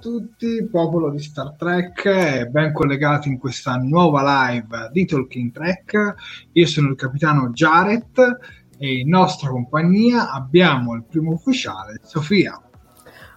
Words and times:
Tutti, 0.00 0.66
popolo 0.68 1.10
di 1.10 1.20
Star 1.20 1.54
Trek, 1.56 2.04
e 2.06 2.46
ben 2.46 2.72
collegati 2.72 3.28
in 3.28 3.38
questa 3.38 3.76
nuova 3.76 4.50
live 4.50 4.88
di 4.90 5.04
Talking 5.04 5.52
Trek. 5.52 6.14
Io 6.52 6.66
sono 6.66 6.88
il 6.88 6.96
capitano 6.96 7.50
Jared 7.50 8.38
e 8.78 8.98
in 9.00 9.08
nostra 9.08 9.50
compagnia 9.50 10.32
abbiamo 10.32 10.94
il 10.94 11.04
primo 11.04 11.32
ufficiale, 11.32 12.00
Sofia. 12.02 12.60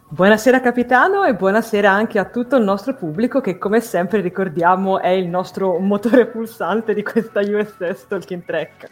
Buonasera 0.07 0.61
capitano 0.61 1.23
e 1.23 1.35
buonasera 1.35 1.91
anche 1.91 2.17
a 2.19 2.29
tutto 2.29 2.55
il 2.55 2.63
nostro 2.63 2.95
pubblico 2.95 3.41
che 3.41 3.57
come 3.57 3.81
sempre 3.81 4.21
ricordiamo 4.21 4.99
è 4.99 5.09
il 5.09 5.27
nostro 5.27 5.79
motore 5.79 6.27
pulsante 6.27 6.93
di 6.93 7.03
questa 7.03 7.41
USS 7.41 8.07
Talking 8.07 8.45
Trek. 8.45 8.89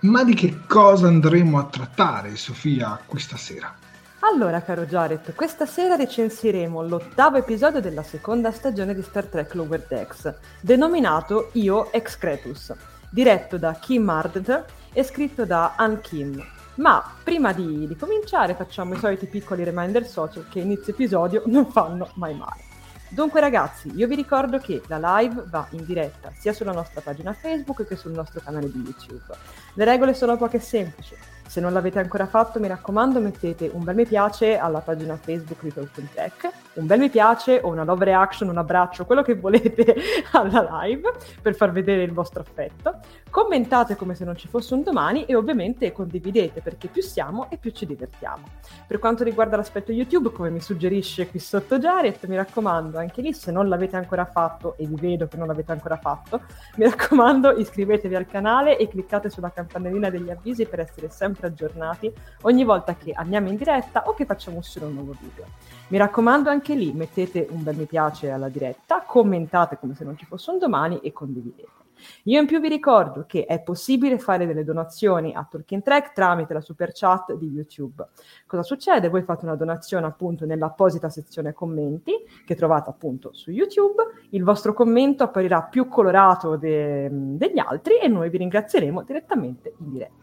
Ma 0.00 0.24
di 0.24 0.34
che 0.34 0.60
cosa 0.66 1.06
andremo 1.06 1.58
a 1.58 1.66
trattare, 1.66 2.36
Sofia, 2.36 3.00
questa 3.06 3.36
sera? 3.36 3.79
Allora, 4.22 4.60
caro 4.60 4.84
Jared, 4.84 5.34
questa 5.34 5.64
sera 5.64 5.96
recensiremo 5.96 6.82
l'ottavo 6.82 7.38
episodio 7.38 7.80
della 7.80 8.02
seconda 8.02 8.52
stagione 8.52 8.94
di 8.94 9.00
Star 9.00 9.24
Trek 9.24 9.54
Lower 9.54 9.86
Decks, 9.88 10.34
denominato 10.60 11.48
Io 11.54 11.90
Ex 11.90 12.18
Cretus, 12.18 12.70
diretto 13.10 13.56
da 13.56 13.72
Kim 13.80 14.06
Arndt 14.10 14.64
e 14.92 15.02
scritto 15.04 15.46
da 15.46 15.72
Ann 15.74 16.00
Kim. 16.02 16.38
Ma 16.74 17.02
prima 17.24 17.54
di, 17.54 17.86
di 17.86 17.96
cominciare 17.96 18.54
facciamo 18.54 18.92
i 18.92 18.98
soliti 18.98 19.24
piccoli 19.24 19.64
reminder 19.64 20.06
social 20.06 20.46
che 20.50 20.60
inizio 20.60 20.92
episodio 20.92 21.42
non 21.46 21.70
fanno 21.70 22.10
mai 22.16 22.34
male. 22.34 22.60
Dunque 23.08 23.40
ragazzi, 23.40 23.90
io 23.94 24.06
vi 24.06 24.16
ricordo 24.16 24.58
che 24.58 24.82
la 24.86 25.18
live 25.18 25.44
va 25.46 25.66
in 25.70 25.84
diretta 25.86 26.30
sia 26.38 26.52
sulla 26.52 26.72
nostra 26.72 27.00
pagina 27.00 27.32
Facebook 27.32 27.86
che 27.86 27.96
sul 27.96 28.12
nostro 28.12 28.40
canale 28.44 28.70
di 28.70 28.82
YouTube. 28.84 29.34
Le 29.74 29.84
regole 29.84 30.12
sono 30.12 30.36
poche 30.36 30.58
e 30.58 30.60
semplici. 30.60 31.16
Se 31.50 31.58
non 31.58 31.72
l'avete 31.72 31.98
ancora 31.98 32.26
fatto, 32.26 32.60
mi 32.60 32.68
raccomando, 32.68 33.18
mettete 33.18 33.68
un 33.72 33.82
bel 33.82 33.96
mi 33.96 34.06
piace 34.06 34.56
alla 34.56 34.78
pagina 34.78 35.16
Facebook 35.16 35.62
di 35.62 36.08
Tech, 36.14 36.48
un 36.74 36.86
bel 36.86 37.00
mi 37.00 37.10
piace 37.10 37.58
o 37.60 37.70
una 37.70 37.82
love 37.82 38.04
reaction, 38.04 38.48
un 38.48 38.56
abbraccio, 38.56 39.04
quello 39.04 39.22
che 39.22 39.34
volete 39.34 39.96
alla 40.30 40.84
live 40.84 41.12
per 41.42 41.56
far 41.56 41.72
vedere 41.72 42.04
il 42.04 42.12
vostro 42.12 42.42
affetto. 42.42 43.00
Commentate 43.30 43.94
come 43.94 44.16
se 44.16 44.24
non 44.24 44.34
ci 44.34 44.48
fosse 44.48 44.74
un 44.74 44.82
domani 44.82 45.24
e 45.24 45.36
ovviamente 45.36 45.92
condividete 45.92 46.60
perché 46.60 46.88
più 46.88 47.00
siamo 47.00 47.48
e 47.48 47.58
più 47.58 47.70
ci 47.70 47.86
divertiamo. 47.86 48.42
Per 48.88 48.98
quanto 48.98 49.22
riguarda 49.22 49.56
l'aspetto 49.56 49.92
YouTube, 49.92 50.32
come 50.32 50.50
mi 50.50 50.60
suggerisce 50.60 51.28
qui 51.28 51.38
sotto 51.38 51.78
Jared, 51.78 52.18
mi 52.24 52.34
raccomando, 52.34 52.98
anche 52.98 53.22
lì 53.22 53.32
se 53.32 53.52
non 53.52 53.68
l'avete 53.68 53.94
ancora 53.94 54.24
fatto 54.24 54.74
e 54.78 54.84
vi 54.84 54.96
vedo 54.96 55.28
che 55.28 55.36
non 55.36 55.46
l'avete 55.46 55.70
ancora 55.70 55.96
fatto, 55.96 56.40
mi 56.74 56.84
raccomando 56.90 57.52
iscrivetevi 57.56 58.16
al 58.16 58.26
canale 58.26 58.76
e 58.76 58.88
cliccate 58.88 59.30
sulla 59.30 59.52
campanellina 59.52 60.10
degli 60.10 60.28
avvisi 60.28 60.66
per 60.66 60.80
essere 60.80 61.08
sempre 61.08 61.46
aggiornati 61.46 62.12
ogni 62.42 62.64
volta 62.64 62.96
che 62.96 63.12
andiamo 63.12 63.48
in 63.48 63.54
diretta 63.54 64.08
o 64.08 64.14
che 64.14 64.24
facciamo 64.24 64.58
uscire 64.58 64.86
un 64.86 64.94
nuovo 64.94 65.14
video. 65.20 65.44
Mi 65.88 65.98
raccomando 65.98 66.50
anche 66.50 66.74
lì 66.74 66.92
mettete 66.92 67.46
un 67.50 67.62
bel 67.62 67.76
mi 67.76 67.86
piace 67.86 68.28
alla 68.28 68.48
diretta, 68.48 69.04
commentate 69.06 69.78
come 69.78 69.94
se 69.94 70.02
non 70.02 70.18
ci 70.18 70.26
fosse 70.26 70.50
un 70.50 70.58
domani 70.58 70.98
e 70.98 71.12
condividete. 71.12 71.79
Io 72.24 72.40
in 72.40 72.46
più 72.46 72.60
vi 72.60 72.68
ricordo 72.68 73.24
che 73.26 73.44
è 73.44 73.60
possibile 73.60 74.18
fare 74.18 74.46
delle 74.46 74.64
donazioni 74.64 75.34
a 75.34 75.46
Talking 75.48 75.82
Track 75.82 76.12
tramite 76.12 76.54
la 76.54 76.60
super 76.60 76.90
chat 76.92 77.34
di 77.34 77.46
YouTube. 77.46 78.06
Cosa 78.46 78.62
succede? 78.62 79.08
Voi 79.08 79.22
fate 79.22 79.44
una 79.44 79.56
donazione 79.56 80.06
appunto 80.06 80.46
nell'apposita 80.46 81.08
sezione 81.08 81.52
commenti 81.52 82.12
che 82.44 82.54
trovate 82.54 82.90
appunto 82.90 83.30
su 83.32 83.50
YouTube, 83.50 84.02
il 84.30 84.44
vostro 84.44 84.72
commento 84.72 85.24
apparirà 85.24 85.62
più 85.62 85.88
colorato 85.88 86.56
de- 86.56 87.08
degli 87.10 87.58
altri 87.58 87.98
e 87.98 88.08
noi 88.08 88.30
vi 88.30 88.38
ringrazieremo 88.38 89.02
direttamente 89.02 89.74
in 89.78 89.90
diretta. 89.90 90.18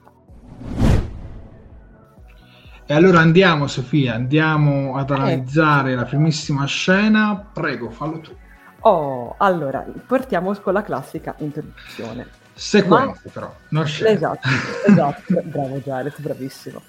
E 2.89 2.93
allora 2.93 3.19
andiamo, 3.19 3.67
Sofia, 3.67 4.13
andiamo 4.13 4.95
ad 4.95 5.11
analizzare 5.11 5.91
eh. 5.91 5.95
la 5.95 6.05
primissima 6.05 6.63
scena. 6.65 7.49
Prego, 7.51 7.89
fallo 7.89 8.21
tu. 8.21 8.31
Oh, 8.87 9.35
allora, 9.37 9.85
partiamo 10.05 10.55
con 10.61 10.71
la 10.71 10.81
classica 10.81 11.35
introduzione. 11.39 12.25
Sequenze, 12.53 13.21
Ma... 13.25 13.31
però, 13.33 13.53
non 13.69 13.85
scena. 13.85 14.11
Esatto, 14.11 14.47
esatto. 14.87 15.41
Bravo 15.43 15.77
Jared, 15.79 16.13
bravissimo. 16.15 16.81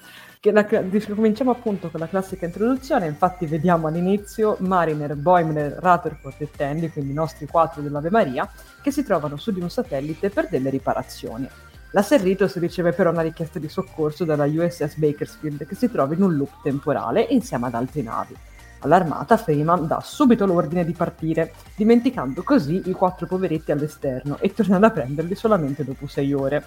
La, 0.42 0.64
cominciamo 0.64 1.50
appunto 1.50 1.90
con 1.90 1.98
la 1.98 2.06
classica 2.06 2.46
introduzione, 2.46 3.06
infatti 3.06 3.46
vediamo 3.46 3.88
all'inizio 3.88 4.56
Mariner, 4.60 5.16
Boimler, 5.16 5.72
Rutherford 5.72 6.36
e 6.38 6.48
Tandy, 6.56 6.88
quindi 6.88 7.10
i 7.10 7.14
nostri 7.14 7.48
quattro 7.48 7.82
dell'Ave 7.82 8.10
Maria, 8.10 8.48
che 8.80 8.92
si 8.92 9.02
trovano 9.02 9.36
su 9.36 9.50
di 9.50 9.60
un 9.60 9.68
satellite 9.68 10.30
per 10.30 10.48
delle 10.48 10.70
riparazioni. 10.70 11.48
La 11.90 12.02
Serritos 12.02 12.56
riceve 12.58 12.92
però 12.92 13.10
una 13.10 13.22
richiesta 13.22 13.58
di 13.58 13.68
soccorso 13.68 14.24
dalla 14.24 14.44
USS 14.44 14.94
Bakersfield 14.94 15.66
che 15.66 15.74
si 15.74 15.90
trova 15.90 16.14
in 16.14 16.22
un 16.22 16.36
loop 16.36 16.62
temporale 16.62 17.22
insieme 17.22 17.66
ad 17.66 17.74
altre 17.74 18.02
navi. 18.02 18.36
All'armata 18.80 19.36
Freeman 19.36 19.86
dà 19.86 20.00
subito 20.00 20.46
l'ordine 20.46 20.84
di 20.84 20.92
partire, 20.92 21.52
dimenticando 21.74 22.42
così 22.42 22.82
i 22.86 22.92
quattro 22.92 23.26
poveretti 23.26 23.72
all'esterno 23.72 24.38
e 24.38 24.52
tornando 24.54 24.86
a 24.86 24.90
prenderli 24.90 25.34
solamente 25.34 25.84
dopo 25.84 26.06
sei 26.06 26.32
ore. 26.32 26.64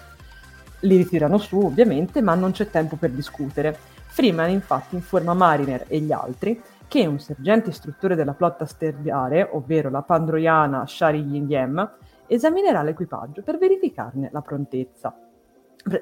Li 0.80 0.96
ritirano 0.96 1.38
su 1.38 1.58
ovviamente, 1.58 2.20
ma 2.20 2.34
non 2.34 2.52
c'è 2.52 2.68
tempo 2.68 2.96
per 2.96 3.10
discutere. 3.10 3.76
Freeman 4.06 4.50
infatti 4.50 4.94
informa 4.94 5.32
Mariner 5.32 5.84
e 5.88 6.00
gli 6.00 6.12
altri 6.12 6.60
che 6.86 7.06
un 7.06 7.18
sergente 7.18 7.70
istruttore 7.70 8.14
della 8.14 8.34
flotta 8.34 8.66
stellare, 8.66 9.48
ovvero 9.50 9.88
la 9.88 10.02
pandroiana 10.02 10.86
Shari 10.86 11.20
Yingiem, 11.20 11.90
esaminerà 12.26 12.82
l'equipaggio 12.82 13.42
per 13.42 13.56
verificarne 13.56 14.28
la 14.30 14.42
prontezza. 14.42 15.31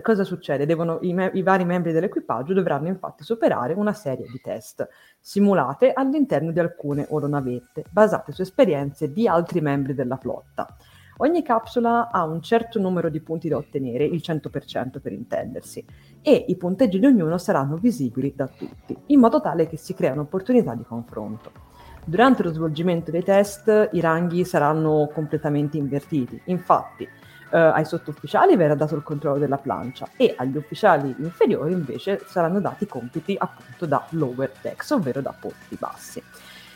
Cosa 0.02 0.24
succede? 0.24 0.66
Devono, 0.66 0.98
i, 1.02 1.12
me- 1.14 1.30
i, 1.34 1.42
vari 1.42 1.64
membri 1.64 1.92
dell'equipaggio 1.92 2.52
dovranno 2.52 2.88
infatti 2.88 3.24
superare 3.24 3.72
una 3.72 3.92
serie 3.94 4.26
di 4.26 4.40
test 4.40 4.86
simulate 5.18 5.92
all'interno 5.92 6.52
di 6.52 6.60
alcune 6.60 7.06
oronavette, 7.08 7.84
basate 7.90 8.32
su 8.32 8.42
esperienze 8.42 9.12
di 9.12 9.26
altri 9.26 9.60
membri 9.60 9.94
della 9.94 10.16
flotta. 10.16 10.66
Ogni 11.22 11.42
capsula 11.42 12.10
ha 12.10 12.24
un 12.24 12.40
certo 12.40 12.78
numero 12.78 13.10
di 13.10 13.20
punti 13.20 13.48
da 13.48 13.56
ottenere, 13.56 14.04
il 14.04 14.22
100% 14.24 15.00
per 15.00 15.12
intendersi, 15.12 15.84
e 16.22 16.44
i 16.48 16.56
punteggi 16.56 16.98
di 16.98 17.06
ognuno 17.06 17.36
saranno 17.36 17.76
visibili 17.76 18.32
da 18.34 18.46
tutti, 18.46 18.96
in 19.06 19.20
modo 19.20 19.40
tale 19.40 19.66
che 19.66 19.76
si 19.76 19.92
crea 19.92 20.12
un'opportunità 20.12 20.74
di 20.74 20.84
confronto. 20.84 21.52
Durante 22.04 22.42
lo 22.42 22.52
svolgimento 22.52 23.10
dei 23.10 23.22
test 23.22 23.90
i 23.92 24.00
ranghi 24.00 24.44
saranno 24.44 25.10
completamente 25.12 25.76
invertiti. 25.76 26.40
Infatti, 26.46 27.06
eh, 27.50 27.58
ai 27.58 27.84
sottufficiali 27.84 28.56
verrà 28.56 28.74
dato 28.74 28.94
il 28.94 29.02
controllo 29.02 29.38
della 29.38 29.58
plancia 29.58 30.08
e 30.16 30.34
agli 30.36 30.56
ufficiali 30.56 31.14
inferiori 31.18 31.72
invece 31.72 32.22
saranno 32.26 32.60
dati 32.60 32.86
compiti 32.86 33.36
appunto 33.38 33.86
da 33.86 34.04
lower 34.10 34.52
decks, 34.60 34.90
ovvero 34.90 35.20
da 35.20 35.34
ponti 35.38 35.76
bassi. 35.78 36.22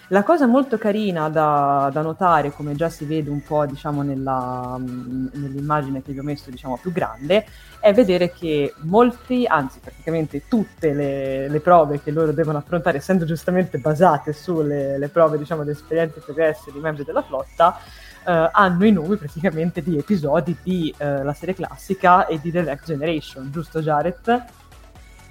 La 0.08 0.22
cosa 0.22 0.46
molto 0.46 0.76
carina 0.76 1.30
da, 1.30 1.88
da, 1.90 2.02
notare, 2.02 2.52
come 2.52 2.74
già 2.74 2.90
si 2.90 3.06
vede 3.06 3.30
un 3.30 3.42
po' 3.42 3.64
diciamo, 3.64 4.02
nella, 4.02 4.78
nell'immagine 4.78 6.02
che 6.02 6.12
vi 6.12 6.18
ho 6.18 6.22
messo 6.22 6.50
diciamo, 6.50 6.76
più 6.76 6.92
grande, 6.92 7.46
è 7.80 7.90
vedere 7.94 8.30
che 8.30 8.74
molti, 8.82 9.46
anzi 9.46 9.78
praticamente 9.78 10.46
tutte 10.46 10.92
le, 10.92 11.48
le 11.48 11.60
prove 11.60 12.02
che 12.02 12.10
loro 12.10 12.32
devono 12.32 12.58
affrontare, 12.58 12.98
essendo 12.98 13.24
giustamente 13.24 13.78
basate 13.78 14.34
sulle 14.34 15.08
prove 15.10 15.38
diciamo, 15.38 15.64
di 15.64 15.70
esperienze 15.70 16.20
progresse 16.20 16.70
di 16.70 16.80
membri 16.80 17.04
della 17.04 17.22
flotta, 17.22 17.78
eh, 18.26 18.50
hanno 18.52 18.86
i 18.86 18.92
nomi 18.92 19.16
praticamente 19.16 19.82
di 19.82 19.98
episodi 19.98 20.56
di 20.62 20.94
eh, 20.96 21.22
la 21.22 21.32
serie 21.32 21.54
classica 21.54 22.26
e 22.26 22.40
di 22.40 22.50
The 22.50 22.62
Next 22.62 22.86
Generation, 22.86 23.50
giusto 23.50 23.80
Jared? 23.80 24.44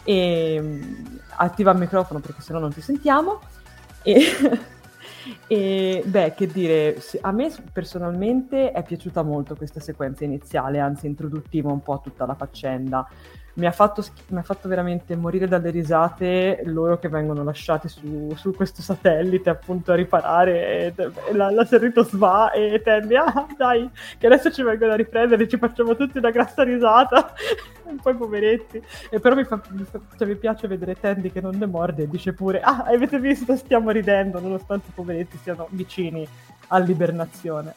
E, 0.04 0.60
um, 0.60 1.20
attiva 1.38 1.72
il 1.72 1.80
microfono 1.80 2.20
perché 2.20 2.42
sennò 2.42 2.60
non 2.60 2.74
ti 2.74 2.82
sentiamo. 2.82 3.40
E, 4.02 4.22
e 5.48 6.04
beh, 6.06 6.34
che 6.36 6.48
dire, 6.48 7.02
a 7.22 7.32
me 7.32 7.52
personalmente 7.72 8.72
è 8.72 8.84
piaciuta 8.84 9.24
molto 9.24 9.56
questa 9.56 9.80
sequenza 9.80 10.24
iniziale, 10.24 10.80
anzi 10.80 11.08
introduttiva 11.08 11.72
un 11.72 11.82
po' 11.82 11.94
a 11.94 12.00
tutta 12.00 12.26
la 12.26 12.36
faccenda 12.36 13.08
mi 13.56 13.68
ha, 13.68 13.72
fatto, 13.72 14.04
mi 14.30 14.40
ha 14.40 14.44
fatto 14.44 14.68
veramente 14.68 15.16
morire 15.16 15.48
dalle 15.48 15.70
risate 15.70 16.64
loro 16.66 16.98
che 16.98 17.08
vengono 17.08 17.44
lasciati 17.44 17.88
su, 17.88 18.34
su 18.36 18.52
questo 18.54 18.82
satellite 18.82 19.50
appunto 19.52 19.92
a 19.92 19.96
riparare 19.96 20.94
e, 20.96 21.12
e 21.28 21.34
la, 21.34 21.52
la 21.52 21.66
Cerritos 21.66 22.16
va 22.18 22.52
e 22.52 22.82
tende 22.84 23.16
ah 23.18 23.46
dai 23.56 23.88
che 24.18 24.26
adesso 24.26 24.52
ci 24.52 24.64
vengono 24.64 24.94
a 24.94 24.96
riprendere 24.96 25.48
ci 25.48 25.58
facciamo 25.58 25.96
tutti 25.96 26.18
una 26.18 26.32
grassa 26.32 26.64
risata. 26.64 27.34
Un 27.84 28.00
po' 28.00 28.16
poveretti. 28.16 28.82
E 29.12 29.20
però 29.20 29.36
mi, 29.36 29.44
fa, 29.44 29.62
mi, 29.70 29.84
fa, 29.84 30.00
cioè, 30.18 30.28
mi 30.28 30.36
piace 30.36 30.68
vedere 30.68 30.96
Tandy 31.00 31.32
che 31.32 31.42
non 31.42 31.56
ne 31.56 31.68
morde 31.68 32.04
e 32.04 32.08
dice 32.08 32.34
pure 32.34 32.60
ah 32.60 32.86
avete 32.88 33.20
visto? 33.20 33.56
Stiamo 33.56 33.92
ridendo 33.92 34.40
nonostante 34.40 34.88
i 34.90 34.94
poveretti 34.96 35.38
siano 35.38 35.68
vicini 35.70 36.28
all'ibernazione 36.70 37.76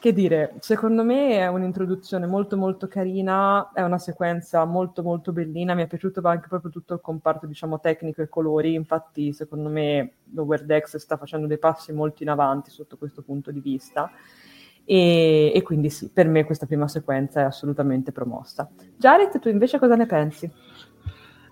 che 0.00 0.12
dire, 0.12 0.54
secondo 0.60 1.02
me 1.02 1.38
è 1.38 1.48
un'introduzione 1.48 2.26
molto 2.26 2.56
molto 2.56 2.86
carina, 2.86 3.70
è 3.72 3.82
una 3.82 3.98
sequenza 3.98 4.64
molto 4.64 5.02
molto 5.02 5.32
bellina, 5.32 5.74
mi 5.74 5.82
è 5.82 5.86
piaciuto 5.86 6.20
anche 6.24 6.46
proprio 6.48 6.70
tutto 6.70 6.94
il 6.94 7.00
comparto 7.00 7.46
diciamo 7.46 7.80
tecnico 7.80 8.22
e 8.22 8.28
colori, 8.28 8.74
infatti 8.74 9.32
secondo 9.32 9.68
me 9.68 10.12
Lower 10.34 10.64
Decks 10.64 10.96
sta 10.98 11.16
facendo 11.16 11.46
dei 11.46 11.58
passi 11.58 11.92
molto 11.92 12.22
in 12.22 12.30
avanti 12.30 12.70
sotto 12.70 12.96
questo 12.96 13.22
punto 13.22 13.50
di 13.50 13.60
vista 13.60 14.10
e, 14.84 15.52
e 15.52 15.62
quindi 15.62 15.90
sì, 15.90 16.10
per 16.10 16.28
me 16.28 16.44
questa 16.44 16.66
prima 16.66 16.86
sequenza 16.86 17.40
è 17.40 17.44
assolutamente 17.44 18.12
promossa. 18.12 18.70
Jared, 18.96 19.38
tu 19.40 19.48
invece 19.48 19.78
cosa 19.78 19.96
ne 19.96 20.06
pensi? 20.06 20.50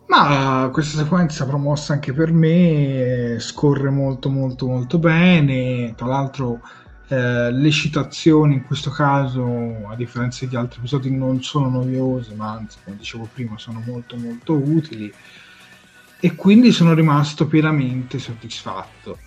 Ma 0.06 0.70
questa 0.72 1.02
sequenza 1.02 1.44
promossa 1.44 1.94
anche 1.94 2.12
per 2.12 2.30
me 2.30 3.36
scorre 3.40 3.90
molto 3.90 4.30
molto 4.30 4.68
molto 4.68 5.00
bene, 5.00 5.94
tra 5.96 6.06
l'altro 6.06 6.60
eh, 7.08 7.52
le 7.52 7.70
citazioni 7.70 8.54
in 8.54 8.64
questo 8.64 8.90
caso, 8.90 9.86
a 9.88 9.94
differenza 9.94 10.44
di 10.44 10.56
altri 10.56 10.80
episodi, 10.80 11.10
non 11.10 11.42
sono 11.42 11.68
noiose, 11.68 12.34
ma 12.34 12.50
anzi, 12.52 12.78
come 12.82 12.96
dicevo 12.96 13.28
prima, 13.32 13.56
sono 13.58 13.80
molto 13.86 14.16
molto 14.16 14.54
utili 14.54 15.12
e 16.18 16.34
quindi 16.34 16.72
sono 16.72 16.94
rimasto 16.94 17.46
pienamente 17.46 18.18
soddisfatto. 18.18 19.18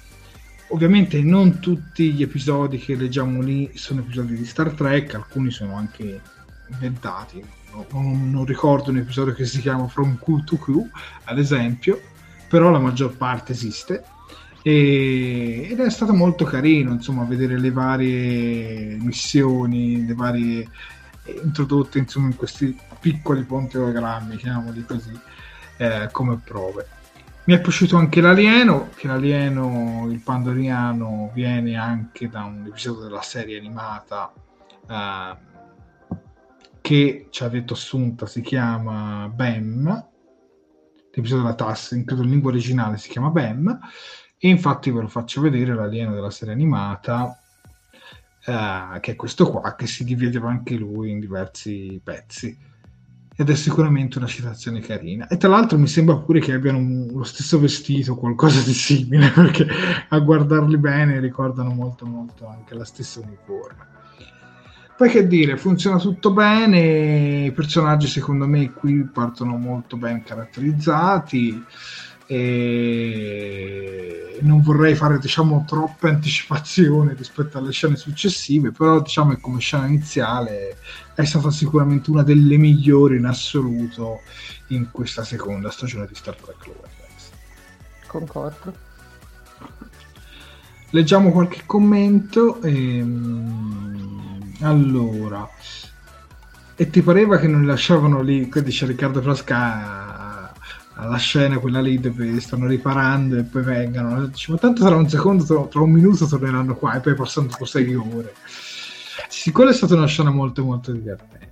Ovviamente 0.71 1.21
non 1.21 1.59
tutti 1.59 2.11
gli 2.11 2.21
episodi 2.21 2.77
che 2.77 2.95
leggiamo 2.95 3.41
lì 3.41 3.71
sono 3.75 4.01
episodi 4.01 4.35
di 4.35 4.45
Star 4.45 4.71
Trek, 4.71 5.15
alcuni 5.15 5.49
sono 5.49 5.75
anche 5.75 6.21
inventati. 6.69 7.41
Non, 7.91 8.29
non 8.29 8.45
ricordo 8.45 8.89
un 8.89 8.97
episodio 8.97 9.33
che 9.33 9.45
si 9.45 9.61
chiama 9.61 9.87
From 9.87 10.17
Q 10.17 10.43
to 10.43 10.57
Q, 10.57 10.85
ad 11.23 11.39
esempio, 11.39 12.01
però 12.49 12.71
la 12.71 12.79
maggior 12.79 13.15
parte 13.15 13.53
esiste 13.53 14.03
e, 14.69 15.67
ed 15.71 15.79
è 15.79 15.89
stato 15.89 16.13
molto 16.13 16.45
carino 16.45 16.91
insomma 16.91 17.23
vedere 17.23 17.59
le 17.59 17.71
varie 17.71 18.97
missioni 18.99 20.05
le 20.05 20.13
varie 20.13 20.67
eh, 21.23 21.41
introdotte 21.43 21.97
insomma 21.97 22.27
in 22.27 22.35
questi 22.35 22.77
piccoli 22.99 23.43
ponti 23.43 23.77
ologrammi 23.77 24.35
chiamiamoli 24.35 24.85
così 24.85 25.19
eh, 25.77 26.09
come 26.11 26.37
prove. 26.43 26.87
Mi 27.45 27.55
è 27.55 27.61
piaciuto 27.61 27.97
anche 27.97 28.21
l'alieno 28.21 28.89
che 28.95 29.07
l'alieno 29.07 30.07
il 30.09 30.19
pandoriano 30.19 31.31
viene 31.33 31.77
anche 31.77 32.29
da 32.29 32.43
un 32.43 32.65
episodio 32.67 33.03
della 33.03 33.21
serie 33.21 33.57
animata 33.57 34.31
eh, 34.87 35.37
che 36.81 37.27
ci 37.31 37.43
ha 37.43 37.47
detto 37.47 37.73
Assunta 37.73 38.27
si 38.27 38.41
chiama 38.41 39.27
BEM 39.33 40.07
l'episodio 41.11 41.43
della 41.43 41.55
TAS 41.55 41.99
credo 42.05 42.21
in 42.21 42.29
lingua 42.29 42.51
originale 42.51 42.97
si 42.97 43.09
chiama 43.09 43.29
BEM 43.29 43.79
e 44.41 44.47
infatti 44.47 44.89
ve 44.89 45.01
lo 45.01 45.07
faccio 45.09 45.41
vedere 45.41 45.75
l'alieno 45.75 46.13
della 46.13 46.31
serie 46.31 46.53
animata, 46.53 47.37
eh, 48.45 48.99
che 49.01 49.11
è 49.11 49.15
questo 49.17 49.49
qua, 49.49 49.75
che 49.75 49.85
si 49.85 50.05
divideva 50.05 50.49
anche 50.49 50.75
lui 50.75 51.11
in 51.11 51.19
diversi 51.19 51.99
pezzi. 52.01 52.57
Ed 53.35 53.49
è 53.49 53.55
sicuramente 53.55 54.17
una 54.17 54.27
citazione 54.27 54.79
carina. 54.79 55.27
E 55.27 55.35
tra 55.35 55.49
l'altro 55.49 55.77
mi 55.77 55.87
sembra 55.87 56.17
pure 56.17 56.39
che 56.39 56.53
abbiano 56.53 56.77
un, 56.77 57.07
lo 57.11 57.23
stesso 57.23 57.59
vestito, 57.59 58.15
qualcosa 58.15 58.61
di 58.61 58.73
simile, 58.73 59.29
perché 59.35 59.67
a 60.07 60.19
guardarli 60.19 60.77
bene 60.77 61.19
ricordano 61.19 61.73
molto 61.73 62.05
molto 62.05 62.47
anche 62.47 62.75
la 62.75 62.85
stessa 62.85 63.19
uniforme. 63.19 63.87
Poi 64.95 65.09
che 65.09 65.27
dire, 65.27 65.57
funziona 65.57 65.97
tutto 65.97 66.31
bene, 66.31 67.45
i 67.45 67.51
personaggi 67.51 68.07
secondo 68.07 68.47
me 68.47 68.71
qui 68.71 69.05
partono 69.05 69.55
molto 69.57 69.95
ben 69.95 70.23
caratterizzati 70.23 71.63
e 72.31 74.37
non 74.41 74.61
vorrei 74.61 74.93
fare 74.93 75.17
diciamo 75.17 75.65
troppe 75.67 76.09
anticipazioni 76.09 77.15
rispetto 77.15 77.57
alle 77.57 77.71
scene 77.71 77.95
successive 77.95 78.71
però 78.71 79.01
diciamo 79.01 79.33
che 79.33 79.41
come 79.41 79.59
scena 79.59 79.87
iniziale 79.87 80.77
è 81.15 81.25
stata 81.25 81.49
sicuramente 81.49 82.11
una 82.11 82.21
delle 82.21 82.57
migliori 82.57 83.17
in 83.17 83.25
assoluto 83.25 84.21
in 84.67 84.91
questa 84.91 85.23
seconda 85.23 85.71
stagione 85.71 86.05
di 86.05 86.13
Star 86.13 86.35
Trek 86.35 86.69
concordo. 88.05 88.73
Leggiamo 90.91 91.31
qualche 91.31 91.63
commento 91.65 92.61
ehm... 92.61 94.55
allora 94.61 95.49
e 96.75 96.89
ti 96.89 97.01
pareva 97.01 97.37
che 97.37 97.47
non 97.47 97.65
lasciavano 97.65 98.21
lì, 98.21 98.49
dice 98.63 98.85
Riccardo 98.85 99.21
Frasca 99.21 100.18
alla 100.99 101.17
scena 101.17 101.59
quella 101.59 101.79
lì 101.79 101.97
dove 101.97 102.39
stanno 102.41 102.67
riparando 102.67 103.37
e 103.37 103.43
poi 103.43 103.63
vengono. 103.63 104.25
Dice, 104.27 104.51
ma 104.51 104.57
tanto 104.57 104.85
tra 104.85 104.95
un 104.95 105.07
secondo 105.07 105.67
tra 105.67 105.81
un 105.81 105.91
minuto 105.91 106.27
torneranno 106.27 106.75
qua 106.75 106.95
e 106.95 106.99
poi 106.99 107.15
passano 107.15 107.47
tipo 107.47 107.65
sei 107.65 107.93
ore. 107.95 108.33
Sì, 109.29 109.51
quella 109.51 109.71
è 109.71 109.73
stata 109.73 109.95
una 109.95 110.07
scena 110.07 110.29
molto 110.29 110.63
molto 110.63 110.91
divertente. 110.91 111.47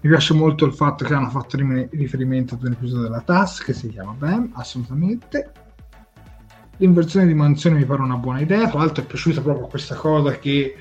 Mi 0.00 0.10
piace 0.10 0.34
molto 0.34 0.66
il 0.66 0.74
fatto 0.74 1.04
che 1.04 1.14
hanno 1.14 1.30
fatto 1.30 1.56
riferimento 1.90 2.54
ad 2.54 2.64
un 2.64 2.72
episodio 2.72 3.04
della 3.04 3.20
TAS 3.20 3.60
che 3.60 3.72
si 3.72 3.88
chiama 3.88 4.12
BAM 4.12 4.50
assolutamente. 4.54 5.52
L'inversione 6.78 7.26
di 7.26 7.34
mansione 7.34 7.76
mi 7.76 7.84
pare 7.84 8.02
una 8.02 8.16
buona 8.16 8.40
idea. 8.40 8.68
Tra 8.68 8.80
l'altro 8.80 9.02
è 9.02 9.06
piaciuta 9.06 9.40
proprio 9.40 9.66
questa 9.66 9.94
cosa 9.94 10.36
che 10.38 10.74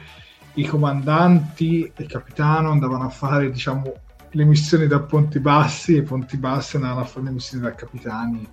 i 0.55 0.65
comandanti 0.65 1.83
e 1.95 2.03
il 2.03 2.09
capitano 2.09 2.71
andavano 2.71 3.05
a 3.05 3.09
fare 3.09 3.50
diciamo 3.50 3.93
le 4.34 4.44
missioni 4.46 4.88
da 4.88 5.00
Ponti 5.00 5.40
Bassi 5.40 5.96
e 5.96 6.04
Ponti 6.04 6.38
Bassi 6.38 6.75
andavano 6.75 7.02
a 7.02 7.06
fare 7.06 7.25
le 7.25 7.32
missioni 7.32 7.63
da 7.63 7.74
capitani 7.74 8.48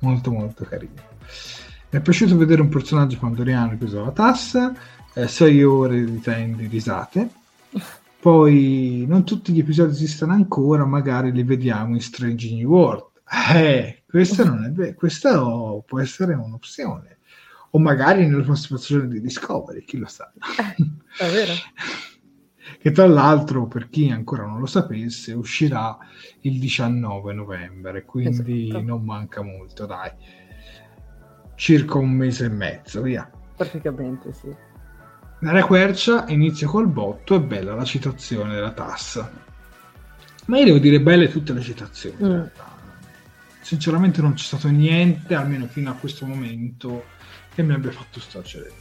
molto 0.00 0.30
molto 0.30 0.64
carino 0.64 1.08
mi 1.92 1.98
è 1.98 2.00
piaciuto 2.00 2.36
vedere 2.36 2.60
un 2.60 2.68
personaggio 2.68 3.18
pandoriano 3.18 3.76
che 3.76 3.84
usava 3.84 4.12
tassa 4.12 4.72
eh, 5.14 5.26
6 5.26 5.62
ore 5.64 6.04
di 6.04 6.20
time 6.20 6.54
di 6.56 6.66
risate. 6.66 7.28
Poi 8.20 9.04
non 9.08 9.24
tutti 9.24 9.52
gli 9.52 9.60
episodi 9.60 9.92
esistono 9.92 10.32
ancora 10.32 10.84
magari 10.84 11.32
li 11.32 11.42
vediamo 11.42 11.94
in 11.94 12.00
Strange 12.00 12.54
New 12.54 12.68
World. 12.68 13.06
Eh, 13.54 14.02
questa 14.06 14.44
non 14.44 14.64
è 14.64 14.70
vero 14.70 14.94
questa 14.94 15.40
può 15.84 15.98
essere 15.98 16.34
un'opzione. 16.34 17.18
O 17.70 17.78
magari 17.78 18.26
nella 18.26 18.42
prossima 18.42 18.78
stagione 18.78 19.08
di 19.08 19.20
Discovery 19.20 19.84
chi 19.84 19.96
lo 19.96 20.06
sa. 20.06 20.30
Eh, 20.58 21.24
è 21.24 21.30
vero 21.30 21.52
che 22.78 22.90
tra 22.92 23.06
l'altro 23.06 23.66
per 23.66 23.88
chi 23.88 24.10
ancora 24.10 24.44
non 24.44 24.60
lo 24.60 24.66
sapesse 24.66 25.32
uscirà 25.32 25.96
il 26.40 26.58
19 26.58 27.32
novembre, 27.32 28.04
quindi 28.04 28.68
esatto. 28.68 28.84
non 28.84 29.04
manca 29.04 29.42
molto, 29.42 29.86
dai. 29.86 30.10
Circa 31.54 31.98
un 31.98 32.10
mese 32.10 32.46
e 32.46 32.48
mezzo, 32.48 33.02
via. 33.02 33.30
Praticamente 33.56 34.32
sì. 34.32 34.54
Nella 35.40 35.64
quercia 35.64 36.26
inizia 36.28 36.66
col 36.66 36.86
botto, 36.86 37.34
è 37.34 37.40
bella 37.40 37.74
la 37.74 37.84
citazione 37.84 38.54
della 38.54 38.72
tassa. 38.72 39.30
Ma 40.46 40.58
io 40.58 40.64
devo 40.64 40.78
dire 40.78 41.00
belle 41.00 41.30
tutte 41.30 41.52
le 41.52 41.60
citazioni. 41.60 42.16
Mm. 42.22 42.42
Sinceramente 43.60 44.20
non 44.20 44.34
c'è 44.34 44.44
stato 44.44 44.68
niente, 44.68 45.34
almeno 45.34 45.66
fino 45.66 45.90
a 45.90 45.94
questo 45.94 46.26
momento, 46.26 47.04
che 47.54 47.62
mi 47.62 47.72
abbia 47.72 47.90
fatto 47.90 48.20
storcere 48.20 48.72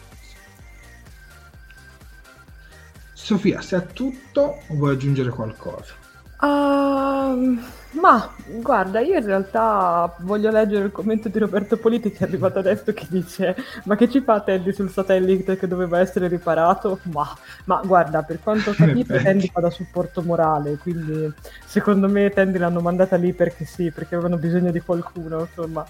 Sofia, 3.29 3.61
se 3.61 3.77
è 3.77 3.85
tutto 3.93 4.57
o 4.69 4.73
vuoi 4.73 4.93
aggiungere 4.93 5.29
qualcosa? 5.29 5.93
Uh, 6.41 7.59
ma 7.91 8.33
guarda, 8.59 9.01
io 9.01 9.19
in 9.19 9.23
realtà 9.23 10.15
voglio 10.21 10.49
leggere 10.49 10.85
il 10.85 10.91
commento 10.91 11.29
di 11.29 11.37
Roberto 11.37 11.77
Politi 11.77 12.09
che 12.09 12.25
è 12.25 12.27
arrivato 12.27 12.57
adesso 12.57 12.91
che 12.91 13.05
dice 13.07 13.55
ma 13.83 13.95
che 13.95 14.09
ci 14.09 14.21
fa 14.21 14.41
Teddy 14.41 14.73
sul 14.73 14.89
satellite 14.89 15.57
che 15.57 15.67
doveva 15.67 15.99
essere 15.99 16.27
riparato? 16.27 17.01
Ma, 17.13 17.27
ma 17.65 17.79
guarda, 17.85 18.23
per 18.23 18.39
quanto 18.41 18.71
ho 18.71 18.73
capito 18.73 19.13
Teddy 19.15 19.47
fa 19.53 19.59
da 19.59 19.69
supporto 19.69 20.23
morale, 20.23 20.77
quindi 20.77 21.31
secondo 21.63 22.09
me 22.09 22.31
Teddy 22.31 22.57
l'hanno 22.57 22.81
mandata 22.81 23.15
lì 23.15 23.31
perché 23.33 23.63
sì, 23.63 23.91
perché 23.91 24.15
avevano 24.15 24.37
bisogno 24.37 24.71
di 24.71 24.79
qualcuno, 24.79 25.41
insomma. 25.41 25.85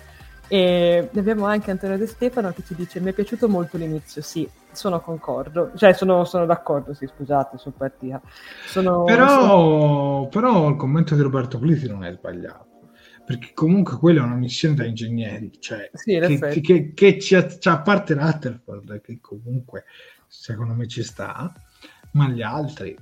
E 0.52 1.10
abbiamo 1.16 1.46
anche 1.46 1.70
Antonio 1.70 1.98
De 1.98 2.08
Stefano 2.08 2.52
che 2.52 2.64
ci 2.66 2.76
dice: 2.76 3.00
Mi 3.00 3.12
è 3.12 3.14
piaciuto 3.14 3.48
molto 3.48 3.78
l'inizio. 3.78 4.22
Sì, 4.22 4.50
sono 4.72 5.00
concordo, 5.00 5.72
cioè 5.76 5.94
sono, 5.94 6.26
sono 6.26 6.46
d'accordo. 6.46 6.94
Sì, 6.94 7.08
scusate, 7.08 7.58
sono 7.58 7.76
partita. 7.78 8.20
Sono, 8.66 9.04
però, 9.04 9.28
sono... 9.28 10.28
però 10.30 10.70
il 10.70 10.76
commento 10.76 11.16
di 11.16 11.22
Roberto 11.22 11.60
Politi 11.60 11.88
non 11.88 12.04
è 12.04 12.12
sbagliato 12.12 12.68
perché 13.30 13.52
comunque 13.54 13.96
quella 13.98 14.22
è 14.22 14.26
una 14.26 14.34
missione 14.34 14.74
da 14.74 14.86
ingegneri, 14.86 15.52
cioè 15.60 15.92
sì, 15.94 16.18
che, 16.18 16.62
che, 16.62 16.94
che, 16.96 17.20
ci, 17.20 17.36
cioè, 17.60 17.74
a 17.74 17.82
parte 17.82 18.16
Rutherford, 18.16 19.02
che 19.02 19.20
comunque 19.22 19.84
secondo 20.26 20.74
me 20.74 20.88
ci 20.88 21.04
sta, 21.04 21.54
ma 22.14 22.28
gli 22.28 22.42
altri 22.42 22.98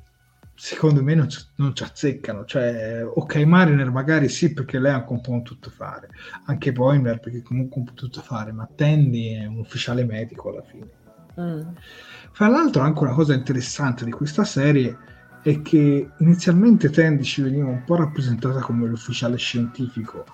secondo 0.58 1.04
me 1.04 1.14
non 1.14 1.30
ci, 1.30 1.40
non 1.56 1.74
ci 1.76 1.84
azzeccano. 1.84 2.44
Cioè, 2.44 3.06
ok, 3.06 3.36
Mariner 3.38 3.90
magari 3.92 4.28
sì, 4.28 4.54
perché 4.54 4.80
lei 4.80 4.92
ha 4.92 5.06
un 5.08 5.22
po' 5.22 5.32
un 5.32 5.44
tutto 5.44 5.70
fare, 5.70 6.10
anche 6.46 6.72
Boimler 6.72 7.20
perché 7.20 7.42
comunque 7.42 7.80
un 7.80 7.86
po' 7.86 7.94
tutto 7.94 8.22
fare, 8.22 8.52
ma 8.52 8.68
Tandy 8.76 9.36
è 9.36 9.46
un 9.46 9.60
ufficiale 9.60 10.04
medico 10.04 10.50
alla 10.50 10.64
fine. 10.64 10.90
Mm. 11.40 11.62
Fra 12.32 12.48
l'altro, 12.48 12.82
anche 12.82 13.04
una 13.04 13.14
cosa 13.14 13.34
interessante 13.34 14.04
di 14.04 14.12
questa 14.12 14.44
serie 14.44 14.98
è 15.44 15.62
che 15.62 16.10
inizialmente 16.18 16.90
Tandy 16.90 17.24
ci 17.24 17.42
veniva 17.42 17.68
un 17.68 17.84
po' 17.84 17.96
rappresentata 17.96 18.60
come 18.60 18.88
l'ufficiale 18.88 19.38
scientifico, 19.38 20.26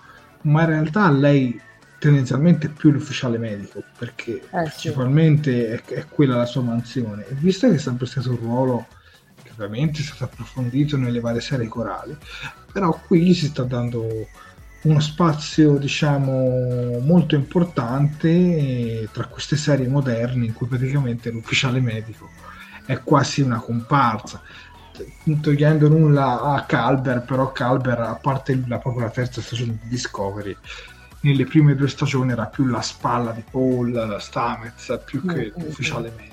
ma 0.43 0.61
in 0.61 0.67
realtà 0.67 1.11
lei 1.11 1.59
tendenzialmente 1.99 2.67
è 2.67 2.69
più 2.69 2.91
l'ufficiale 2.91 3.37
medico 3.37 3.81
perché 3.97 4.35
eh, 4.35 4.47
principalmente 4.49 5.81
sì. 5.85 5.93
è, 5.93 5.99
è, 5.99 6.07
quella 6.07 6.35
la 6.35 6.45
sua 6.45 6.61
mansione 6.61 7.25
e 7.27 7.33
visto 7.35 7.69
che 7.69 7.75
è 7.75 7.77
sempre 7.77 8.05
stato 8.07 8.31
un 8.31 8.37
ruolo 8.37 8.87
ovviamente 9.53 10.01
è 10.01 10.03
stato 10.03 10.25
approfondito 10.25 10.97
nelle 10.97 11.19
varie 11.19 11.41
serie 11.41 11.67
corali, 11.67 12.15
però 12.71 12.99
qui 13.07 13.33
si 13.33 13.47
sta 13.47 13.63
dando 13.63 14.27
uno 14.83 14.99
spazio 14.99 15.77
diciamo 15.77 16.99
molto 16.99 17.35
importante 17.35 19.07
tra 19.11 19.25
queste 19.27 19.55
serie 19.55 19.87
moderne 19.87 20.45
in 20.45 20.53
cui 20.53 20.67
praticamente 20.67 21.31
l'ufficiale 21.31 21.79
medico 21.79 22.29
è 22.85 23.01
quasi 23.01 23.41
una 23.41 23.59
comparsa. 23.59 24.41
Non 25.23 25.39
togliendo 25.39 25.87
nulla 25.87 26.41
a 26.41 26.65
Calber 26.65 27.23
però 27.23 27.51
Calber 27.51 27.99
a 27.99 28.15
parte 28.15 28.61
la, 28.67 28.77
proprio 28.77 29.05
la 29.05 29.11
terza 29.11 29.41
stagione 29.41 29.79
di 29.81 29.89
Discovery 29.89 30.55
nelle 31.21 31.45
prime 31.45 31.75
due 31.75 31.87
stagioni 31.87 32.31
era 32.31 32.45
più 32.45 32.65
la 32.65 32.81
spalla 32.81 33.31
di 33.31 33.43
Paul 33.49 34.17
Stamets 34.19 34.99
più 35.05 35.25
che 35.25 35.51
mm, 35.55 35.61
l'ufficiale 35.63 36.13
medico 36.15 36.32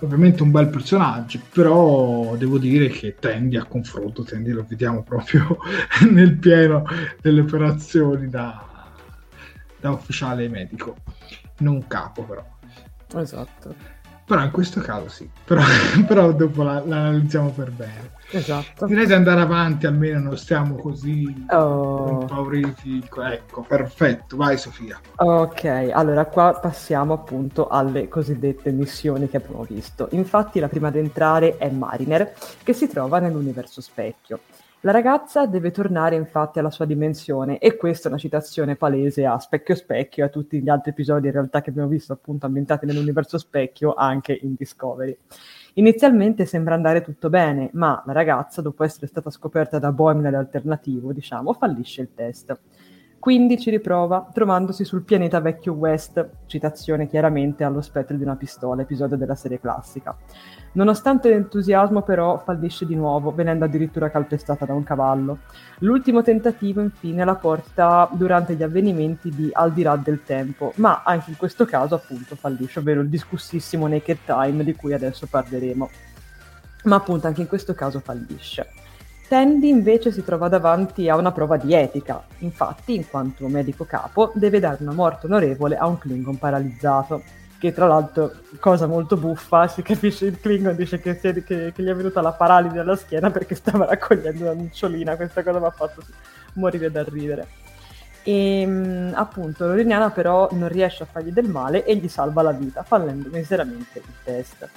ovviamente 0.00 0.42
un 0.42 0.50
bel 0.50 0.68
personaggio, 0.68 1.40
però 1.52 2.36
devo 2.36 2.58
dire 2.58 2.88
che 2.88 3.16
tendi 3.18 3.56
a 3.56 3.64
confronto, 3.64 4.22
tendi 4.22 4.50
lo 4.50 4.64
vediamo 4.68 5.02
proprio 5.02 5.58
nel 6.10 6.36
pieno 6.36 6.84
delle 7.20 7.40
operazioni 7.40 8.28
da, 8.28 8.64
da 9.80 9.90
ufficiale 9.90 10.48
medico, 10.48 10.96
non 11.58 11.86
capo 11.86 12.22
però. 12.22 12.44
Esatto. 13.14 13.97
Però 14.28 14.42
in 14.42 14.50
questo 14.50 14.82
caso 14.82 15.08
sì, 15.08 15.26
però, 15.42 15.62
però 16.06 16.32
dopo 16.32 16.62
la, 16.62 16.82
la, 16.84 16.96
analizziamo 16.98 17.48
per 17.48 17.70
bene. 17.70 18.10
Esatto. 18.30 18.84
Direi 18.84 19.06
di 19.06 19.14
andare 19.14 19.40
avanti, 19.40 19.86
almeno 19.86 20.20
non 20.20 20.36
stiamo 20.36 20.74
così 20.74 21.46
oh. 21.48 22.20
impauriti. 22.20 23.08
Ecco, 23.22 23.62
perfetto, 23.62 24.36
vai 24.36 24.58
Sofia. 24.58 25.00
Ok, 25.16 25.64
allora 25.94 26.26
qua 26.26 26.58
passiamo 26.60 27.14
appunto 27.14 27.68
alle 27.68 28.08
cosiddette 28.08 28.70
missioni 28.70 29.30
che 29.30 29.38
abbiamo 29.38 29.64
visto. 29.66 30.08
Infatti 30.10 30.60
la 30.60 30.68
prima 30.68 30.88
ad 30.88 30.96
entrare 30.96 31.56
è 31.56 31.70
Mariner, 31.70 32.34
che 32.62 32.74
si 32.74 32.86
trova 32.86 33.20
nell'universo 33.20 33.80
specchio. 33.80 34.40
La 34.82 34.92
ragazza 34.92 35.46
deve 35.46 35.72
tornare 35.72 36.14
infatti 36.14 36.60
alla 36.60 36.70
sua 36.70 36.84
dimensione 36.84 37.58
e 37.58 37.76
questa 37.76 38.06
è 38.06 38.12
una 38.12 38.20
citazione 38.20 38.76
palese 38.76 39.26
a 39.26 39.36
Specchio 39.40 39.74
Specchio 39.74 40.22
e 40.22 40.26
a 40.28 40.30
tutti 40.30 40.62
gli 40.62 40.68
altri 40.68 40.92
episodi 40.92 41.26
in 41.26 41.32
realtà 41.32 41.60
che 41.62 41.70
abbiamo 41.70 41.88
visto 41.88 42.12
appunto 42.12 42.46
ambientati 42.46 42.86
nell'universo 42.86 43.38
Specchio 43.38 43.94
anche 43.94 44.38
in 44.40 44.54
Discovery. 44.56 45.18
Inizialmente 45.74 46.46
sembra 46.46 46.74
andare 46.74 47.02
tutto 47.02 47.28
bene, 47.28 47.70
ma 47.72 48.00
la 48.06 48.12
ragazza, 48.12 48.62
dopo 48.62 48.84
essere 48.84 49.08
stata 49.08 49.30
scoperta 49.30 49.80
da 49.80 49.90
Boimler 49.90 50.36
alternativo, 50.36 51.12
diciamo, 51.12 51.54
fallisce 51.54 52.02
il 52.02 52.14
test. 52.14 52.56
Quindi 53.18 53.58
ci 53.58 53.70
riprova 53.70 54.28
trovandosi 54.32 54.84
sul 54.84 55.02
pianeta 55.02 55.40
vecchio 55.40 55.72
West, 55.72 56.28
citazione 56.46 57.08
chiaramente 57.08 57.64
allo 57.64 57.80
spettro 57.80 58.16
di 58.16 58.22
una 58.22 58.36
pistola, 58.36 58.82
episodio 58.82 59.16
della 59.16 59.34
serie 59.34 59.58
classica. 59.58 60.16
Nonostante 60.72 61.28
l'entusiasmo 61.28 62.02
però 62.02 62.38
fallisce 62.38 62.86
di 62.86 62.94
nuovo, 62.94 63.32
venendo 63.34 63.64
addirittura 63.64 64.08
calpestata 64.08 64.64
da 64.64 64.72
un 64.72 64.84
cavallo. 64.84 65.38
L'ultimo 65.80 66.22
tentativo 66.22 66.80
infine 66.80 67.24
la 67.24 67.34
porta 67.34 68.08
durante 68.12 68.54
gli 68.54 68.62
avvenimenti 68.62 69.30
di 69.30 69.50
Al 69.52 69.72
di 69.72 69.82
là 69.82 69.96
del 69.96 70.22
tempo, 70.22 70.72
ma 70.76 71.02
anche 71.04 71.30
in 71.30 71.36
questo 71.36 71.64
caso 71.64 71.96
appunto 71.96 72.36
fallisce, 72.36 72.78
ovvero 72.78 73.00
il 73.00 73.08
discussissimo 73.08 73.88
Naked 73.88 74.18
Time 74.24 74.62
di 74.62 74.74
cui 74.74 74.92
adesso 74.92 75.26
parleremo. 75.26 75.90
Ma 76.84 76.96
appunto 76.96 77.26
anche 77.26 77.40
in 77.40 77.48
questo 77.48 77.74
caso 77.74 77.98
fallisce. 77.98 78.68
Tandy 79.28 79.68
invece 79.68 80.10
si 80.10 80.24
trova 80.24 80.48
davanti 80.48 81.06
a 81.10 81.16
una 81.16 81.32
prova 81.32 81.58
di 81.58 81.74
etica, 81.74 82.24
infatti 82.38 82.94
in 82.94 83.06
quanto 83.06 83.46
medico 83.48 83.84
capo 83.84 84.32
deve 84.34 84.58
dare 84.58 84.78
una 84.80 84.94
morte 84.94 85.26
onorevole 85.26 85.76
a 85.76 85.86
un 85.86 85.98
Klingon 85.98 86.38
paralizzato, 86.38 87.22
che 87.58 87.74
tra 87.74 87.86
l'altro, 87.86 88.32
cosa 88.58 88.86
molto 88.86 89.18
buffa, 89.18 89.68
si 89.68 89.82
capisce 89.82 90.24
il 90.24 90.40
Klingon 90.40 90.74
dice 90.74 90.98
che, 90.98 91.18
che, 91.18 91.44
che 91.44 91.72
gli 91.76 91.88
è 91.88 91.94
venuta 91.94 92.22
la 92.22 92.32
paralisi 92.32 92.78
alla 92.78 92.96
schiena 92.96 93.30
perché 93.30 93.54
stava 93.54 93.84
raccogliendo 93.84 94.44
una 94.44 94.54
nocciolina, 94.54 95.16
questa 95.16 95.42
cosa 95.42 95.58
mi 95.58 95.66
ha 95.66 95.70
fatto 95.72 96.02
morire 96.54 96.90
da 96.90 97.04
ridere. 97.04 97.46
E 98.22 98.62
ehm, 98.62 99.12
appunto 99.14 99.66
Loriniana 99.66 100.08
però 100.08 100.48
non 100.52 100.68
riesce 100.68 101.02
a 101.02 101.06
fargli 101.06 101.32
del 101.32 101.50
male 101.50 101.84
e 101.84 101.96
gli 101.96 102.08
salva 102.08 102.40
la 102.40 102.52
vita, 102.52 102.82
fallendo 102.82 103.28
miseramente 103.30 103.98
il 103.98 104.14
test. 104.24 104.68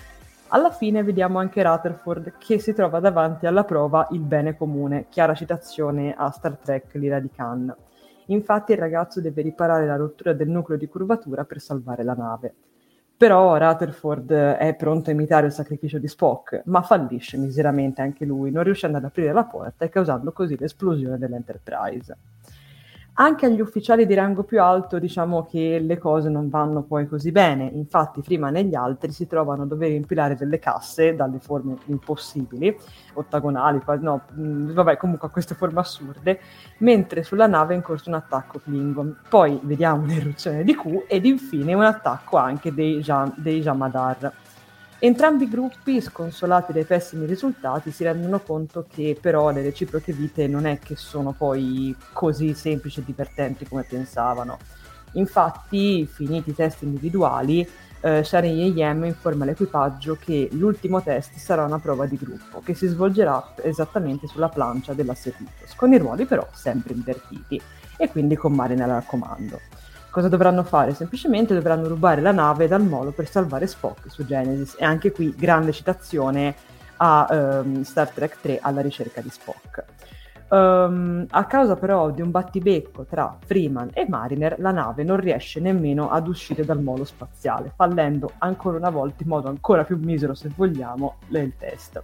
Alla 0.54 0.70
fine 0.70 1.02
vediamo 1.02 1.40
anche 1.40 1.64
Rutherford 1.64 2.34
che 2.38 2.60
si 2.60 2.74
trova 2.74 3.00
davanti 3.00 3.46
alla 3.46 3.64
prova 3.64 4.10
il 4.12 4.20
bene 4.20 4.58
comune, 4.58 5.06
chiara 5.08 5.34
citazione 5.34 6.14
a 6.14 6.30
Star 6.30 6.58
Trek 6.58 6.94
L'ira 6.96 7.22
di 7.22 7.30
Khan. 7.34 7.74
Infatti 8.26 8.74
il 8.74 8.78
ragazzo 8.78 9.22
deve 9.22 9.44
riparare 9.44 9.86
la 9.86 9.96
rottura 9.96 10.34
del 10.34 10.50
nucleo 10.50 10.78
di 10.78 10.90
curvatura 10.90 11.46
per 11.46 11.62
salvare 11.62 12.04
la 12.04 12.16
nave. 12.16 12.54
Però 13.16 13.58
Rutherford 13.58 14.30
è 14.34 14.76
pronto 14.76 15.10
a 15.10 15.14
imitare 15.14 15.46
il 15.46 15.54
sacrificio 15.54 16.00
di 16.00 16.10
Spock, 16.10 16.64
ma 16.66 16.82
fallisce 16.82 17.38
miseramente 17.38 18.02
anche 18.02 18.26
lui, 18.26 18.52
non 18.52 18.64
riuscendo 18.64 18.98
ad 18.98 19.06
aprire 19.06 19.32
la 19.32 19.46
porta 19.46 19.86
e 19.86 19.90
causando 19.90 20.34
così 20.34 20.58
l'esplosione 20.58 21.18
dell'Enterprise. 21.18 22.18
Anche 23.16 23.46
agli 23.46 23.60
ufficiali 23.60 24.06
di 24.06 24.14
rango 24.14 24.44
più 24.44 24.62
alto 24.62 24.98
diciamo 24.98 25.46
che 25.46 25.80
le 25.80 25.98
cose 25.98 26.30
non 26.30 26.48
vanno 26.48 26.84
poi 26.84 27.08
così 27.08 27.32
bene, 27.32 27.66
infatti 27.66 28.22
Freeman 28.22 28.56
e 28.56 28.64
gli 28.64 28.74
altri 28.74 29.12
si 29.12 29.28
trovano 29.28 29.64
a 29.64 29.66
dover 29.66 29.92
impilare 29.92 30.36
delle 30.36 30.60
casse 30.60 31.14
dalle 31.14 31.40
forme 31.40 31.76
impossibili, 31.88 32.76
ottagonali, 33.14 33.82
no, 34.00 34.22
vabbè 34.34 34.96
comunque 34.96 35.28
a 35.28 35.32
queste 35.32 35.56
forme 35.56 35.82
assurde, 35.82 36.40
mentre 36.78 37.24
sulla 37.24 37.48
nave 37.48 37.74
è 37.74 37.76
in 37.76 37.84
corso 37.84 38.08
un 38.08 38.16
attacco 38.16 38.60
Klingon. 38.60 39.20
Poi 39.28 39.60
vediamo 39.62 40.04
un'eruzione 40.04 40.64
di 40.64 40.74
Q 40.74 41.04
ed 41.06 41.26
infine 41.26 41.74
un 41.74 41.84
attacco 41.84 42.38
anche 42.38 42.74
dei, 42.74 43.06
dei 43.36 43.60
Jamadar. 43.60 44.34
Entrambi 45.04 45.46
i 45.46 45.50
gruppi, 45.50 46.00
sconsolati 46.00 46.74
dai 46.74 46.84
pessimi 46.84 47.26
risultati, 47.26 47.90
si 47.90 48.04
rendono 48.04 48.40
conto 48.40 48.86
che 48.88 49.18
però 49.20 49.50
le 49.50 49.64
reciproche 49.64 50.14
vite 50.14 50.46
non 50.46 50.68
è 50.68 50.78
che 50.78 50.96
sono 50.96 51.32
poi 51.36 51.96
così 52.14 52.54
semplici 52.54 53.00
e 53.00 53.04
divertenti 53.04 53.68
come 53.68 53.82
pensavano. 53.82 54.60
Infatti, 55.14 56.06
finiti 56.06 56.52
i 56.52 56.54
test 56.54 56.84
individuali, 56.84 57.68
eh, 58.00 58.24
Sharon 58.24 58.52
Yem 58.52 59.06
informa 59.06 59.46
l'equipaggio 59.46 60.20
che 60.20 60.50
l'ultimo 60.52 61.02
test 61.02 61.36
sarà 61.36 61.66
una 61.66 61.80
prova 61.80 62.06
di 62.06 62.18
gruppo 62.18 62.62
che 62.64 62.76
si 62.76 62.86
svolgerà 62.86 63.56
esattamente 63.64 64.28
sulla 64.28 64.50
plancia 64.50 64.94
della 64.94 65.16
Cerritos, 65.16 65.74
con 65.76 65.92
i 65.94 65.98
ruoli 65.98 66.26
però 66.26 66.48
sempre 66.54 66.94
invertiti 66.94 67.60
e 67.98 68.08
quindi 68.08 68.36
con 68.36 68.54
Mariner 68.54 68.92
al 68.92 69.06
comando. 69.08 69.81
Cosa 70.12 70.28
dovranno 70.28 70.64
fare? 70.64 70.94
Semplicemente 70.94 71.54
dovranno 71.54 71.88
rubare 71.88 72.20
la 72.20 72.34
nave 72.34 72.68
dal 72.68 72.84
molo 72.84 73.12
per 73.12 73.30
salvare 73.30 73.66
Spock 73.66 74.12
su 74.12 74.26
Genesis. 74.26 74.76
E 74.78 74.84
anche 74.84 75.14
qui 75.14 75.34
grande 75.34 75.72
citazione 75.72 76.54
a 76.98 77.28
um, 77.64 77.82
Star 77.84 78.10
Trek 78.10 78.42
3 78.42 78.60
alla 78.62 78.82
ricerca 78.82 79.22
di 79.22 79.30
Spock. 79.30 79.86
Um, 80.50 81.26
a 81.30 81.46
causa 81.46 81.78
però 81.78 82.10
di 82.12 82.22
un 82.22 82.30
battibecco 82.30 83.06
tra 83.06 83.38
Freeman 83.40 83.92
e 83.94 84.06
Mariner, 84.10 84.60
la 84.60 84.72
nave 84.72 85.06
non 85.06 85.16
riesce 85.16 85.62
nemmeno 85.62 86.10
ad 86.10 86.28
uscire 86.28 86.66
dal 86.66 86.82
molo 86.82 87.06
spaziale, 87.06 87.72
fallendo 87.74 88.34
ancora 88.40 88.76
una 88.76 88.90
volta 88.90 89.24
in 89.24 89.30
modo 89.30 89.48
ancora 89.48 89.86
più 89.86 89.98
misero, 89.98 90.34
se 90.34 90.52
vogliamo, 90.54 91.20
il 91.30 91.54
test. 91.58 92.04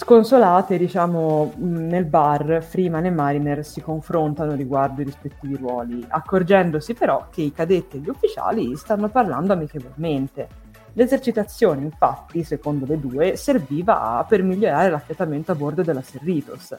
Sconsolate, 0.00 0.78
diciamo, 0.78 1.54
nel 1.56 2.04
bar, 2.04 2.62
Freeman 2.62 3.06
e 3.06 3.10
Mariner 3.10 3.64
si 3.64 3.80
confrontano 3.80 4.54
riguardo 4.54 5.00
i 5.00 5.04
rispettivi 5.04 5.56
ruoli, 5.56 6.06
accorgendosi 6.08 6.94
però 6.94 7.26
che 7.30 7.42
i 7.42 7.52
cadetti 7.52 7.96
e 7.96 7.98
gli 7.98 8.08
ufficiali 8.08 8.76
stanno 8.76 9.08
parlando 9.08 9.54
amichevolmente. 9.54 10.48
L'esercitazione, 10.92 11.82
infatti, 11.82 12.44
secondo 12.44 12.86
le 12.86 13.00
due, 13.00 13.34
serviva 13.34 14.24
per 14.26 14.44
migliorare 14.44 14.88
l'affiatamento 14.88 15.50
a 15.50 15.56
bordo 15.56 15.82
della 15.82 16.00
Serritos. 16.02 16.76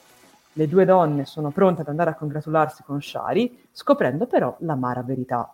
Le 0.53 0.67
due 0.69 0.85
donne 0.85 1.25
sono 1.25 1.51
pronte 1.51 1.81
ad 1.81 1.89
andare 1.89 2.11
a 2.11 2.15
congratularsi 2.15 2.83
con 2.83 3.01
Shari, 3.01 3.65
scoprendo 3.73 4.27
però 4.27 4.55
l'amara 4.59 5.03
verità 5.03 5.53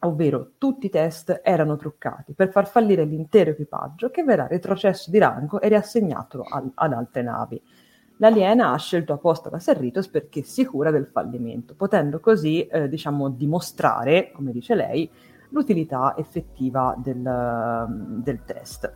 ovvero 0.00 0.52
tutti 0.58 0.86
i 0.86 0.90
test 0.90 1.40
erano 1.42 1.76
truccati 1.76 2.32
per 2.32 2.50
far 2.50 2.66
fallire 2.66 3.04
l'intero 3.04 3.50
equipaggio 3.50 4.10
che 4.10 4.22
verrà 4.22 4.46
retrocesso 4.46 5.10
di 5.10 5.18
rango 5.18 5.60
e 5.60 5.68
riassegnato 5.68 6.42
al, 6.42 6.70
ad 6.74 6.92
altre 6.92 7.22
navi. 7.22 7.62
L'aliena 8.16 8.72
ha 8.72 8.76
scelto 8.76 9.14
apposta 9.14 9.48
la 9.48 9.58
Serritos 9.58 10.08
perché 10.08 10.42
sicura 10.42 10.90
del 10.90 11.06
fallimento, 11.06 11.74
potendo 11.74 12.20
così 12.20 12.66
eh, 12.66 12.88
diciamo, 12.88 13.30
dimostrare, 13.30 14.30
come 14.32 14.52
dice 14.52 14.74
lei, 14.74 15.10
l'utilità 15.50 16.14
effettiva 16.16 16.94
del, 16.98 18.22
del 18.22 18.44
test. 18.44 18.92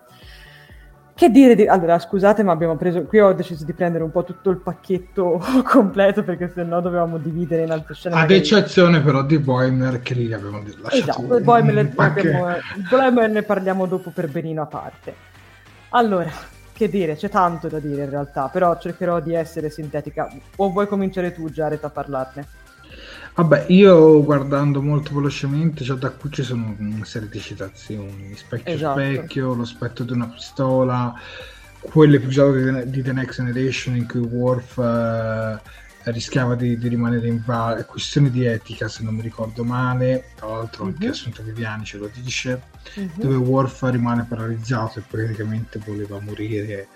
Che 1.16 1.30
dire 1.30 1.54
di... 1.54 1.64
Allora, 1.66 1.98
scusate, 1.98 2.42
ma 2.42 2.50
abbiamo 2.50 2.76
preso... 2.76 3.04
Qui 3.04 3.20
ho 3.20 3.32
deciso 3.32 3.64
di 3.64 3.72
prendere 3.72 4.02
un 4.02 4.10
po' 4.10 4.24
tutto 4.24 4.50
il 4.50 4.56
pacchetto 4.56 5.40
completo 5.64 6.24
perché 6.24 6.50
sennò 6.52 6.80
dovevamo 6.80 7.18
dividere 7.18 7.62
in 7.62 7.70
altre 7.70 7.94
scene. 7.94 8.16
Ad 8.16 8.22
magari... 8.22 8.40
eccezione 8.40 9.00
però 9.00 9.22
di 9.22 9.38
Boimer 9.38 10.02
che 10.02 10.14
lì 10.14 10.32
abbiamo 10.32 10.60
lasciato 10.80 11.22
Esatto, 11.22 11.40
Boimer 11.40 11.92
abbiamo... 11.94 12.46
Boimer 12.90 13.30
ne 13.30 13.42
parliamo 13.42 13.86
dopo 13.86 14.10
per 14.10 14.28
benino 14.28 14.62
a 14.62 14.66
parte. 14.66 15.14
Allora, 15.90 16.30
che 16.72 16.88
dire, 16.88 17.14
c'è 17.14 17.28
tanto 17.28 17.68
da 17.68 17.78
dire 17.78 18.02
in 18.02 18.10
realtà, 18.10 18.48
però 18.48 18.76
cercherò 18.76 19.20
di 19.20 19.34
essere 19.34 19.70
sintetica. 19.70 20.28
O 20.56 20.70
vuoi 20.72 20.88
cominciare 20.88 21.32
tu, 21.32 21.48
Jared, 21.48 21.84
a 21.84 21.90
parlarne? 21.90 22.46
Vabbè, 23.36 23.66
io 23.68 24.22
guardando 24.22 24.80
molto 24.80 25.12
velocemente, 25.12 25.82
cioè 25.82 25.96
da 25.96 26.10
qui 26.10 26.30
ci 26.30 26.44
sono 26.44 26.76
una 26.78 27.04
serie 27.04 27.28
di 27.28 27.40
citazioni, 27.40 28.32
specchio 28.36 28.72
esatto. 28.72 29.00
specchio, 29.00 29.54
lo 29.54 29.64
spettro 29.64 30.04
di 30.04 30.12
una 30.12 30.28
pistola, 30.28 31.12
quell'episodio 31.80 32.84
di 32.84 33.02
The 33.02 33.12
Next 33.12 33.42
Generation 33.42 33.96
in 33.96 34.06
cui 34.06 34.20
Worf 34.20 34.78
eh, 34.78 35.60
rischiava 36.12 36.54
di, 36.54 36.78
di, 36.78 36.86
rimanere 36.86 37.26
in 37.26 37.42
valle, 37.44 37.84
questioni 37.84 38.30
di 38.30 38.44
etica 38.44 38.86
se 38.86 39.02
non 39.02 39.16
mi 39.16 39.22
ricordo 39.22 39.64
male, 39.64 40.26
tra 40.36 40.46
l'altro 40.46 40.84
anche 40.84 41.06
uh-huh. 41.06 41.10
Assunta 41.10 41.42
Viviani 41.42 41.84
ce 41.84 41.98
lo 41.98 42.08
dice, 42.14 42.62
uh-huh. 42.94 43.10
dove 43.16 43.34
Worf 43.34 43.82
rimane 43.90 44.26
paralizzato 44.28 45.00
e 45.00 45.02
praticamente 45.08 45.80
voleva 45.84 46.20
morire 46.20 46.86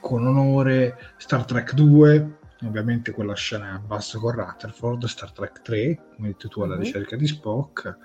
con 0.00 0.26
onore, 0.26 0.98
Star 1.18 1.44
Trek 1.44 1.72
2 1.72 2.42
ovviamente 2.62 3.12
quella 3.12 3.34
scena 3.34 3.72
a 3.74 3.78
basso 3.78 4.18
con 4.20 4.32
Rutherford, 4.32 5.04
Star 5.04 5.32
Trek 5.32 5.62
3, 5.62 5.94
come 6.14 6.28
hai 6.28 6.32
detto 6.32 6.48
tu 6.48 6.62
alla 6.62 6.74
mm-hmm. 6.74 6.84
ricerca 6.84 7.16
di 7.16 7.26
Spock, 7.26 7.96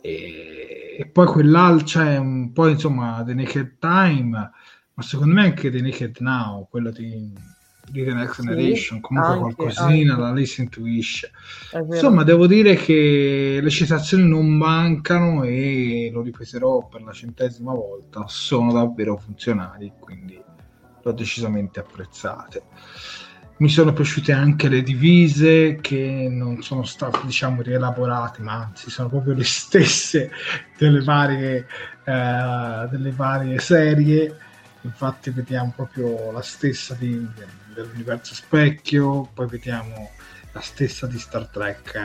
e, 0.00 0.96
e 0.98 1.06
poi 1.06 1.26
quell'altro, 1.26 1.86
cioè 1.86 2.16
un 2.16 2.52
po' 2.52 2.68
insomma 2.68 3.22
The 3.24 3.34
Naked 3.34 3.78
Time, 3.78 4.50
ma 4.94 5.02
secondo 5.02 5.34
me 5.34 5.42
anche 5.42 5.70
The 5.70 5.80
Naked 5.80 6.16
Now, 6.18 6.66
quello 6.68 6.90
di, 6.90 7.32
di 7.90 8.04
The 8.04 8.12
Next 8.12 8.42
Generation, 8.42 8.98
sì, 8.98 9.00
comunque 9.00 9.32
anche, 9.32 9.54
qualcosina 9.54 10.14
anche. 10.14 10.24
da 10.24 10.32
Listen 10.32 10.68
to 10.68 10.86
Ish. 10.86 11.30
Insomma, 11.88 12.24
devo 12.24 12.46
dire 12.46 12.74
che 12.74 13.60
le 13.62 13.70
citazioni 13.70 14.28
non 14.28 14.48
mancano 14.48 15.44
e 15.44 16.10
lo 16.12 16.20
ripeterò 16.20 16.88
per 16.88 17.02
la 17.02 17.12
centesima 17.12 17.72
volta, 17.72 18.24
sono 18.26 18.72
davvero 18.72 19.16
funzionali, 19.16 19.92
quindi 19.98 20.40
l'ho 21.04 21.12
decisamente 21.12 21.80
apprezzate 21.80 22.62
mi 23.62 23.68
sono 23.68 23.92
piaciute 23.92 24.32
anche 24.32 24.68
le 24.68 24.82
divise 24.82 25.78
che 25.80 26.26
non 26.28 26.64
sono 26.64 26.82
state 26.82 27.20
diciamo 27.24 27.62
rielaborate 27.62 28.42
ma 28.42 28.54
anzi 28.54 28.90
sono 28.90 29.08
proprio 29.08 29.34
le 29.34 29.44
stesse 29.46 30.32
delle 30.76 31.00
varie, 31.00 31.68
eh, 32.04 32.88
delle 32.90 33.12
varie 33.12 33.60
serie. 33.60 34.36
Infatti 34.80 35.30
vediamo 35.30 35.72
proprio 35.76 36.32
la 36.32 36.42
stessa 36.42 36.94
di, 36.94 37.24
dell'universo 37.72 38.34
specchio 38.34 39.30
poi 39.32 39.46
vediamo 39.46 40.10
la 40.50 40.60
stessa 40.60 41.06
di 41.06 41.20
Star 41.20 41.46
Trek 41.46 41.96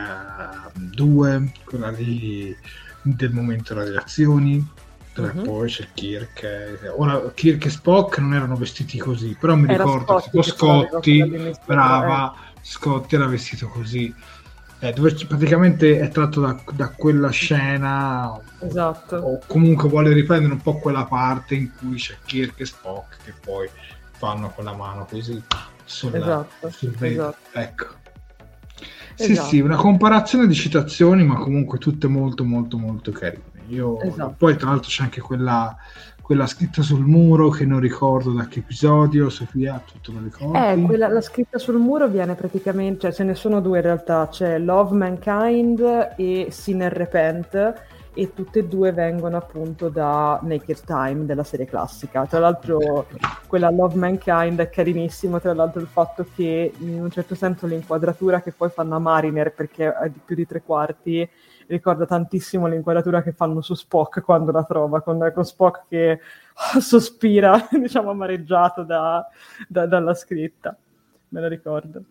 2 0.74 1.34
eh, 1.34 1.52
quella 1.64 1.90
di, 1.90 2.56
del 3.02 3.32
momento 3.32 3.74
radiazioni 3.74 4.64
uh-huh. 5.22 5.42
poi 5.42 5.68
c'è 5.68 5.86
Kirk. 5.92 6.42
Eh, 6.42 6.88
ora 6.88 7.20
Kirk 7.34 7.64
e 7.64 7.70
Spock 7.70 8.18
non 8.18 8.34
erano 8.34 8.56
vestiti 8.56 8.98
così, 8.98 9.36
però 9.38 9.54
mi 9.54 9.72
era 9.72 9.84
ricordo 9.84 10.20
tipo 10.22 10.42
Scotti, 10.42 11.54
brava, 11.64 12.32
eh. 12.32 12.58
Scotti 12.62 13.14
era 13.14 13.26
vestito 13.26 13.68
così. 13.68 14.14
Eh, 14.80 14.92
dove 14.92 15.12
praticamente 15.26 15.98
è 15.98 16.08
tratto 16.08 16.40
da, 16.40 16.56
da 16.72 16.90
quella 16.90 17.30
scena 17.30 18.40
esatto. 18.60 19.16
o 19.16 19.40
comunque 19.44 19.88
vuole 19.88 20.12
riprendere 20.12 20.52
un 20.52 20.60
po' 20.60 20.78
quella 20.78 21.04
parte 21.04 21.56
in 21.56 21.72
cui 21.76 21.96
c'è 21.96 22.16
Kirk 22.24 22.60
e 22.60 22.64
Spock 22.64 23.16
che 23.24 23.34
poi 23.44 23.68
fanno 24.12 24.50
con 24.50 24.62
la 24.62 24.74
mano 24.74 25.04
così 25.04 25.42
sulla, 25.84 26.18
esatto, 26.18 26.70
sul 26.70 26.94
esatto. 27.00 27.58
ecco 27.58 27.86
sì 29.16 29.32
esatto. 29.32 29.48
sì 29.48 29.60
una 29.60 29.74
comparazione 29.74 30.46
di 30.46 30.54
citazioni 30.54 31.24
ma 31.24 31.34
comunque 31.38 31.78
tutte 31.78 32.06
molto 32.06 32.44
molto 32.44 32.78
molto 32.78 33.10
carine 33.10 33.47
io, 33.68 34.00
esatto. 34.00 34.34
Poi 34.36 34.56
tra 34.56 34.70
l'altro 34.70 34.88
c'è 34.88 35.02
anche 35.02 35.20
quella, 35.20 35.76
quella, 36.20 36.46
scritta 36.46 36.82
sul 36.82 37.04
muro 37.04 37.50
che 37.50 37.64
non 37.64 37.80
ricordo 37.80 38.32
da 38.32 38.46
che 38.46 38.60
episodio, 38.60 39.28
Sofia, 39.28 39.82
tutto 39.84 40.12
lo 40.12 40.24
ricordi? 40.24 40.58
Eh, 40.58 40.86
quella, 40.86 41.08
la 41.08 41.20
scritta 41.20 41.58
sul 41.58 41.76
muro 41.76 42.08
viene 42.08 42.34
praticamente, 42.34 43.00
cioè 43.00 43.12
ce 43.12 43.24
ne 43.24 43.34
sono 43.34 43.60
due 43.60 43.78
in 43.78 43.84
realtà, 43.84 44.28
c'è 44.28 44.58
Love 44.58 44.96
Mankind 44.96 46.14
e 46.16 46.48
Sinner 46.50 46.92
Repent 46.92 47.86
e 48.18 48.34
tutte 48.34 48.58
e 48.58 48.64
due 48.64 48.90
vengono 48.90 49.36
appunto 49.36 49.88
da 49.88 50.40
Naked 50.42 50.82
Time 50.84 51.24
della 51.24 51.44
serie 51.44 51.66
classica. 51.66 52.26
Tra 52.26 52.40
l'altro 52.40 53.06
quella 53.46 53.70
Love 53.70 53.94
Mankind 53.94 54.58
è 54.58 54.68
carinissimo, 54.68 55.40
tra 55.40 55.54
l'altro 55.54 55.80
il 55.80 55.86
fatto 55.86 56.26
che 56.34 56.72
in 56.78 57.00
un 57.00 57.10
certo 57.12 57.36
senso 57.36 57.66
l'inquadratura 57.66 58.42
che 58.42 58.50
poi 58.50 58.70
fanno 58.70 58.96
a 58.96 58.98
Mariner 58.98 59.52
perché 59.52 59.92
è 59.92 60.08
di 60.08 60.20
più 60.24 60.34
di 60.34 60.46
tre 60.46 60.62
quarti 60.62 61.28
ricorda 61.68 62.06
tantissimo 62.06 62.66
l'inquadratura 62.66 63.22
che 63.22 63.32
fanno 63.32 63.60
su 63.60 63.74
Spock 63.74 64.22
quando 64.22 64.50
la 64.50 64.64
trova, 64.64 65.00
con, 65.00 65.30
con 65.32 65.44
Spock 65.44 65.84
che 65.88 66.20
sospira, 66.80 67.68
diciamo, 67.70 68.10
amareggiato 68.10 68.82
da, 68.82 69.26
da, 69.68 69.86
dalla 69.86 70.14
scritta. 70.14 70.76
Me 71.28 71.40
la 71.40 71.48
ricordo. 71.48 72.02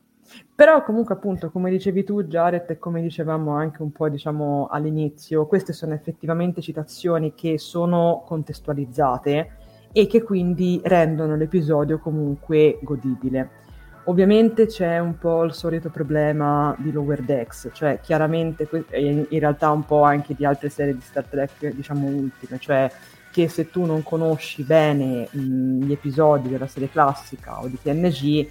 Però 0.53 0.83
comunque 0.83 1.15
appunto, 1.15 1.49
come 1.49 1.69
dicevi 1.69 2.03
tu 2.03 2.23
Jared 2.23 2.69
e 2.69 2.77
come 2.77 3.01
dicevamo 3.01 3.55
anche 3.55 3.81
un 3.81 3.91
po' 3.91 4.09
diciamo 4.09 4.67
all'inizio, 4.69 5.45
queste 5.45 5.71
sono 5.71 5.93
effettivamente 5.93 6.61
citazioni 6.61 7.33
che 7.33 7.57
sono 7.57 8.23
contestualizzate 8.25 9.51
e 9.93 10.05
che 10.05 10.21
quindi 10.23 10.81
rendono 10.83 11.35
l'episodio 11.35 11.99
comunque 11.99 12.77
godibile. 12.81 13.65
Ovviamente 14.09 14.67
c'è 14.67 14.99
un 14.99 15.17
po' 15.17 15.43
il 15.43 15.53
solito 15.53 15.89
problema 15.89 16.73
di 16.77 16.93
Lower 16.93 17.21
Decks, 17.21 17.69
cioè 17.73 17.99
chiaramente 18.01 18.67
in 18.91 19.27
realtà 19.31 19.69
un 19.69 19.83
po' 19.83 20.03
anche 20.03 20.33
di 20.33 20.45
altre 20.45 20.69
serie 20.69 20.93
di 20.93 21.01
Star 21.01 21.25
Trek, 21.25 21.73
diciamo 21.73 22.07
ultime, 22.07 22.57
cioè 22.57 22.89
che 23.33 23.49
se 23.49 23.69
tu 23.69 23.83
non 23.83 24.03
conosci 24.03 24.63
bene 24.63 25.27
mh, 25.29 25.83
gli 25.83 25.91
episodi 25.91 26.47
della 26.47 26.67
serie 26.67 26.89
classica 26.89 27.59
o 27.61 27.67
di 27.67 27.77
TNG 27.81 28.47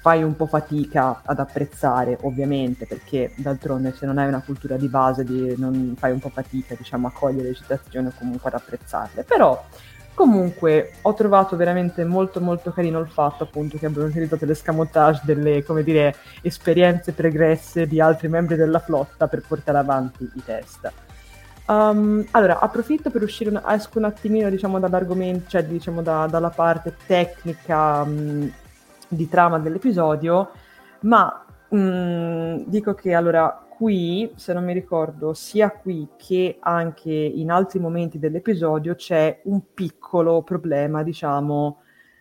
fai 0.00 0.22
un 0.22 0.36
po' 0.36 0.46
fatica 0.46 1.22
ad 1.24 1.40
apprezzare, 1.40 2.16
ovviamente, 2.22 2.86
perché 2.86 3.32
d'altronde 3.34 3.92
se 3.92 4.06
non 4.06 4.16
hai 4.16 4.28
una 4.28 4.42
cultura 4.42 4.76
di 4.76 4.88
base 4.88 5.24
di, 5.24 5.54
non 5.58 5.94
fai 5.98 6.12
un 6.12 6.20
po' 6.20 6.30
fatica, 6.30 6.74
diciamo, 6.74 7.08
a 7.08 7.12
cogliere 7.12 7.48
le 7.48 7.54
citazioni 7.54 8.06
o 8.06 8.12
comunque 8.16 8.48
ad 8.48 8.54
apprezzarle. 8.54 9.24
Però 9.24 9.62
Comunque 10.20 10.92
ho 11.00 11.14
trovato 11.14 11.56
veramente 11.56 12.04
molto 12.04 12.42
molto 12.42 12.72
carino 12.72 12.98
il 12.98 13.08
fatto 13.08 13.44
appunto 13.44 13.78
che 13.78 13.86
abbiano 13.86 14.08
utilizzato 14.08 14.44
l'escamotage 14.44 15.22
delle, 15.24 15.64
come 15.64 15.82
dire, 15.82 16.14
esperienze 16.42 17.14
pregresse 17.14 17.86
di 17.86 18.02
altri 18.02 18.28
membri 18.28 18.56
della 18.56 18.80
flotta 18.80 19.28
per 19.28 19.42
portare 19.48 19.78
avanti 19.78 20.30
i 20.34 20.42
test. 20.44 20.92
Um, 21.68 22.22
allora, 22.32 22.58
approfitto 22.58 23.08
per 23.08 23.22
uscire, 23.22 23.48
un, 23.48 23.62
esco 23.66 23.96
un 23.96 24.04
attimino 24.04 24.50
diciamo 24.50 24.78
dall'argomento, 24.78 25.48
cioè 25.48 25.64
diciamo 25.64 26.02
da, 26.02 26.26
dalla 26.26 26.50
parte 26.50 26.94
tecnica 27.06 28.02
um, 28.02 28.52
di 29.08 29.26
trama 29.26 29.58
dell'episodio, 29.58 30.50
ma 31.00 31.46
um, 31.68 32.62
dico 32.66 32.92
che 32.92 33.14
allora 33.14 33.68
qui, 33.80 34.30
se 34.34 34.52
non 34.52 34.62
mi 34.62 34.74
ricordo, 34.74 35.32
sia 35.32 35.70
qui 35.70 36.06
che 36.18 36.58
anche 36.60 37.10
in 37.10 37.50
altri 37.50 37.78
momenti 37.78 38.18
dell'episodio 38.18 38.94
c'è 38.94 39.40
un 39.44 39.72
piccolo 39.72 40.42
problema, 40.42 41.02
diciamo, 41.02 41.78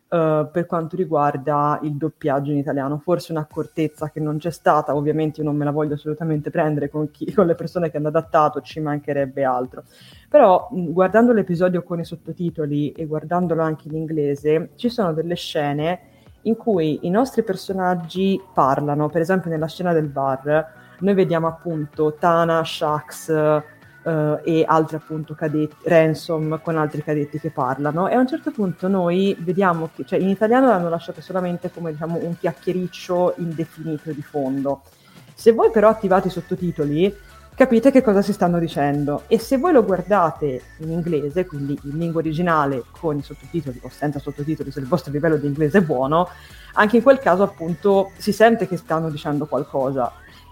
uh, 0.07 0.49
per 0.49 0.65
quanto 0.65 0.95
riguarda 0.95 1.77
il 1.83 1.97
doppiaggio 1.97 2.51
in 2.51 2.59
italiano. 2.59 2.99
Forse 2.99 3.33
un'accortezza 3.33 4.09
che 4.09 4.21
non 4.21 4.37
c'è 4.37 4.51
stata, 4.51 4.95
ovviamente 4.95 5.41
io 5.41 5.47
non 5.47 5.57
me 5.57 5.65
la 5.65 5.71
voglio 5.71 5.95
assolutamente 5.95 6.49
prendere 6.49 6.87
con, 6.87 7.11
chi, 7.11 7.29
con 7.33 7.45
le 7.45 7.55
persone 7.55 7.91
che 7.91 7.97
hanno 7.97 8.07
adattato, 8.07 8.61
ci 8.61 8.79
mancherebbe 8.79 9.43
altro. 9.43 9.83
Però 10.29 10.69
guardando 10.71 11.33
l'episodio 11.33 11.83
con 11.83 11.99
i 11.99 12.05
sottotitoli 12.05 12.93
e 12.93 13.05
guardandolo 13.05 13.61
anche 13.61 13.89
in 13.89 13.95
inglese, 13.95 14.69
ci 14.75 14.87
sono 14.87 15.11
delle 15.11 15.35
scene 15.35 15.99
in 16.43 16.55
cui 16.55 16.99
i 17.01 17.09
nostri 17.09 17.43
personaggi 17.43 18.41
parlano, 18.53 19.09
per 19.09 19.19
esempio 19.19 19.49
nella 19.49 19.67
scena 19.67 19.91
del 19.91 20.07
bar, 20.07 20.78
noi 20.99 21.13
vediamo 21.13 21.47
appunto 21.47 22.15
Tana, 22.19 22.63
Shax 22.63 23.29
uh, 24.03 24.39
e 24.43 24.63
altri 24.67 24.95
appunto 24.95 25.33
cadetti, 25.35 25.75
Ransom 25.83 26.59
con 26.61 26.77
altri 26.77 27.03
cadetti 27.03 27.39
che 27.39 27.51
parlano. 27.51 28.07
E 28.07 28.15
a 28.15 28.19
un 28.19 28.27
certo 28.27 28.51
punto 28.51 28.87
noi 28.87 29.35
vediamo 29.39 29.89
che, 29.93 30.05
cioè 30.05 30.19
in 30.19 30.29
italiano 30.29 30.67
l'hanno 30.67 30.89
lasciato 30.89 31.21
solamente 31.21 31.71
come 31.71 31.91
diciamo 31.91 32.19
un 32.21 32.37
chiacchiericcio 32.37 33.35
indefinito 33.37 34.11
di 34.11 34.21
fondo. 34.21 34.81
Se 35.33 35.51
voi 35.51 35.71
però 35.71 35.89
attivate 35.89 36.27
i 36.27 36.31
sottotitoli 36.31 37.15
capite 37.59 37.91
che 37.91 38.01
cosa 38.01 38.21
si 38.21 38.31
stanno 38.31 38.57
dicendo. 38.57 39.23
E 39.27 39.37
se 39.37 39.57
voi 39.57 39.73
lo 39.73 39.83
guardate 39.83 40.61
in 40.77 40.91
inglese, 40.91 41.45
quindi 41.45 41.77
in 41.83 41.97
lingua 41.97 42.21
originale 42.21 42.85
con 42.89 43.17
i 43.17 43.21
sottotitoli 43.21 43.81
o 43.83 43.89
senza 43.89 44.17
sottotitoli 44.17 44.71
se 44.71 44.79
il 44.79 44.87
vostro 44.87 45.11
livello 45.11 45.35
di 45.35 45.47
inglese 45.47 45.79
è 45.79 45.81
buono, 45.81 46.29
anche 46.75 46.95
in 46.95 47.03
quel 47.03 47.19
caso 47.19 47.43
appunto 47.43 48.11
si 48.15 48.31
sente 48.31 48.65
che 48.65 48.77
stanno 48.77 49.09
dicendo 49.09 49.45
qualcosa 49.45 50.09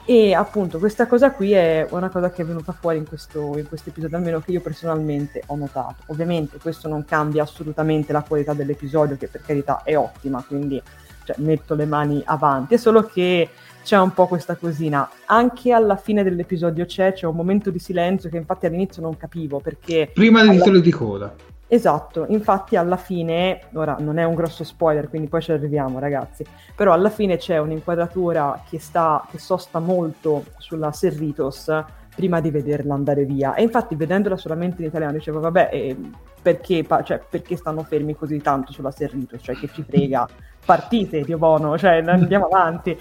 e 0.10 0.34
appunto 0.34 0.80
questa 0.80 1.06
cosa 1.06 1.32
qui 1.32 1.52
è 1.52 1.86
una 1.90 2.08
cosa 2.08 2.32
che 2.32 2.42
è 2.42 2.46
venuta 2.46 2.72
fuori 2.72 2.96
in 2.98 3.06
questo, 3.06 3.58
in 3.58 3.68
questo 3.68 3.90
episodio, 3.90 4.16
almeno 4.16 4.40
che 4.40 4.52
io 4.52 4.62
personalmente 4.62 5.44
ho 5.48 5.58
notato. 5.58 6.04
Ovviamente 6.06 6.60
questo 6.60 6.88
non 6.88 7.04
cambia 7.04 7.44
assolutamente 7.44 8.14
la 8.14 8.22
qualità 8.22 8.54
dell'episodio, 8.54 9.18
che 9.18 9.28
per 9.28 9.42
carità 9.42 9.82
è 9.84 9.98
ottima, 9.98 10.42
quindi 10.48 10.82
cioè, 11.26 11.36
metto 11.40 11.76
le 11.76 11.86
mani 11.86 12.22
avanti, 12.24 12.76
è 12.76 12.78
solo 12.78 13.04
che 13.04 13.50
c'è 13.84 14.00
un 14.00 14.14
po' 14.14 14.28
questa 14.28 14.56
cosina. 14.56 15.10
Anche 15.26 15.74
alla 15.74 15.98
fine 15.98 16.24
dell'episodio 16.24 16.86
c'è, 16.86 17.12
c'è 17.12 17.26
un 17.26 17.36
momento 17.36 17.70
di 17.70 17.80
silenzio 17.80 18.30
che 18.30 18.38
infatti 18.38 18.66
all'inizio 18.66 19.02
non 19.02 19.18
capivo 19.18 19.60
perché... 19.60 20.10
Prima 20.14 20.42
del 20.42 20.52
titolo 20.52 20.80
di 20.80 20.92
coda. 20.92 21.36
Esatto, 21.70 22.26
infatti 22.30 22.78
alla 22.78 22.96
fine, 22.96 23.60
ora 23.74 23.98
non 24.00 24.18
è 24.18 24.24
un 24.24 24.36
grosso 24.36 24.64
spoiler, 24.64 25.10
quindi 25.10 25.28
poi 25.28 25.42
ci 25.42 25.52
arriviamo 25.52 26.00
ragazzi, 26.00 26.46
però 26.74 26.94
alla 26.94 27.10
fine 27.10 27.36
c'è 27.36 27.58
un'inquadratura 27.58 28.64
che, 28.70 28.80
sta, 28.80 29.28
che 29.30 29.38
sosta 29.38 29.80
molto 29.80 30.46
sulla 30.58 30.94
Serritos 30.94 31.70
prima 32.16 32.40
di 32.40 32.52
vederla 32.52 32.94
andare 32.94 33.26
via. 33.26 33.54
E 33.54 33.64
infatti 33.64 33.96
vedendola 33.96 34.38
solamente 34.38 34.82
in 34.82 34.88
italiano 34.88 35.14
dicevo 35.14 35.42
vabbè 35.42 35.70
eh, 35.72 35.98
perché, 36.42 36.86
cioè, 37.04 37.22
perché, 37.30 37.58
stanno 37.58 37.84
fermi 37.84 38.16
così 38.16 38.38
tanto 38.38 38.72
sulla 38.72 38.92
Serritos, 38.92 39.42
cioè 39.44 39.56
che 39.56 39.70
ci 39.74 39.84
frega, 39.84 40.26
partite 40.64 41.22
Dio 41.22 41.38
buono, 41.38 41.78
cioè 41.78 42.02
andiamo 42.08 42.46
avanti. 42.46 42.98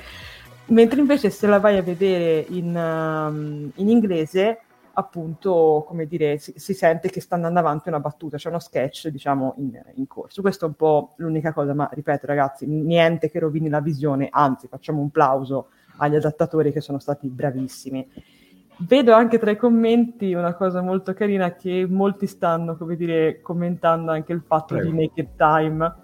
Mentre 0.69 0.99
invece 0.99 1.31
se 1.31 1.47
la 1.47 1.61
vai 1.61 1.79
a 1.79 1.83
vedere 1.83 2.45
in, 2.49 2.75
um, 2.75 3.71
in 3.77 3.89
inglese 3.89 4.63
appunto, 4.99 5.85
come 5.87 6.07
dire, 6.07 6.39
si, 6.39 6.55
si, 6.57 6.73
sente 6.73 7.11
che 7.11 7.21
sta 7.21 7.35
andando 7.35 7.59
avanti 7.59 7.89
una 7.89 8.01
battuta, 8.01 8.39
c'è 8.39 8.49
uno 8.49 8.59
sketch, 8.59 9.09
diciamo, 9.09 9.55
in, 9.59 9.79
in, 9.95 10.07
corso. 10.07 10.41
Questa 10.41 10.65
è 10.65 10.69
un 10.69 10.75
po' 10.75 11.13
l'unica 11.17 11.53
cosa, 11.53 11.75
ma 11.75 11.89
ripeto 11.93 12.27
ragazzi, 12.27 12.67
niente 12.67 13.31
che 13.31 13.39
rovini 13.39 13.69
la 13.69 13.81
visione, 13.81 14.29
anzi 14.31 14.69
facciamo 14.69 15.01
un 15.01 15.11
plauso 15.11 15.69
agli 15.99 16.17
adattatori 16.17 16.73
che 16.73 16.81
sono 16.81 16.99
stati 16.99 17.29
bravissimi. 17.29 18.09
Vedo 18.79 19.13
anche 19.13 19.39
tra 19.39 19.51
i 19.51 19.57
commenti 19.57 20.33
una 20.33 20.55
cosa 20.55 20.81
molto 20.81 21.13
carina 21.13 21.55
che 21.55 21.87
molti 21.87 22.27
stanno, 22.27 22.77
come 22.77 22.97
dire, 22.97 23.43
commentando 23.43 24.13
anche 24.13 24.33
il 24.33 24.43
fatto 24.47 24.77
Prego. 24.77 24.91
di 24.91 24.97
Naked 24.97 25.29
Time, 25.37 25.95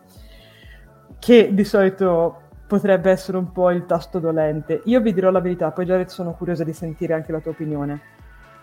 che 1.18 1.54
di 1.54 1.64
solito 1.64 2.40
potrebbe 2.66 3.10
essere 3.10 3.38
un 3.38 3.52
po' 3.52 3.70
il 3.70 3.86
tasto 3.86 4.18
dolente. 4.18 4.82
Io 4.84 5.00
vi 5.00 5.14
dirò 5.14 5.30
la 5.30 5.40
verità, 5.40 5.70
poi 5.70 5.86
Jared 5.86 6.08
sono 6.08 6.34
curiosa 6.34 6.62
di 6.62 6.74
sentire 6.74 7.14
anche 7.14 7.32
la 7.32 7.40
tua 7.40 7.52
opinione 7.52 8.11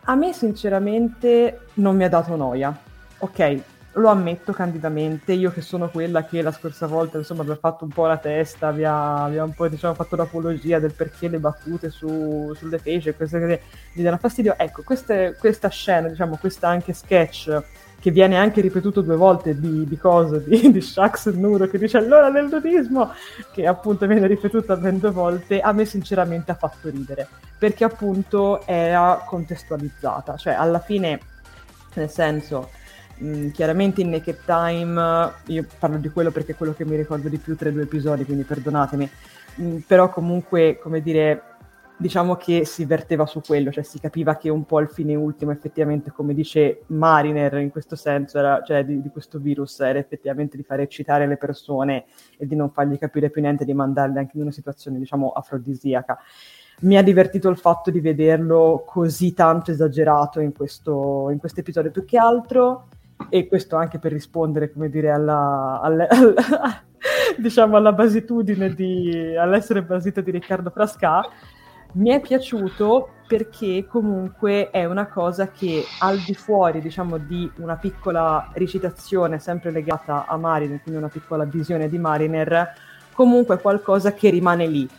a 0.10 0.16
me 0.16 0.34
sinceramente 0.34 1.68
non 1.76 1.96
mi 1.96 2.04
ha 2.04 2.10
dato 2.10 2.36
noia. 2.36 2.76
Ok, 3.20 3.62
lo 3.94 4.10
ammetto 4.10 4.54
candidamente, 4.54 5.34
io 5.34 5.52
che 5.52 5.62
sono 5.62 5.90
quella 5.90 6.26
che 6.26 6.42
la 6.42 6.52
scorsa 6.52 6.88
volta 6.88 7.20
insomma 7.20 7.44
vi 7.44 7.52
ha 7.52 7.56
fatto 7.56 7.84
un 7.84 7.92
po' 7.92 8.08
la 8.08 8.18
testa, 8.18 8.72
vi 8.72 8.84
ha, 8.84 9.26
un 9.26 9.54
po' 9.54 9.68
diciamo, 9.68 9.94
fatto 9.94 10.16
l'apologia 10.16 10.80
del 10.80 10.94
perché 10.94 11.28
le 11.28 11.38
battute 11.38 11.92
su, 11.92 12.52
sulle 12.56 12.80
fece, 12.80 13.14
queste 13.14 13.40
che 13.40 13.62
mi 13.94 14.02
danno 14.02 14.18
fastidio. 14.18 14.56
Ecco, 14.58 14.82
queste, 14.82 15.36
questa 15.40 15.70
scena, 15.70 16.08
diciamo, 16.08 16.38
questa 16.38 16.68
anche 16.68 16.92
sketch 16.94 17.64
che 18.00 18.12
viene 18.12 18.38
anche 18.38 18.62
ripetuto 18.62 19.02
due 19.02 19.16
volte 19.16 19.60
di, 19.60 19.86
di 19.86 19.98
cosa, 19.98 20.38
di, 20.38 20.72
di 20.72 20.82
Shax 20.82 21.32
Nuro 21.34 21.68
che 21.68 21.78
dice 21.78 21.98
allora 21.98 22.30
del 22.32 22.48
nudismo, 22.50 23.12
che 23.52 23.68
appunto 23.68 24.08
viene 24.08 24.26
ripetuta 24.28 24.76
ben 24.78 25.00
due 25.00 25.12
volte, 25.12 25.60
a 25.60 25.72
me 25.74 25.86
sinceramente 25.86 26.52
ha 26.52 26.56
fatto 26.56 26.90
ridere, 26.90 27.28
perché 27.58 27.84
appunto 27.84 28.66
era 28.66 29.24
contestualizzata, 29.26 30.38
cioè 30.38 30.54
alla 30.54 30.80
fine, 30.80 31.20
nel 31.96 32.10
senso, 32.10 32.70
mh, 33.18 33.50
chiaramente 33.50 34.02
in 34.02 34.10
Naked 34.10 34.46
Time, 34.46 35.32
io 35.48 35.66
parlo 35.78 35.98
di 35.98 36.10
quello 36.10 36.32
perché 36.32 36.54
è 36.54 36.56
quello 36.56 36.74
che 36.74 36.86
mi 36.86 36.96
ricordo 36.96 37.28
di 37.28 37.38
più 37.38 37.58
tra 37.58 37.70
i 37.70 37.74
due 37.74 37.84
episodi, 37.84 38.24
quindi 38.24 38.44
perdonatemi, 38.44 39.10
mh, 39.56 39.78
però 39.86 40.10
comunque, 40.10 40.80
come 40.82 41.02
dire, 41.02 41.44
diciamo 42.00 42.36
che 42.36 42.66
si 42.66 42.86
verteva 42.86 43.26
su 43.26 43.42
quello, 43.42 43.72
cioè 43.72 43.84
si 43.84 44.00
capiva 44.00 44.38
che 44.38 44.48
un 44.48 44.64
po' 44.66 44.80
il 44.80 44.88
fine 44.88 45.16
ultimo 45.16 45.52
effettivamente, 45.52 46.12
come 46.12 46.34
dice 46.34 46.84
Mariner 46.88 47.56
in 47.58 47.70
questo 47.70 47.98
senso, 47.98 48.40
era, 48.40 48.64
cioè 48.64 48.86
di, 48.86 49.02
di, 49.02 49.10
questo 49.10 49.38
virus, 49.38 49.82
era 49.82 50.00
effettivamente 50.00 50.56
di 50.56 50.64
far 50.64 50.80
eccitare 50.80 51.28
le 51.28 51.36
persone 51.36 52.06
e 52.38 52.48
di 52.48 52.56
non 52.56 52.72
fargli 52.72 52.98
capire 52.98 53.30
più 53.30 53.42
niente, 53.42 53.66
di 53.66 53.74
mandarle 53.74 54.18
anche 54.20 54.38
in 54.38 54.44
una 54.44 54.52
situazione, 54.52 54.98
diciamo, 54.98 55.32
afrodisiaca. 55.32 56.18
Mi 56.82 56.96
ha 56.96 57.04
divertito 57.04 57.50
il 57.50 57.58
fatto 57.58 57.92
di 57.92 58.00
vederlo 58.00 58.86
così 58.88 59.34
tanto 59.34 59.72
esagerato 59.72 60.40
in 60.40 60.54
questo, 60.54 61.30
in 61.30 61.40
episodio, 61.54 61.92
più 61.92 62.06
che 62.06 62.18
altro, 62.18 62.88
e 63.28 63.46
questo 63.48 63.76
anche 63.76 64.00
per 64.00 64.14
rispondere, 64.14 64.72
come 64.72 64.90
dire, 64.90 65.12
alla, 65.12 65.82
alla, 65.84 66.08
alla 66.08 66.84
diciamo 67.38 67.78
alla 67.78 67.94
basitudine 67.94 68.74
di, 68.74 69.36
all'essere 69.36 69.84
basita 69.84 70.22
di 70.22 70.32
Riccardo 70.32 70.70
Frasca, 70.70 71.28
mi 71.94 72.10
è 72.10 72.20
piaciuto 72.20 73.10
perché 73.28 73.86
comunque 73.88 74.72
è 74.72 74.86
una 74.86 75.08
cosa 75.08 75.50
che 75.50 75.84
al 76.00 76.18
di 76.20 76.34
fuori, 76.34 76.82
diciamo, 76.82 77.18
di 77.18 77.50
una 77.58 77.76
piccola 77.76 78.50
recitazione 78.54 79.40
sempre 79.40 79.72
legata 79.72 80.26
a 80.26 80.36
Mariner, 80.38 80.82
quindi 80.82 81.00
una 81.00 81.12
piccola 81.12 81.46
visione 81.46 81.88
di 81.90 82.00
Mariner, 82.00 82.74
comunque 83.14 83.56
è 83.56 83.62
qualcosa 83.62 84.14
che 84.14 84.30
rimane 84.32 84.66
lì. 84.66 84.90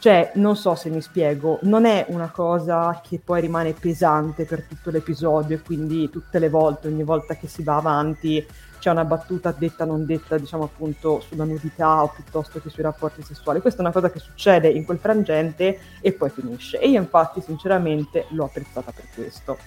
Cioè, 0.00 0.30
non 0.34 0.56
so 0.56 0.76
se 0.76 0.90
mi 0.90 1.00
spiego, 1.00 1.58
non 1.62 1.84
è 1.84 2.06
una 2.10 2.30
cosa 2.30 3.00
che 3.02 3.20
poi 3.22 3.40
rimane 3.40 3.72
pesante 3.72 4.44
per 4.44 4.62
tutto 4.62 4.90
l'episodio 4.90 5.56
e 5.56 5.60
quindi 5.60 6.08
tutte 6.08 6.38
le 6.38 6.48
volte, 6.48 6.86
ogni 6.86 7.02
volta 7.02 7.34
che 7.34 7.48
si 7.48 7.64
va 7.64 7.76
avanti, 7.76 8.46
c'è 8.78 8.90
una 8.90 9.04
battuta 9.04 9.50
detta 9.50 9.84
non 9.84 10.06
detta, 10.06 10.38
diciamo 10.38 10.62
appunto, 10.64 11.20
sulla 11.26 11.42
nudità 11.42 12.02
o 12.04 12.12
piuttosto 12.14 12.60
che 12.60 12.70
sui 12.70 12.84
rapporti 12.84 13.22
sessuali. 13.22 13.60
Questa 13.60 13.80
è 13.80 13.82
una 13.82 13.92
cosa 13.92 14.10
che 14.10 14.20
succede 14.20 14.68
in 14.68 14.84
quel 14.84 14.98
frangente 14.98 15.80
e 16.00 16.12
poi 16.12 16.30
finisce. 16.30 16.78
E 16.78 16.88
io 16.88 17.00
infatti, 17.00 17.40
sinceramente, 17.40 18.26
l'ho 18.30 18.44
apprezzata 18.44 18.92
per 18.92 19.06
questo. 19.12 19.58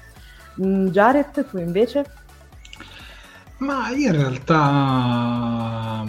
Mm, 0.63 0.87
Jared, 0.87 1.45
tu 1.49 1.57
invece? 1.57 2.05
Ma 3.57 3.89
io 3.89 4.07
in 4.07 4.15
realtà... 4.15 6.05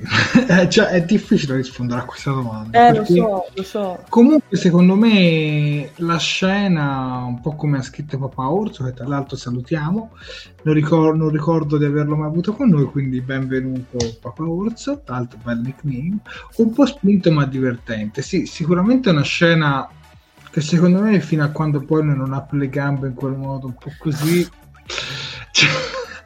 Um 0.00 0.68
cioè, 0.70 0.86
è 0.86 1.04
difficile 1.04 1.56
rispondere 1.56 2.00
a 2.00 2.04
questa 2.04 2.30
domanda. 2.30 2.88
Eh, 2.88 2.94
lo 2.94 3.04
so, 3.04 3.46
lo 3.52 3.62
so. 3.62 4.04
Comunque, 4.08 4.56
secondo 4.56 4.94
me, 4.94 5.90
la 5.96 6.18
scena, 6.18 7.24
un 7.24 7.40
po' 7.40 7.56
come 7.56 7.78
ha 7.78 7.82
scritto 7.82 8.18
Papa 8.18 8.48
Orso, 8.48 8.84
che 8.84 8.92
tra 8.92 9.06
l'altro 9.06 9.36
salutiamo, 9.36 10.10
non 10.62 10.74
ricordo, 10.74 11.16
non 11.16 11.30
ricordo 11.30 11.76
di 11.78 11.84
averlo 11.84 12.14
mai 12.16 12.28
avuto 12.28 12.52
con 12.52 12.68
noi, 12.68 12.84
quindi 12.84 13.20
benvenuto 13.20 13.96
Papa 14.20 14.44
Orso, 14.44 15.02
tra 15.04 15.16
l'altro 15.16 15.40
bel 15.42 15.58
nickname, 15.58 16.18
un 16.56 16.72
po' 16.72 16.86
spinto 16.86 17.32
ma 17.32 17.44
divertente. 17.44 18.22
Sì, 18.22 18.46
sicuramente 18.46 19.08
è 19.08 19.12
una 19.12 19.22
scena 19.22 19.88
che 20.50 20.60
secondo 20.60 21.00
me 21.00 21.20
fino 21.20 21.42
a 21.44 21.48
quando 21.48 21.80
poi 21.80 22.04
non 22.04 22.32
apre 22.32 22.58
le 22.58 22.68
gambe 22.68 23.08
in 23.08 23.14
quel 23.14 23.34
modo 23.34 23.66
un 23.66 23.74
po' 23.74 23.92
così... 23.98 24.46
Cioè, 25.50 25.68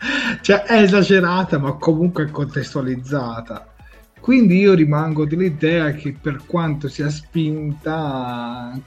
cioè 0.40 0.62
è 0.62 0.82
esagerata 0.82 1.58
ma 1.58 1.74
comunque 1.74 2.30
contestualizzata. 2.30 3.74
Quindi 4.20 4.58
io 4.58 4.74
rimango 4.74 5.24
dell'idea 5.26 5.90
che 5.92 6.12
per 6.12 6.42
quanto 6.46 6.88
sia 6.88 7.10
spinta 7.10 8.78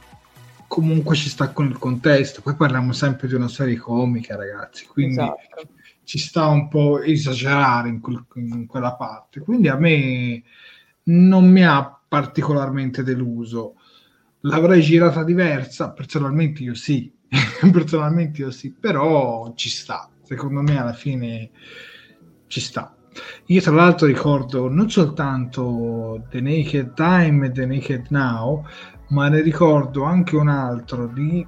comunque 0.68 1.16
ci 1.16 1.30
sta 1.30 1.50
con 1.50 1.68
il 1.68 1.78
contesto. 1.78 2.42
Poi 2.42 2.56
parliamo 2.56 2.92
sempre 2.94 3.28
di 3.28 3.34
una 3.34 3.48
serie 3.48 3.78
comica 3.78 4.36
ragazzi 4.36 4.86
quindi 4.88 5.16
esatto. 5.16 5.68
ci 6.04 6.18
sta 6.18 6.48
un 6.48 6.68
po' 6.68 7.02
esagerare 7.02 7.90
in, 7.90 8.00
quel, 8.00 8.26
in 8.36 8.66
quella 8.66 8.94
parte. 8.96 9.42
Quindi 9.42 9.68
a 9.68 9.76
me 9.76 10.42
non 11.04 11.50
mi 11.50 11.66
ha 11.66 12.00
particolarmente 12.08 13.04
deluso. 13.04 13.76
L'avrei 14.42 14.82
girata 14.82 15.24
diversa 15.24 15.92
personalmente 15.92 16.62
io 16.62 16.76
sì 16.76 17.12
personalmente 17.72 18.42
io 18.42 18.52
sì 18.52 18.72
però 18.72 19.52
ci 19.56 19.70
sta 19.70 20.08
secondo 20.26 20.62
me 20.62 20.78
alla 20.80 20.94
fine 20.94 21.50
ci 22.48 22.60
sta. 22.60 22.96
Io 23.46 23.62
tra 23.62 23.72
l'altro 23.72 24.08
ricordo 24.08 24.70
non 24.70 24.90
soltanto 24.90 26.26
The 26.30 26.42
Naked 26.42 26.94
Time 26.94 27.46
e 27.46 27.52
The 27.52 27.66
Naked 27.66 28.08
Now, 28.10 28.66
ma 29.10 29.30
ne 29.30 29.42
ricordo 29.42 30.04
anche 30.04 30.36
un 30.36 30.50
altro 30.50 31.08
di, 31.08 31.46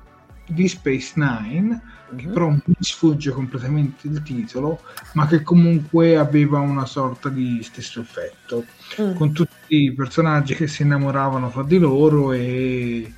di 0.48 0.68
Space 0.68 1.14
Nine, 1.16 1.82
che 2.16 2.24
mm-hmm. 2.24 2.34
però 2.34 2.50
mi 2.50 2.76
sfugge 2.80 3.32
completamente 3.32 4.08
il 4.08 4.22
titolo, 4.22 4.82
ma 5.14 5.28
che 5.28 5.42
comunque 5.42 6.18
aveva 6.18 6.60
una 6.60 6.86
sorta 6.86 7.30
di 7.30 7.62
stesso 7.64 8.00
effetto, 8.00 8.66
mm. 9.02 9.16
con 9.16 9.34
tutti 9.34 9.84
i 9.84 9.94
personaggi 9.94 10.56
che 10.56 10.68
si 10.68 10.84
innamoravano 10.84 11.50
fra 11.50 11.64
di 11.64 11.78
loro 11.80 12.32
e 12.32 13.14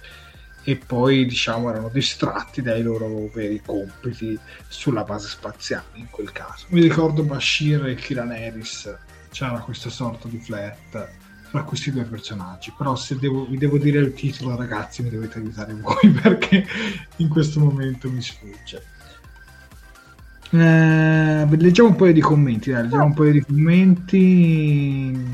e 0.63 0.75
poi 0.75 1.25
diciamo 1.25 1.69
erano 1.69 1.89
distratti 1.89 2.61
dai 2.61 2.81
loro 2.81 3.29
veri 3.33 3.61
compiti 3.65 4.37
sulla 4.67 5.03
base 5.03 5.27
spaziale 5.27 5.85
in 5.93 6.07
quel 6.09 6.31
caso. 6.31 6.65
Mi 6.69 6.81
ricordo 6.81 7.23
Bashir 7.23 7.85
e 7.85 7.95
Kiran 7.95 8.31
Harris, 8.31 8.93
c'era 9.31 9.59
questa 9.59 9.89
sorta 9.89 10.27
di 10.27 10.37
flirt 10.37 11.09
tra 11.51 11.63
questi 11.63 11.91
due 11.91 12.03
personaggi, 12.03 12.71
però 12.77 12.95
se 12.95 13.17
devo, 13.17 13.45
vi 13.45 13.57
devo 13.57 13.77
dire 13.77 13.99
il 13.99 14.13
titolo 14.13 14.55
ragazzi 14.55 15.01
mi 15.01 15.09
dovete 15.09 15.39
aiutare 15.39 15.73
voi 15.73 16.09
perché 16.21 16.65
in 17.17 17.27
questo 17.27 17.59
momento 17.59 18.09
mi 18.11 18.21
sfugge. 18.21 18.83
Eh, 20.51 21.47
leggiamo 21.57 21.89
un 21.89 21.95
paio 21.95 22.13
di 22.13 22.21
commenti, 22.21 22.71
dai, 22.71 22.83
leggiamo 22.83 23.05
un 23.05 23.13
paio 23.13 23.31
di 23.31 23.41
commenti 23.41 25.27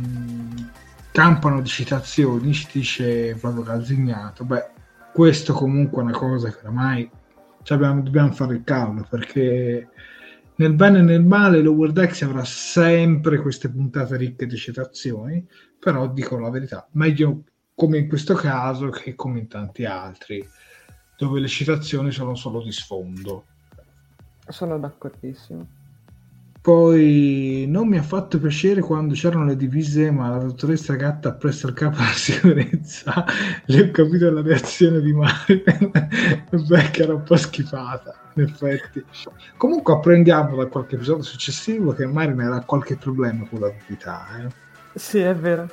campano 1.12 1.62
di 1.62 1.70
citazioni, 1.70 2.54
ci 2.54 2.68
dice 2.74 3.36
Flavio 3.36 3.64
Calzignato. 3.64 4.44
Beh, 4.44 4.68
questo 5.16 5.54
comunque 5.54 6.02
è 6.02 6.06
una 6.06 6.18
cosa 6.18 6.50
che 6.50 6.58
oramai 6.60 7.10
cioè 7.64 7.78
abbiamo, 7.78 8.02
dobbiamo 8.02 8.34
fare 8.34 8.56
il 8.56 8.64
cavolo 8.66 9.08
perché 9.10 9.88
nel 10.56 10.74
bene 10.74 11.00
e 11.00 11.04
nel 11.04 11.24
male 11.24 11.62
l'Over 11.62 11.94
Decks 11.94 12.24
avrà 12.24 12.44
sempre 12.44 13.40
queste 13.40 13.70
puntate 13.70 14.18
ricche 14.18 14.46
di 14.46 14.58
citazioni 14.58 15.48
però 15.80 16.12
dico 16.12 16.38
la 16.38 16.50
verità 16.50 16.86
meglio 16.92 17.44
come 17.74 18.00
in 18.00 18.10
questo 18.10 18.34
caso 18.34 18.90
che 18.90 19.16
come 19.16 19.40
in 19.40 19.48
tanti 19.48 19.86
altri 19.86 20.46
dove 21.18 21.40
le 21.40 21.48
citazioni 21.48 22.12
sono 22.12 22.36
solo 22.36 22.62
di 22.62 22.74
sfondo. 22.74 23.46
Sono 24.50 24.78
d'accordissimo 24.78 25.85
poi 26.66 27.66
non 27.70 27.88
mi 27.88 28.00
ha 28.00 28.02
fatto 28.02 28.40
piacere 28.40 28.82
quando 28.82 29.14
c'erano 29.14 29.46
le 29.46 29.56
divise, 29.56 30.10
ma 30.10 30.30
la 30.30 30.38
dottoressa 30.40 30.96
Gatta 30.96 31.34
presso 31.34 31.68
il 31.68 31.74
capo 31.74 31.98
della 31.98 32.10
sicurezza 32.10 33.24
le 33.66 33.82
ho 33.82 33.92
capito 33.92 34.32
la 34.32 34.42
reazione 34.42 35.00
di 35.00 35.14
Mario. 35.14 35.62
Beh, 36.68 36.90
che 36.90 37.04
era 37.04 37.14
un 37.14 37.22
po' 37.22 37.36
schifata, 37.36 38.16
in 38.34 38.46
effetti. 38.46 39.06
Comunque 39.58 39.94
apprendiamo 39.94 40.56
da 40.56 40.66
qualche 40.66 40.96
episodio 40.96 41.22
successivo 41.22 41.94
che 41.94 42.08
Mario 42.08 42.42
era 42.42 42.60
qualche 42.62 42.96
problema 42.96 43.46
con 43.48 43.60
la 43.60 43.72
vita. 43.86 44.26
Eh? 44.40 44.48
Sì, 44.96 45.20
è 45.20 45.36
vero. 45.36 45.70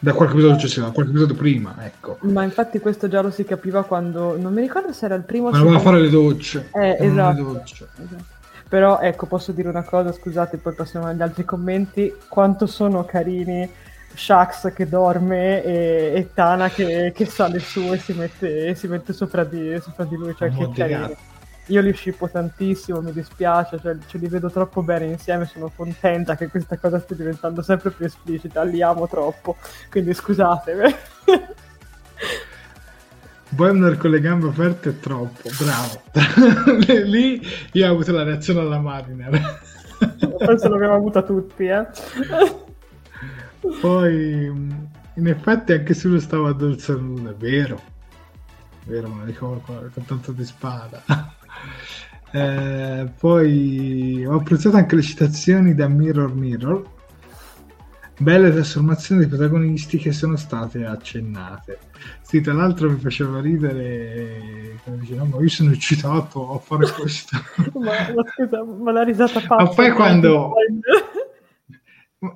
Da 0.00 0.12
qualche 0.12 0.34
episodio 0.34 0.58
successivo, 0.58 0.86
da 0.86 0.92
qualche 0.92 1.12
episodio 1.12 1.36
prima, 1.36 1.76
ecco. 1.78 2.18
Ma 2.22 2.42
infatti 2.42 2.80
questo 2.80 3.06
già 3.06 3.20
lo 3.20 3.30
si 3.30 3.44
capiva 3.44 3.84
quando... 3.84 4.36
Non 4.36 4.52
mi 4.54 4.60
ricordo 4.60 4.92
se 4.92 5.04
era 5.04 5.14
il 5.14 5.22
primo... 5.22 5.50
Ma 5.50 5.58
doveva 5.58 5.78
fare 5.78 6.00
le 6.00 6.10
docce. 6.10 6.68
Eh, 6.72 6.96
esatto. 6.98 7.36
Le 7.36 7.52
docce. 7.52 7.88
esatto. 8.02 8.33
Però 8.74 8.98
ecco, 8.98 9.26
posso 9.26 9.52
dire 9.52 9.68
una 9.68 9.84
cosa, 9.84 10.10
scusate, 10.10 10.56
poi 10.56 10.74
passiamo 10.74 11.06
agli 11.06 11.22
altri 11.22 11.44
commenti. 11.44 12.12
Quanto 12.26 12.66
sono 12.66 13.04
carini 13.04 13.70
Shax 14.12 14.72
che 14.72 14.88
dorme 14.88 15.62
e, 15.62 16.12
e 16.12 16.30
Tana 16.34 16.68
che, 16.70 17.12
che, 17.14 17.24
sale 17.24 17.60
su 17.60 17.92
e 17.92 17.98
si 17.98 18.14
mette, 18.14 18.74
si 18.74 18.88
mette 18.88 19.12
sopra, 19.12 19.44
di, 19.44 19.78
sopra, 19.80 20.02
di, 20.02 20.16
lui. 20.16 20.34
Cioè, 20.34 20.50
che 20.50 20.68
carini. 20.74 21.16
Io 21.66 21.80
li 21.82 21.92
scippo 21.92 22.28
tantissimo, 22.28 23.00
mi 23.00 23.12
dispiace, 23.12 23.78
cioè, 23.80 23.96
ce 24.08 24.18
li 24.18 24.26
vedo 24.26 24.50
troppo 24.50 24.82
bene 24.82 25.04
insieme, 25.04 25.46
sono 25.46 25.70
contenta 25.72 26.34
che 26.34 26.48
questa 26.48 26.76
cosa 26.76 26.98
stia 26.98 27.14
diventando 27.14 27.62
sempre 27.62 27.92
più 27.92 28.06
esplicita, 28.06 28.64
li 28.64 28.82
amo 28.82 29.06
troppo, 29.06 29.54
quindi 29.88 30.12
scusate. 30.12 30.96
Boemner 33.54 33.96
con 33.96 34.10
le 34.10 34.20
gambe 34.20 34.48
aperte 34.48 34.90
è 34.90 34.98
troppo, 34.98 35.48
bravo. 35.58 36.02
Lì 37.06 37.40
io 37.72 37.88
ho 37.88 37.92
avuto 37.92 38.10
la 38.10 38.24
reazione 38.24 38.60
alla 38.60 38.80
Mariner. 38.80 39.60
Penso 40.38 40.68
l'abbiamo 40.68 40.94
avuta 40.94 41.22
tutti, 41.22 41.66
eh. 41.66 41.86
Poi, 43.80 44.44
in 44.46 45.26
effetti, 45.26 45.72
anche 45.72 45.94
se 45.94 46.08
lui 46.08 46.20
stava 46.20 46.48
a 46.48 46.52
dolce 46.52 46.94
nudo, 46.94 47.30
è 47.30 47.34
vero. 47.34 47.80
È 48.84 48.90
vero, 48.90 49.08
me 49.08 49.20
lo 49.20 49.24
ricordo 49.24 49.90
con 49.94 50.04
tanto 50.04 50.32
di 50.32 50.44
spada. 50.44 51.02
Eh, 52.32 53.08
poi 53.16 54.26
ho 54.26 54.34
apprezzato 54.34 54.76
anche 54.76 54.96
le 54.96 55.02
citazioni 55.02 55.72
da 55.72 55.86
Mirror 55.86 56.34
Mirror 56.34 56.84
belle 58.18 58.52
trasformazioni 58.52 59.22
dei 59.22 59.28
protagonisti 59.28 59.98
che 59.98 60.12
sono 60.12 60.36
state 60.36 60.84
accennate. 60.84 61.78
Sì, 62.20 62.40
tra 62.40 62.52
l'altro 62.52 62.90
mi 62.90 62.98
faceva 62.98 63.40
ridere, 63.40 64.78
come 64.84 64.98
dice, 64.98 65.14
no, 65.14 65.24
ma 65.24 65.40
io 65.40 65.48
sono 65.48 65.72
eccitato 65.72 66.54
a 66.54 66.58
fare 66.58 66.90
questo. 66.90 67.36
ma, 67.74 68.12
ma, 68.14 68.24
scusa, 68.34 68.64
ma 68.64 68.92
la 68.92 69.02
risata 69.02 69.40
fa. 69.40 69.56
Ma 69.56 69.68
poi 69.68 69.90
quando... 69.92 70.52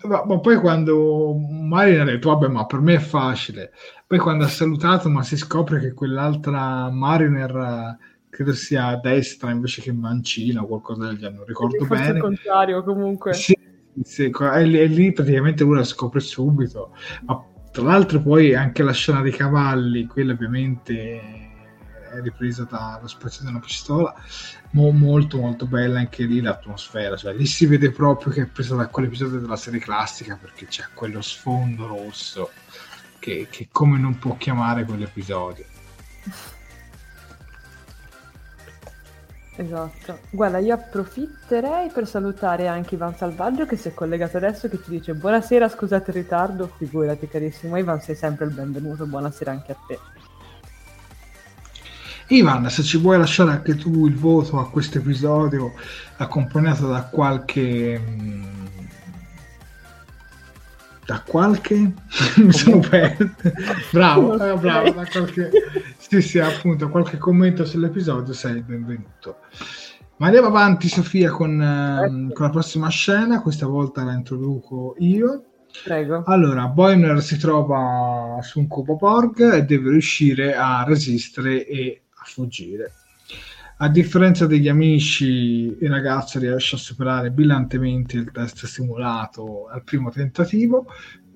Ma, 0.02 0.22
ma, 0.26 0.38
poi 0.38 0.58
quando 0.58 1.34
Marina 1.34 2.02
ha 2.02 2.04
detto 2.04 2.28
vabbè 2.28 2.48
ma 2.48 2.66
per 2.66 2.80
me 2.80 2.96
è 2.96 2.98
facile 2.98 3.72
poi 4.06 4.18
quando 4.18 4.44
ha 4.44 4.48
salutato 4.48 5.08
ma 5.08 5.22
si 5.22 5.34
scopre 5.34 5.80
che 5.80 5.94
quell'altra 5.94 6.90
Mariner 6.90 7.96
credo 8.28 8.52
sia 8.52 8.88
a 8.88 9.00
destra 9.00 9.50
invece 9.50 9.80
che 9.80 9.90
mancina 9.92 10.60
o 10.60 10.66
qualcosa 10.66 11.06
del 11.06 11.16
genere 11.16 11.36
non 11.36 11.46
ricordo 11.46 11.86
bene 11.86 12.18
il 12.18 12.20
contrario 12.20 12.84
comunque 12.84 13.32
sì, 13.32 13.58
sì, 14.02 14.30
e, 14.30 14.64
lì 14.86 15.12
praticamente 15.12 15.64
uno 15.64 15.76
la 15.76 15.84
scopre 15.84 16.20
subito. 16.20 16.94
Ma 17.26 17.44
tra 17.70 17.82
l'altro 17.82 18.20
poi 18.20 18.54
anche 18.54 18.82
la 18.82 18.92
scena 18.92 19.20
dei 19.20 19.32
cavalli, 19.32 20.06
quella 20.06 20.32
ovviamente 20.32 21.46
è 22.10 22.20
ripresa 22.20 22.64
dallo 22.64 23.06
spazio 23.06 23.44
di 23.44 23.50
una 23.50 23.60
pistola, 23.60 24.14
mo, 24.70 24.90
molto 24.90 25.38
molto 25.38 25.66
bella 25.66 25.98
anche 25.98 26.24
lì 26.24 26.40
l'atmosfera, 26.40 27.16
cioè 27.16 27.34
lì 27.34 27.46
si 27.46 27.66
vede 27.66 27.90
proprio 27.90 28.32
che 28.32 28.42
è 28.42 28.46
presa 28.46 28.74
da 28.74 28.88
quell'episodio 28.88 29.38
della 29.38 29.56
serie 29.56 29.80
classica 29.80 30.38
perché 30.40 30.66
c'è 30.66 30.84
quello 30.94 31.20
sfondo 31.20 31.86
rosso 31.86 32.50
che, 33.18 33.48
che 33.50 33.68
come 33.70 33.98
non 33.98 34.18
può 34.18 34.36
chiamare 34.36 34.84
quell'episodio. 34.84 35.64
Esatto. 39.60 40.20
Guarda, 40.30 40.58
io 40.58 40.72
approfitterei 40.74 41.90
per 41.90 42.06
salutare 42.06 42.68
anche 42.68 42.94
Ivan 42.94 43.16
Salvaggio 43.16 43.66
che 43.66 43.76
si 43.76 43.88
è 43.88 43.94
collegato 43.94 44.36
adesso 44.36 44.68
che 44.68 44.78
ci 44.80 44.90
dice 44.90 45.14
buonasera, 45.14 45.68
scusate 45.68 46.12
il 46.12 46.16
ritardo, 46.18 46.70
figurati 46.76 47.26
carissimo. 47.26 47.76
Ivan, 47.76 48.00
sei 48.00 48.14
sempre 48.14 48.44
il 48.44 48.52
benvenuto, 48.52 49.04
buonasera 49.04 49.50
anche 49.50 49.72
a 49.72 49.76
te. 49.84 49.98
Ivan, 52.28 52.70
se 52.70 52.84
ci 52.84 52.98
vuoi 52.98 53.18
lasciare 53.18 53.50
anche 53.50 53.74
tu 53.74 54.06
il 54.06 54.14
voto 54.14 54.60
a 54.60 54.70
questo 54.70 54.98
episodio 54.98 55.72
accompagnato 56.18 56.86
da 56.86 57.02
qualche 57.10 57.98
mm, 57.98 58.44
da 61.04 61.20
qualche? 61.26 61.74
Mi 62.36 62.52
sono 62.52 62.78
perso. 62.78 63.30
Bravo, 63.90 64.34
eh, 64.34 64.56
bravo 64.56 64.90
da 64.90 65.04
qualche 65.04 65.50
sì 66.08 66.22
sì 66.22 66.38
appunto 66.38 66.88
qualche 66.88 67.18
commento 67.18 67.64
sull'episodio 67.64 68.32
sei 68.32 68.62
benvenuto 68.62 69.40
ma 70.16 70.26
andiamo 70.26 70.48
avanti 70.48 70.88
Sofia 70.88 71.30
con, 71.30 71.60
eh, 71.60 72.32
con 72.32 72.46
la 72.46 72.50
prossima 72.50 72.88
scena 72.88 73.40
questa 73.40 73.66
volta 73.66 74.02
la 74.02 74.14
introduco 74.14 74.94
io 74.98 75.44
Prego. 75.84 76.24
Allora, 76.24 76.66
Boimler 76.66 77.22
si 77.22 77.36
trova 77.36 78.38
su 78.42 78.58
un 78.58 78.66
cubo 78.66 78.96
Borg 78.96 79.52
e 79.52 79.64
deve 79.64 79.90
riuscire 79.90 80.54
a 80.54 80.82
resistere 80.84 81.66
e 81.66 82.04
a 82.10 82.24
fuggire. 82.24 82.92
A 83.80 83.88
differenza 83.88 84.46
degli 84.46 84.68
amici, 84.68 85.76
il 85.80 85.88
ragazzo 85.88 86.40
riesce 86.40 86.74
a 86.74 86.78
superare 86.78 87.30
brillantemente 87.30 88.16
il 88.16 88.30
test 88.32 88.64
simulato 88.66 89.68
al 89.68 89.84
primo 89.84 90.10
tentativo. 90.10 90.86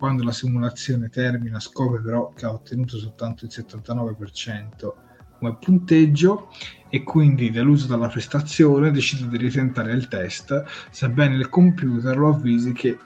Quando 0.03 0.25
la 0.25 0.33
simulazione 0.33 1.11
termina, 1.11 1.61
scopre 1.61 2.01
però 2.01 2.33
che 2.35 2.45
ha 2.45 2.51
ottenuto 2.51 2.99
soltanto 2.99 3.45
il 3.45 3.53
79% 3.55 4.93
come 5.39 5.57
punteggio 5.61 6.49
e 6.89 7.05
quindi, 7.05 7.53
deluso 7.53 7.87
dalla 7.87 8.09
prestazione, 8.09 8.91
decide 8.91 9.29
di 9.29 9.37
ritentare 9.37 9.93
il 9.93 10.09
test, 10.09 10.65
sebbene 10.91 11.37
il 11.37 11.49
computer 11.49 12.17
lo 12.17 12.31
avvisi 12.31 12.73
che 12.73 12.99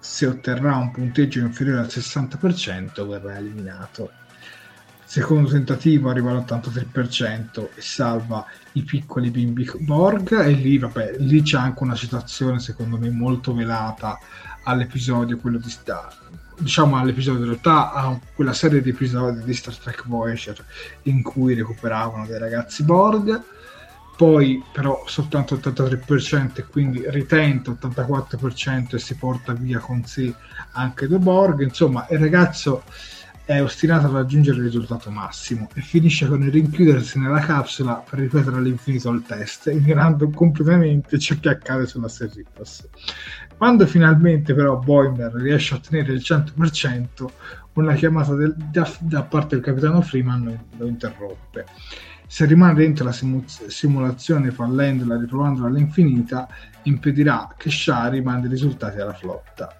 se 0.00 0.26
otterrà 0.26 0.76
un 0.76 0.90
punteggio 0.90 1.40
inferiore 1.40 1.80
al 1.80 1.86
60% 1.86 3.08
verrà 3.08 3.38
eliminato 3.38 4.10
secondo 5.12 5.50
tentativo 5.50 6.08
arriva 6.08 6.30
all'83% 6.30 7.68
e 7.74 7.82
salva 7.82 8.46
i 8.72 8.82
piccoli 8.82 9.28
bimbi 9.28 9.70
Borg. 9.80 10.40
E 10.40 10.52
lì, 10.52 10.78
vabbè, 10.78 11.16
lì 11.18 11.42
c'è 11.42 11.58
anche 11.58 11.82
una 11.82 11.94
citazione 11.94 12.58
secondo 12.60 12.96
me 12.96 13.10
molto 13.10 13.52
velata 13.52 14.18
all'episodio 14.62 15.36
quello 15.36 15.58
di 15.58 15.68
Star 15.68 16.16
diciamo 16.56 16.96
all'episodio 16.96 17.40
in 17.40 17.46
realtà 17.46 17.92
a 17.92 18.18
quella 18.34 18.54
serie 18.54 18.80
di 18.80 18.88
episodi 18.88 19.44
di 19.44 19.52
Star 19.52 19.76
Trek 19.76 20.06
Voyager 20.06 20.64
in 21.02 21.22
cui 21.22 21.52
recuperavano 21.52 22.24
dei 22.24 22.38
ragazzi 22.38 22.82
Borg. 22.82 23.42
Poi 24.16 24.64
però 24.72 25.02
soltanto 25.06 25.56
83% 25.56 26.52
e 26.54 26.64
quindi 26.64 27.02
ritenta 27.08 27.70
84% 27.72 28.94
e 28.94 28.98
si 28.98 29.14
porta 29.16 29.52
via 29.52 29.78
con 29.78 30.06
sé 30.06 30.34
anche 30.72 31.06
due 31.06 31.18
Borg. 31.18 31.60
Insomma 31.60 32.06
il 32.08 32.18
ragazzo 32.18 32.84
è 33.44 33.60
ostinato 33.60 34.06
a 34.06 34.10
raggiungere 34.10 34.58
il 34.58 34.64
risultato 34.64 35.10
massimo 35.10 35.68
e 35.74 35.80
finisce 35.80 36.28
con 36.28 36.42
il 36.42 36.52
rinchiudersi 36.52 37.18
nella 37.18 37.40
capsula 37.40 38.04
per 38.08 38.20
ripetere 38.20 38.56
all'infinito 38.56 39.10
il 39.10 39.22
test, 39.22 39.66
ignorando 39.66 40.30
completamente 40.30 41.18
ciò 41.18 41.34
che 41.40 41.48
accade 41.48 41.86
sulla 41.86 42.08
Serritas. 42.08 42.88
Quando 43.56 43.86
finalmente 43.86 44.54
però 44.54 44.76
Boimer 44.78 45.32
riesce 45.34 45.74
a 45.74 45.78
ottenere 45.78 46.12
il 46.12 46.22
100%, 46.24 47.26
una 47.74 47.94
chiamata 47.94 48.34
del, 48.34 48.54
da, 48.56 48.90
da, 49.00 49.22
parte 49.22 49.56
del 49.56 49.64
capitano 49.64 50.02
Freeman 50.02 50.66
lo 50.76 50.86
interrompe. 50.86 51.64
Se 52.26 52.46
rimane 52.46 52.74
dentro 52.74 53.04
la 53.04 53.12
simu- 53.12 53.46
simulazione 53.66 54.50
fallendola 54.50 55.16
e 55.16 55.20
riprovandola 55.20 55.68
all'infinita, 55.68 56.48
impedirà 56.82 57.54
che 57.56 57.70
Shari 57.70 58.22
mandi 58.22 58.46
i 58.46 58.50
risultati 58.50 58.98
alla 58.98 59.12
flotta. 59.12 59.76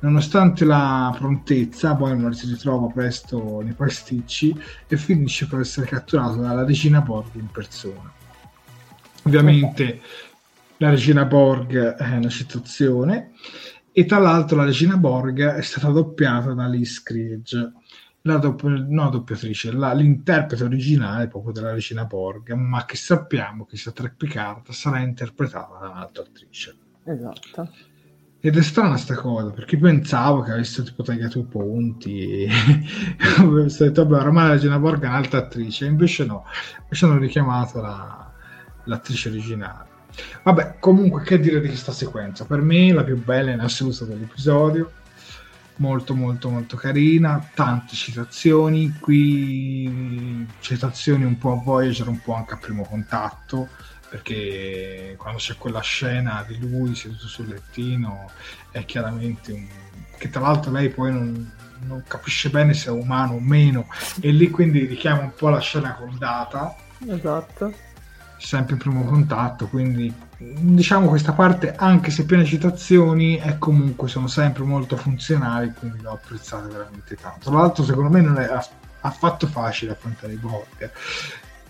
Nonostante 0.00 0.64
la 0.64 1.12
prontezza, 1.16 1.94
Boimler 1.94 2.34
si 2.34 2.46
ritrova 2.46 2.86
presto 2.86 3.60
nei 3.62 3.72
pasticci 3.72 4.56
e 4.86 4.96
finisce 4.96 5.48
per 5.48 5.60
essere 5.60 5.86
catturato 5.86 6.36
dalla 6.36 6.64
regina 6.64 7.00
Borg 7.00 7.34
in 7.34 7.50
persona. 7.50 8.12
Ovviamente 9.24 10.00
la 10.76 10.90
regina 10.90 11.24
Borg 11.24 11.76
è 11.96 12.16
una 12.16 12.28
citazione 12.28 13.32
e 13.90 14.04
tra 14.04 14.18
l'altro 14.18 14.56
la 14.56 14.64
regina 14.64 14.96
Borg 14.96 15.42
è 15.42 15.62
stata 15.62 15.88
doppiata 15.88 16.52
da 16.52 16.68
Lee 16.68 16.84
Screege, 16.84 17.72
la 18.22 18.36
dopp- 18.36 18.62
no, 18.62 19.10
doppiatrice, 19.10 19.72
la, 19.72 19.92
l'interprete 19.92 20.62
originale 20.62 21.26
proprio 21.26 21.52
della 21.52 21.72
regina 21.72 22.04
Borg, 22.04 22.52
ma 22.52 22.84
che 22.84 22.96
sappiamo 22.96 23.64
che 23.64 23.76
sia 23.76 23.90
Trek 23.90 24.14
Picard 24.14 24.70
sarà 24.70 25.00
interpretata 25.00 25.78
da 25.80 25.88
un'altra 25.88 26.22
attrice. 26.22 26.76
Esatto. 27.02 27.70
Ed 28.40 28.56
è 28.56 28.62
strana 28.62 28.96
sta 28.96 29.16
cosa, 29.16 29.50
perché 29.50 29.76
pensavo 29.76 30.42
che 30.42 30.52
avesse 30.52 30.84
tipo 30.84 31.02
tagliato 31.02 31.40
i 31.40 31.44
ponti 31.44 32.44
e 32.44 32.48
avesse 33.38 33.86
detto, 33.86 34.06
vabbè, 34.06 34.22
ormai 34.22 34.48
la 34.48 34.58
Gina 34.58 34.78
Borg 34.78 35.02
è 35.02 35.08
un'altra 35.08 35.40
attrice, 35.40 35.86
invece 35.86 36.24
no, 36.24 36.44
invece 36.82 37.04
hanno 37.04 37.18
richiamato 37.18 37.80
la, 37.80 38.30
l'attrice 38.84 39.28
originale. 39.30 39.86
Vabbè, 40.44 40.76
comunque, 40.78 41.22
che 41.22 41.40
dire 41.40 41.60
di 41.60 41.66
questa 41.66 41.90
sequenza? 41.90 42.44
Per 42.44 42.60
me 42.60 42.92
la 42.92 43.02
più 43.02 43.20
bella 43.22 43.50
in 43.50 43.58
assoluto 43.58 44.04
dell'episodio, 44.04 44.92
molto 45.76 46.14
molto 46.14 46.48
molto 46.48 46.76
carina, 46.76 47.44
tante 47.54 47.94
citazioni, 47.94 48.96
qui 49.00 50.46
citazioni 50.60 51.24
un 51.24 51.38
po' 51.38 51.52
a 51.52 51.62
Voyager, 51.62 52.06
un 52.06 52.20
po' 52.20 52.34
anche 52.34 52.54
a 52.54 52.58
primo 52.58 52.84
contatto, 52.84 53.68
perché 54.08 55.14
quando 55.18 55.38
c'è 55.38 55.56
quella 55.56 55.80
scena 55.80 56.44
di 56.46 56.58
lui 56.58 56.94
seduto 56.94 57.26
sul 57.26 57.48
lettino 57.48 58.30
è 58.70 58.84
chiaramente 58.84 59.52
un... 59.52 59.66
che 60.16 60.30
tra 60.30 60.40
l'altro 60.40 60.70
lei 60.70 60.88
poi 60.88 61.12
non, 61.12 61.52
non, 61.80 62.02
capisce 62.06 62.48
bene 62.48 62.74
se 62.74 62.88
è 62.88 62.92
umano 62.92 63.34
o 63.34 63.40
meno 63.40 63.86
e 64.20 64.30
lì 64.30 64.50
quindi 64.50 64.86
richiama 64.86 65.22
un 65.22 65.34
po' 65.34 65.50
la 65.50 65.60
scena 65.60 65.94
con 65.94 66.16
data 66.18 66.74
esatto. 67.06 67.86
Sempre 68.40 68.74
in 68.74 68.78
primo 68.78 69.04
contatto 69.04 69.66
quindi 69.66 70.12
diciamo 70.38 71.08
questa 71.08 71.32
parte 71.32 71.74
anche 71.74 72.12
se 72.12 72.24
piena 72.24 72.44
di 72.44 72.48
citazioni 72.48 73.36
è 73.36 73.58
comunque 73.58 74.06
sono 74.06 74.28
sempre 74.28 74.62
molto 74.62 74.96
funzionali 74.96 75.72
quindi 75.76 76.00
l'ho 76.00 76.12
apprezzata 76.12 76.68
veramente 76.68 77.16
tanto. 77.16 77.50
Tra 77.50 77.58
l'altro 77.58 77.84
secondo 77.84 78.10
me 78.10 78.20
non 78.20 78.38
è 78.38 78.48
affatto 79.00 79.46
facile 79.48 79.92
affrontare 79.92 80.32
i 80.32 80.36
Borg 80.36 80.90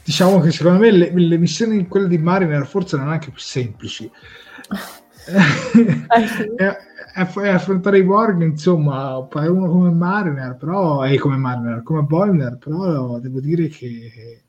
diciamo 0.09 0.40
che 0.40 0.51
secondo 0.53 0.79
me 0.79 0.90
le, 0.90 1.12
le 1.12 1.37
missioni 1.37 1.87
quelle 1.87 2.09
di 2.09 2.16
Mariner 2.16 2.66
forse 2.66 2.97
erano 2.97 3.11
anche 3.11 3.31
più 3.31 3.40
semplici 3.40 4.11
eh, 5.29 6.27
sì. 6.27 6.44
e, 6.57 6.77
e, 7.14 7.49
affrontare 7.51 7.99
i 7.99 8.05
Borg 8.05 8.40
insomma 8.40 9.18
uno 9.18 9.68
come 9.68 9.90
Mariner 9.90 10.57
però 10.57 11.05
e 11.05 11.18
come 11.18 11.37
Mariner 11.37 11.83
come 11.83 12.05
Boimler 12.05 12.57
però 12.57 13.18
devo 13.18 13.38
dire 13.38 13.68
che 13.68 14.44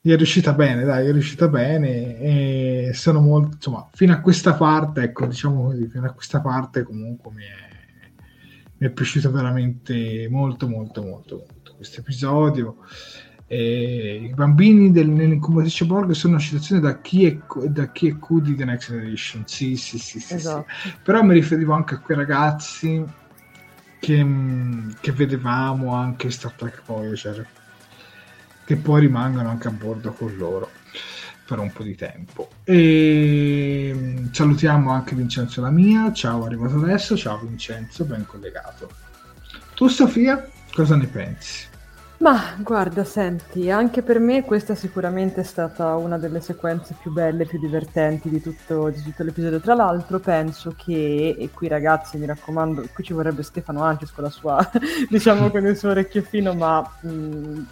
è 0.00 0.16
riuscita 0.16 0.54
bene 0.54 0.84
dai 0.84 1.06
è 1.06 1.12
riuscita 1.12 1.48
bene 1.48 2.18
e 2.20 2.90
sono 2.94 3.20
molto 3.20 3.56
insomma 3.56 3.86
fino 3.92 4.14
a 4.14 4.20
questa 4.20 4.54
parte 4.54 5.02
ecco 5.02 5.26
diciamo 5.26 5.64
così 5.64 5.86
fino 5.88 6.06
a 6.06 6.12
questa 6.12 6.40
parte 6.40 6.84
comunque 6.84 7.32
mi 7.34 7.44
è, 7.44 8.10
mi 8.78 8.86
è 8.86 8.90
piaciuto 8.90 9.30
veramente 9.30 10.26
molto 10.30 10.66
molto 10.66 11.02
molto 11.02 11.36
molto 11.36 11.74
questo 11.76 12.00
episodio 12.00 12.78
eh, 13.50 14.28
I 14.30 14.34
bambini 14.34 14.92
del, 14.92 15.08
nell'incubatrice 15.08 15.86
Borg 15.86 16.10
sono 16.10 16.34
una 16.34 16.42
citazione 16.42 16.82
da 16.82 17.00
chi, 17.00 17.24
è, 17.24 17.38
da 17.68 17.90
chi 17.90 18.08
è 18.08 18.18
Q 18.18 18.40
di 18.42 18.54
The 18.54 18.64
Next 18.66 18.90
Generation. 18.90 19.44
Sì, 19.46 19.76
sì, 19.76 19.98
sì, 19.98 20.20
sì, 20.20 20.34
esatto. 20.34 20.66
sì. 20.82 20.92
Però 21.02 21.22
mi 21.22 21.32
riferivo 21.32 21.72
anche 21.72 21.94
a 21.94 21.98
quei 21.98 22.18
ragazzi 22.18 23.02
che, 23.98 24.22
mm, 24.22 24.90
che 25.00 25.12
vedevamo 25.12 25.94
anche 25.94 26.30
Star 26.30 26.52
Trek 26.52 26.82
Voyager, 26.84 27.46
che 28.66 28.76
poi 28.76 29.00
rimangono 29.00 29.48
anche 29.48 29.68
a 29.68 29.72
bordo 29.72 30.12
con 30.12 30.36
loro 30.36 30.70
per 31.46 31.58
un 31.58 31.72
po' 31.72 31.82
di 31.82 31.94
tempo. 31.94 32.50
E 32.64 33.92
mm, 33.94 34.26
salutiamo 34.30 34.90
anche 34.90 35.14
Vincenzo 35.14 35.62
Lamia. 35.62 36.12
Ciao, 36.12 36.44
arrivato 36.44 36.76
adesso. 36.76 37.16
Ciao 37.16 37.38
Vincenzo, 37.38 38.04
ben 38.04 38.26
collegato. 38.26 38.90
Tu 39.74 39.88
Sofia, 39.88 40.46
cosa 40.70 40.96
ne 40.96 41.06
pensi? 41.06 41.76
Ma 42.20 42.56
guarda, 42.58 43.04
senti, 43.04 43.70
anche 43.70 44.02
per 44.02 44.18
me 44.18 44.42
questa 44.42 44.74
sicuramente 44.74 45.42
è 45.42 45.44
stata 45.44 45.94
una 45.94 46.18
delle 46.18 46.40
sequenze 46.40 46.96
più 47.00 47.12
belle, 47.12 47.46
più 47.46 47.60
divertenti 47.60 48.28
di 48.28 48.40
tutto, 48.40 48.88
di 48.88 49.00
tutto 49.02 49.22
l'episodio. 49.22 49.60
Tra 49.60 49.74
l'altro 49.74 50.18
penso 50.18 50.74
che, 50.76 51.36
e 51.38 51.50
qui 51.50 51.68
ragazzi 51.68 52.18
mi 52.18 52.26
raccomando, 52.26 52.86
qui 52.92 53.04
ci 53.04 53.12
vorrebbe 53.12 53.44
Stefano 53.44 53.84
Ancis 53.84 54.10
con 54.10 54.24
la 54.24 54.30
sua, 54.30 54.58
diciamo 55.08 55.48
con 55.50 55.64
il 55.64 55.76
suo 55.76 55.90
orecchio 55.90 56.22
fino, 56.22 56.54
ma 56.54 56.80
mh, 57.02 57.66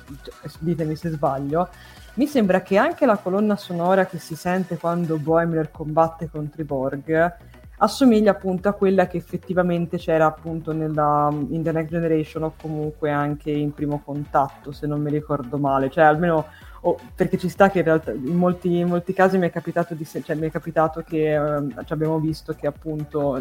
ditemi 0.60 0.94
se 0.94 1.10
sbaglio, 1.10 1.68
mi 2.14 2.28
sembra 2.28 2.62
che 2.62 2.76
anche 2.76 3.04
la 3.04 3.16
colonna 3.16 3.56
sonora 3.56 4.06
che 4.06 4.18
si 4.18 4.36
sente 4.36 4.78
quando 4.78 5.18
Boimler 5.18 5.72
combatte 5.72 6.30
contro 6.30 6.62
i 6.62 6.64
Borg 6.64 7.36
assomiglia 7.78 8.30
appunto 8.32 8.68
a 8.68 8.72
quella 8.72 9.06
che 9.06 9.16
effettivamente 9.16 9.98
c'era 9.98 10.26
appunto 10.26 10.72
nella, 10.72 11.28
in 11.30 11.62
The 11.62 11.72
Next 11.72 11.90
Generation 11.90 12.44
o 12.44 12.54
comunque 12.60 13.10
anche 13.10 13.50
in 13.50 13.72
primo 13.72 14.00
contatto 14.04 14.72
se 14.72 14.86
non 14.86 15.00
mi 15.00 15.10
ricordo 15.10 15.58
male. 15.58 15.90
Cioè 15.90 16.04
almeno 16.04 16.46
o, 16.86 16.96
perché 17.14 17.36
ci 17.36 17.48
sta 17.48 17.68
che 17.68 17.78
in 17.78 17.84
realtà 17.84 18.12
in 18.12 18.36
molti, 18.36 18.78
in 18.78 18.86
molti 18.86 19.12
casi 19.12 19.38
mi 19.38 19.46
è 19.46 19.50
capitato, 19.50 19.94
di, 19.94 20.04
cioè, 20.04 20.36
mi 20.36 20.46
è 20.46 20.50
capitato 20.50 21.02
che 21.02 21.34
eh, 21.34 21.66
abbiamo 21.88 22.18
visto 22.20 22.54
che 22.54 22.66
appunto 22.66 23.40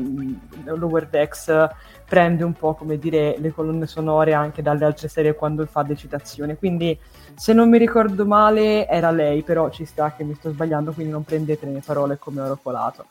Lower 0.64 1.08
Decks 1.08 1.68
prende 2.06 2.44
un 2.44 2.54
po' 2.54 2.74
come 2.74 2.98
dire 2.98 3.36
le 3.38 3.52
colonne 3.52 3.86
sonore 3.86 4.34
anche 4.34 4.62
dalle 4.64 4.86
altre 4.86 5.08
serie 5.10 5.36
quando 5.36 5.66
fa 5.66 5.84
le 5.84 5.96
citazioni, 5.96 6.58
quindi 6.58 6.98
se 7.36 7.54
non 7.54 7.70
mi 7.70 7.78
ricordo 7.78 8.26
male 8.26 8.88
era 8.88 9.12
lei, 9.12 9.44
però 9.44 9.70
ci 9.70 9.86
sta 9.86 10.14
che 10.16 10.24
mi 10.24 10.34
sto 10.34 10.50
sbagliando, 10.50 10.92
quindi 10.92 11.12
non 11.12 11.24
prendete 11.24 11.68
le 11.68 11.82
parole 11.86 12.18
come 12.18 12.42
oro 12.42 12.58
colato 12.62 13.06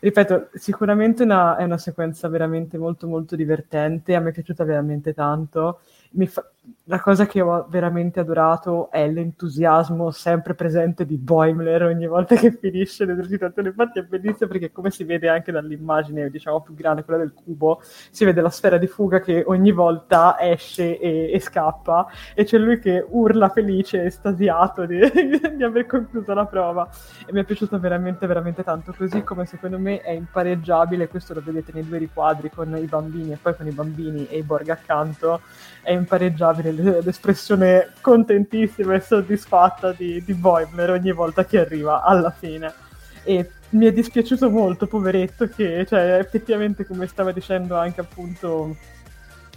ripeto, 0.00 0.50
sicuramente 0.54 1.22
una, 1.22 1.56
è 1.56 1.64
una 1.64 1.78
sequenza 1.78 2.28
veramente 2.28 2.78
molto 2.78 3.06
molto 3.06 3.36
divertente, 3.36 4.14
a 4.14 4.20
me 4.20 4.30
è 4.30 4.32
piaciuta 4.32 4.64
veramente 4.64 5.14
tanto 5.14 5.80
fa... 6.24 6.42
la 6.84 7.00
cosa 7.00 7.26
che 7.26 7.42
ho 7.42 7.66
veramente 7.68 8.20
adorato 8.20 8.90
è 8.90 9.06
l'entusiasmo 9.10 10.10
sempre 10.10 10.54
presente 10.54 11.04
di 11.04 11.18
Boimler 11.18 11.82
ogni 11.82 12.06
volta 12.06 12.34
che 12.36 12.52
finisce 12.52 13.04
l'esercitazione. 13.04 13.68
Infatti 13.68 13.98
è 13.98 14.02
bellissimo 14.02 14.48
perché, 14.48 14.72
come 14.72 14.90
si 14.90 15.04
vede 15.04 15.28
anche 15.28 15.52
dall'immagine, 15.52 16.30
diciamo 16.30 16.62
più 16.62 16.74
grande, 16.74 17.04
quella 17.04 17.20
del 17.20 17.34
cubo, 17.34 17.82
si 17.82 18.24
vede 18.24 18.40
la 18.40 18.48
sfera 18.48 18.78
di 18.78 18.86
fuga 18.86 19.20
che 19.20 19.44
ogni 19.46 19.72
volta 19.72 20.36
esce 20.40 20.98
e, 20.98 21.30
e 21.32 21.40
scappa, 21.40 22.06
e 22.34 22.44
c'è 22.44 22.56
lui 22.56 22.78
che 22.78 23.04
urla 23.06 23.50
felice, 23.50 24.04
estasiato 24.04 24.86
di, 24.86 24.98
di 25.54 25.62
aver 25.62 25.84
concluso 25.84 26.32
la 26.32 26.46
prova. 26.46 26.88
E 27.26 27.32
mi 27.32 27.40
è 27.40 27.44
piaciuto 27.44 27.78
veramente, 27.78 28.26
veramente 28.26 28.62
tanto. 28.62 28.94
Così 28.96 29.22
come 29.22 29.44
secondo 29.44 29.78
me 29.78 30.00
è 30.00 30.12
impareggiabile, 30.12 31.08
questo 31.08 31.34
lo 31.34 31.42
vedete 31.44 31.72
nei 31.74 31.86
due 31.86 31.98
riquadri 31.98 32.48
con 32.48 32.74
i 32.76 32.86
bambini 32.86 33.32
e 33.32 33.38
poi 33.40 33.54
con 33.54 33.66
i 33.66 33.72
bambini 33.72 34.26
e 34.28 34.38
i 34.38 34.42
Borg 34.42 34.68
accanto 34.68 35.40
è 35.86 35.92
impareggiabile 35.92 37.00
l'espressione 37.00 37.92
contentissima 38.00 38.94
e 38.94 39.00
soddisfatta 39.00 39.92
di, 39.92 40.20
di 40.24 40.34
Boimler 40.34 40.90
ogni 40.90 41.12
volta 41.12 41.44
che 41.44 41.60
arriva 41.60 42.02
alla 42.02 42.32
fine. 42.32 42.72
E 43.22 43.50
mi 43.70 43.86
è 43.86 43.92
dispiaciuto 43.92 44.50
molto, 44.50 44.88
poveretto, 44.88 45.48
che 45.48 45.86
cioè, 45.86 46.18
effettivamente, 46.18 46.84
come 46.84 47.06
stava 47.06 47.30
dicendo 47.30 47.76
anche 47.76 48.00
appunto 48.00 48.76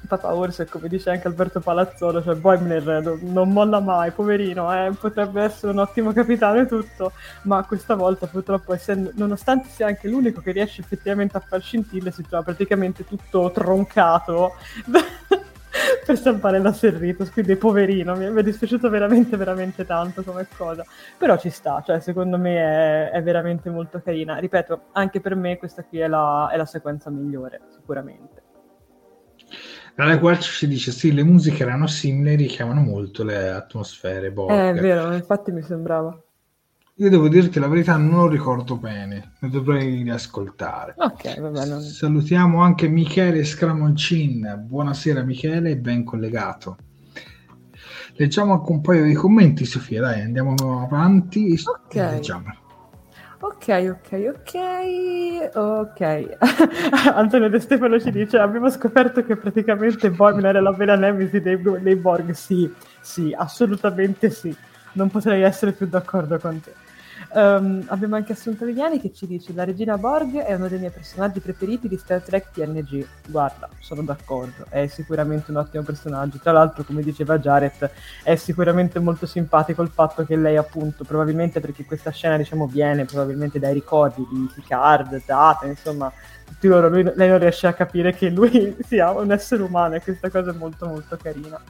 Papa 0.08 0.36
Orso 0.36 0.62
e 0.62 0.66
come 0.66 0.88
dice 0.88 1.10
anche 1.10 1.28
Alberto 1.28 1.62
Palazzolo, 1.62 2.22
cioè 2.22 2.36
Boimler 2.36 3.18
non 3.22 3.50
molla 3.50 3.80
mai, 3.80 4.12
poverino, 4.12 4.72
eh, 4.72 4.92
potrebbe 4.92 5.42
essere 5.42 5.72
un 5.72 5.80
ottimo 5.80 6.14
capitano 6.14 6.60
e 6.60 6.68
tutto, 6.68 7.12
ma 7.44 7.64
questa 7.64 7.96
volta 7.96 8.28
purtroppo, 8.28 8.72
essendo, 8.72 9.12
nonostante 9.16 9.68
sia 9.70 9.88
anche 9.88 10.08
l'unico 10.08 10.42
che 10.42 10.52
riesce 10.52 10.82
effettivamente 10.82 11.38
a 11.38 11.40
far 11.40 11.60
scintille, 11.60 12.12
si 12.12 12.22
trova 12.22 12.44
praticamente 12.44 13.04
tutto 13.04 13.50
troncato 13.52 14.54
per 16.06 16.18
salvare 16.18 16.60
la 16.60 16.74
Serritos, 16.74 17.32
quindi 17.32 17.56
poverino, 17.56 18.16
mi 18.16 18.26
è 18.26 18.44
dispiaciuto 18.44 18.90
veramente, 18.90 19.38
veramente 19.38 19.86
tanto 19.86 20.24
come 20.24 20.48
cosa, 20.56 20.86
però 21.18 21.38
ci 21.38 21.50
sta, 21.50 21.82
cioè 21.86 22.00
secondo 22.00 22.38
me 22.38 23.10
è, 23.10 23.10
è 23.12 23.24
veramente 23.24 23.70
molto 23.70 24.02
carina, 24.04 24.38
ripeto, 24.38 24.82
anche 24.94 25.20
per 25.20 25.36
me 25.36 25.58
questa 25.58 25.84
qui 25.84 26.00
è 26.00 26.08
la, 26.08 26.50
è 26.52 26.58
la 26.58 26.66
sequenza 26.66 27.10
migliore, 27.10 27.62
sicuramente. 27.70 28.44
Alla 29.96 30.18
quale 30.18 30.40
ci 30.40 30.68
dice 30.68 30.92
sì, 30.92 31.14
le 31.14 31.24
musiche 31.24 31.64
erano 31.64 31.86
simili, 31.88 32.36
richiamano 32.36 32.80
molto 32.80 33.24
le 33.24 33.50
atmosfere. 33.50 34.32
Borg. 34.32 34.52
È 34.52 34.74
vero, 34.80 35.12
infatti 35.14 35.52
mi 35.52 35.62
sembrava. 35.62 36.18
Io 37.00 37.10
devo 37.10 37.30
dirti 37.30 37.60
la 37.60 37.70
verità, 37.70 37.96
non 37.96 38.24
lo 38.24 38.28
ricordo 38.28 38.76
bene, 38.76 39.36
lo 39.40 39.48
dovrei 39.48 40.04
riascoltare. 40.04 40.96
Ok, 40.98 41.40
va 41.40 41.48
bene. 41.48 41.80
Salutiamo 41.80 42.62
anche 42.62 42.90
Michele 42.90 43.46
Scramoncin. 43.46 44.66
Buonasera 44.68 45.24
Michele, 45.24 45.78
ben 45.78 46.04
collegato. 46.04 46.76
Leggiamo 48.16 48.52
anche 48.52 48.72
un 48.74 48.82
paio 48.82 49.06
di 49.06 49.14
commenti, 49.14 49.64
Sofia, 49.64 50.02
dai, 50.02 50.24
andiamo 50.24 50.56
avanti. 50.84 51.58
Ok. 51.64 51.96
Leggiamo. 51.96 52.54
Ok, 53.40 53.98
ok, 53.98 54.34
ok, 54.36 55.56
ok. 55.56 56.38
Antonio 57.16 57.48
De 57.48 57.62
Stefano 57.62 57.98
ci 57.98 58.12
dice: 58.12 58.40
Abbiamo 58.40 58.70
scoperto 58.70 59.24
che 59.24 59.38
praticamente 59.38 60.12
Boimler 60.12 60.58
è 60.58 60.60
la 60.60 60.74
vera 60.74 60.98
nemesi 60.98 61.40
dei, 61.40 61.62
dei 61.82 61.96
Borg. 61.96 62.32
Sì, 62.32 62.70
sì, 63.00 63.34
assolutamente 63.34 64.30
sì. 64.32 64.54
Non 64.92 65.10
potrei 65.10 65.44
essere 65.44 65.72
più 65.72 65.88
d'accordo 65.88 66.38
con 66.40 66.60
te. 66.60 66.88
Um, 67.32 67.86
abbiamo 67.90 68.16
anche 68.16 68.32
Assunta 68.32 68.66
Viviani 68.66 69.00
che 69.00 69.14
ci 69.14 69.28
dice 69.28 69.54
la 69.54 69.64
regina 69.64 70.00
Borg 70.00 70.38
è 70.38 70.56
uno 70.56 70.68
dei 70.68 70.80
miei 70.80 70.90
personaggi 70.90 71.40
preferiti 71.40 71.88
di 71.88 71.96
Star 71.96 72.22
Trek 72.24 72.50
TNG. 72.52 73.06
Guarda, 73.28 73.70
sono 73.80 74.02
d'accordo, 74.02 74.66
è 74.70 74.88
sicuramente 74.88 75.52
un 75.52 75.58
ottimo 75.58 75.84
personaggio. 75.84 76.40
Tra 76.40 76.52
l'altro, 76.52 76.84
come 76.84 77.04
diceva 77.04 77.38
Jared, 77.38 77.92
è 78.24 78.36
sicuramente 78.36 78.98
molto 78.98 79.28
simpatico 79.28 79.84
il 79.84 79.90
fatto 79.90 80.26
che 80.26 80.36
lei 80.36 80.58
appunto, 80.58 81.04
probabilmente 81.04 81.60
perché 81.60 81.86
questa 81.86 82.10
scena 82.10 82.36
diciamo 82.36 82.66
viene 82.66 83.06
probabilmente 83.06 83.60
dai 83.60 83.74
ricordi 83.74 84.26
di 84.32 84.50
Picard, 84.56 85.22
Data, 85.24 85.68
insomma, 85.68 86.12
tutti 86.48 86.68
loro, 86.68 86.90
lui, 86.90 87.04
lei 87.14 87.30
non 87.30 87.38
riesce 87.38 87.68
a 87.68 87.74
capire 87.74 88.12
che 88.12 88.30
lui 88.30 88.76
sia 88.84 89.12
un 89.12 89.32
essere 89.32 89.62
umano 89.62 89.94
e 89.94 90.02
questa 90.02 90.32
cosa 90.32 90.50
è 90.50 90.54
molto 90.56 90.88
molto 90.88 91.16
carina. 91.22 91.62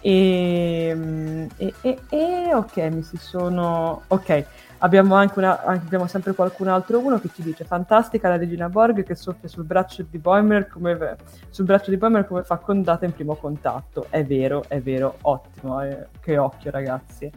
E, 0.00 1.48
e, 1.56 1.74
e, 1.80 1.98
e 2.10 2.54
ok, 2.54 2.76
mi 2.92 3.02
si 3.02 3.16
sono... 3.16 4.02
Ok, 4.06 4.44
Abbiamo 4.78 5.14
anche, 5.14 5.38
una, 5.38 5.64
abbiamo 5.64 6.06
sempre 6.06 6.34
qualcun 6.34 6.68
altro 6.68 6.98
uno 6.98 7.18
che 7.18 7.30
ci 7.34 7.42
dice 7.42 7.64
fantastica 7.64 8.28
la 8.28 8.36
regina 8.36 8.68
Borg 8.68 9.04
che 9.04 9.14
soffia 9.14 9.48
sul 9.48 9.64
braccio 9.64 10.04
di 10.08 10.18
Boimer 10.18 10.68
come, 10.68 11.16
sul 11.48 11.64
braccio 11.64 11.90
di 11.90 11.96
Boimer 11.96 12.26
come 12.26 12.42
fa 12.42 12.58
con 12.58 12.82
Data 12.82 13.04
in 13.04 13.12
primo 13.12 13.36
contatto. 13.36 14.06
È 14.10 14.24
vero, 14.24 14.64
è 14.68 14.80
vero, 14.80 15.16
ottimo, 15.22 15.82
eh, 15.82 16.08
che 16.20 16.36
occhio 16.36 16.70
ragazzi. 16.70 17.30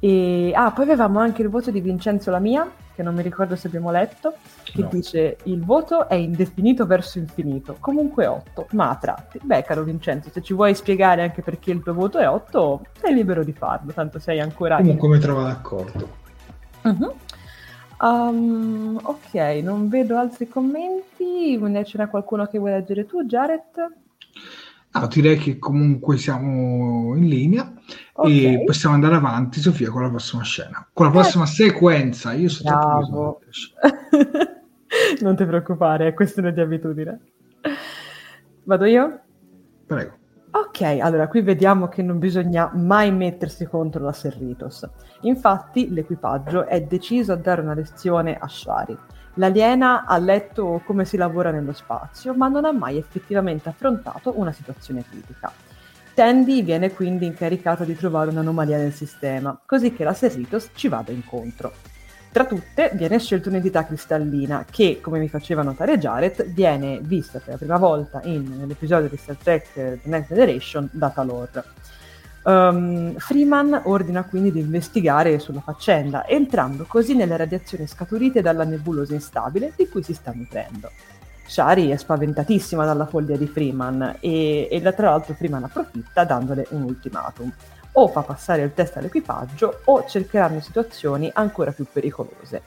E, 0.00 0.52
ah, 0.54 0.70
poi 0.70 0.84
avevamo 0.84 1.18
anche 1.18 1.42
il 1.42 1.48
voto 1.48 1.70
di 1.70 1.80
Vincenzo 1.80 2.30
Lamia, 2.30 2.70
che 2.94 3.02
non 3.02 3.14
mi 3.14 3.22
ricordo 3.22 3.56
se 3.56 3.66
abbiamo 3.66 3.90
letto, 3.90 4.34
che 4.62 4.82
no. 4.82 4.88
dice 4.90 5.38
il 5.44 5.64
voto 5.64 6.08
è 6.08 6.14
indefinito 6.14 6.86
verso 6.86 7.18
infinito, 7.18 7.76
comunque 7.80 8.26
8, 8.26 8.68
ma 8.72 8.90
a 8.90 8.96
tratti. 8.96 9.40
Beh, 9.42 9.62
caro 9.62 9.82
Vincenzo, 9.82 10.30
se 10.30 10.42
ci 10.42 10.54
vuoi 10.54 10.74
spiegare 10.74 11.22
anche 11.22 11.42
perché 11.42 11.70
il 11.70 11.82
tuo 11.82 11.94
voto 11.94 12.18
è 12.18 12.28
8, 12.28 12.82
sei 13.00 13.14
libero 13.14 13.42
di 13.42 13.52
farlo, 13.52 13.92
tanto 13.92 14.18
sei 14.18 14.38
ancora... 14.40 14.76
Comunque 14.76 15.08
mi 15.08 15.18
trovo 15.18 15.42
d'accordo. 15.42 16.26
Uh-huh. 16.82 17.16
Um, 18.00 18.98
ok, 19.02 19.34
non 19.62 19.88
vedo 19.88 20.16
altri 20.16 20.48
commenti. 20.48 21.58
Ce 21.84 21.98
n'è 21.98 22.08
qualcuno 22.08 22.46
che 22.46 22.58
vuoi 22.58 22.72
leggere 22.72 23.06
tu, 23.06 23.24
Jared? 23.24 23.62
No, 24.90 25.06
direi 25.08 25.36
che 25.36 25.58
comunque 25.58 26.16
siamo 26.16 27.14
in 27.14 27.28
linea 27.28 27.70
okay. 28.12 28.54
e 28.54 28.64
possiamo 28.64 28.94
andare 28.94 29.16
avanti, 29.16 29.60
Sofia, 29.60 29.90
con 29.90 30.02
la 30.02 30.08
prossima 30.08 30.42
scena. 30.42 30.88
Con 30.92 31.06
la 31.06 31.12
prossima 31.12 31.44
eh. 31.44 31.48
sequenza. 31.48 32.32
Io 32.32 32.48
sono 32.48 33.40
non 35.20 35.36
ti 35.36 35.44
preoccupare, 35.44 36.08
è 36.08 36.14
questione 36.14 36.52
di 36.52 36.60
abitudine. 36.60 37.20
Vado 38.64 38.84
io? 38.84 39.20
Prego. 39.86 40.16
Ok, 40.60 40.80
allora 40.80 41.28
qui 41.28 41.40
vediamo 41.40 41.86
che 41.86 42.02
non 42.02 42.18
bisogna 42.18 42.68
mai 42.74 43.12
mettersi 43.12 43.64
contro 43.66 44.02
la 44.02 44.12
Serritos. 44.12 44.84
Infatti 45.20 45.88
l'equipaggio 45.92 46.66
è 46.66 46.82
deciso 46.82 47.30
a 47.30 47.36
dare 47.36 47.60
una 47.60 47.74
lezione 47.74 48.36
a 48.36 48.48
Shari. 48.48 48.98
L'aliena 49.34 50.04
ha 50.04 50.18
letto 50.18 50.82
come 50.84 51.04
si 51.04 51.16
lavora 51.16 51.52
nello 51.52 51.72
spazio, 51.72 52.34
ma 52.34 52.48
non 52.48 52.64
ha 52.64 52.72
mai 52.72 52.96
effettivamente 52.96 53.68
affrontato 53.68 54.32
una 54.36 54.50
situazione 54.50 55.04
critica. 55.08 55.52
Tandy 56.12 56.64
viene 56.64 56.92
quindi 56.92 57.26
incaricata 57.26 57.84
di 57.84 57.94
trovare 57.94 58.30
un'anomalia 58.30 58.78
nel 58.78 58.92
sistema, 58.92 59.56
così 59.64 59.92
che 59.92 60.02
la 60.02 60.12
Serritos 60.12 60.70
ci 60.74 60.88
vada 60.88 61.12
incontro. 61.12 61.72
Tra 62.30 62.44
tutte 62.44 62.90
viene 62.94 63.18
scelta 63.18 63.48
un'entità 63.48 63.86
cristallina 63.86 64.64
che, 64.70 65.00
come 65.00 65.18
mi 65.18 65.28
faceva 65.28 65.62
notare 65.62 65.98
Jared, 65.98 66.52
viene 66.52 67.00
vista 67.00 67.38
per 67.38 67.54
la 67.54 67.56
prima 67.56 67.78
volta 67.78 68.20
in, 68.24 68.58
nell'episodio 68.58 69.08
di 69.08 69.16
Star 69.16 69.36
Trek 69.36 69.72
The 69.72 70.00
Next 70.04 70.28
Generation 70.28 70.88
da 70.92 71.08
Talor. 71.08 71.64
Um, 72.44 73.16
Freeman 73.16 73.80
ordina 73.84 74.24
quindi 74.24 74.52
di 74.52 74.60
investigare 74.60 75.38
sulla 75.38 75.60
faccenda, 75.60 76.26
entrando 76.26 76.84
così 76.86 77.14
nelle 77.14 77.36
radiazioni 77.36 77.86
scaturite 77.86 78.40
dalla 78.40 78.64
nebulosa 78.64 79.14
instabile 79.14 79.72
di 79.74 79.88
cui 79.88 80.02
si 80.02 80.14
sta 80.14 80.32
nutrendo. 80.34 80.90
Shari 81.46 81.88
è 81.88 81.96
spaventatissima 81.96 82.84
dalla 82.84 83.06
follia 83.06 83.38
di 83.38 83.46
Freeman 83.46 84.18
e, 84.20 84.68
e 84.70 84.80
tra 84.94 85.10
l'altro 85.10 85.34
Freeman 85.34 85.64
approfitta 85.64 86.24
dandole 86.24 86.66
un 86.70 86.82
ultimatum 86.82 87.50
o 88.00 88.06
fa 88.06 88.22
passare 88.22 88.62
il 88.62 88.74
test 88.74 88.96
all'equipaggio 88.96 89.80
o 89.86 90.04
cercheranno 90.06 90.60
situazioni 90.60 91.30
ancora 91.34 91.72
più 91.72 91.84
pericolose. 91.92 92.62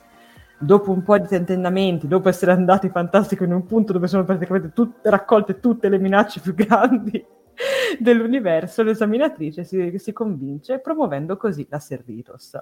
Dopo 0.58 0.92
un 0.92 1.04
po' 1.04 1.18
di 1.18 1.28
tentennamenti, 1.28 2.08
dopo 2.08 2.30
essere 2.30 2.52
andati 2.52 2.90
fantastico 2.90 3.46
in 3.46 3.54
un 3.54 3.66
punto 3.66 3.94
dove 3.94 4.08
sono 4.08 4.26
praticamente 4.26 4.74
tut- 4.74 5.00
raccolte 5.04 5.60
tutte 5.60 5.90
le 5.90 5.98
minacce 5.98 6.42
più 6.42 6.54
grandi 6.54 7.26
dell'universo, 7.98 8.84
l'esaminatrice 8.84 9.64
si, 9.64 9.98
si 9.98 10.12
convince 10.12 10.80
promuovendo 10.80 11.38
così 11.38 11.66
la 11.70 11.80
Servitos. 11.80 12.58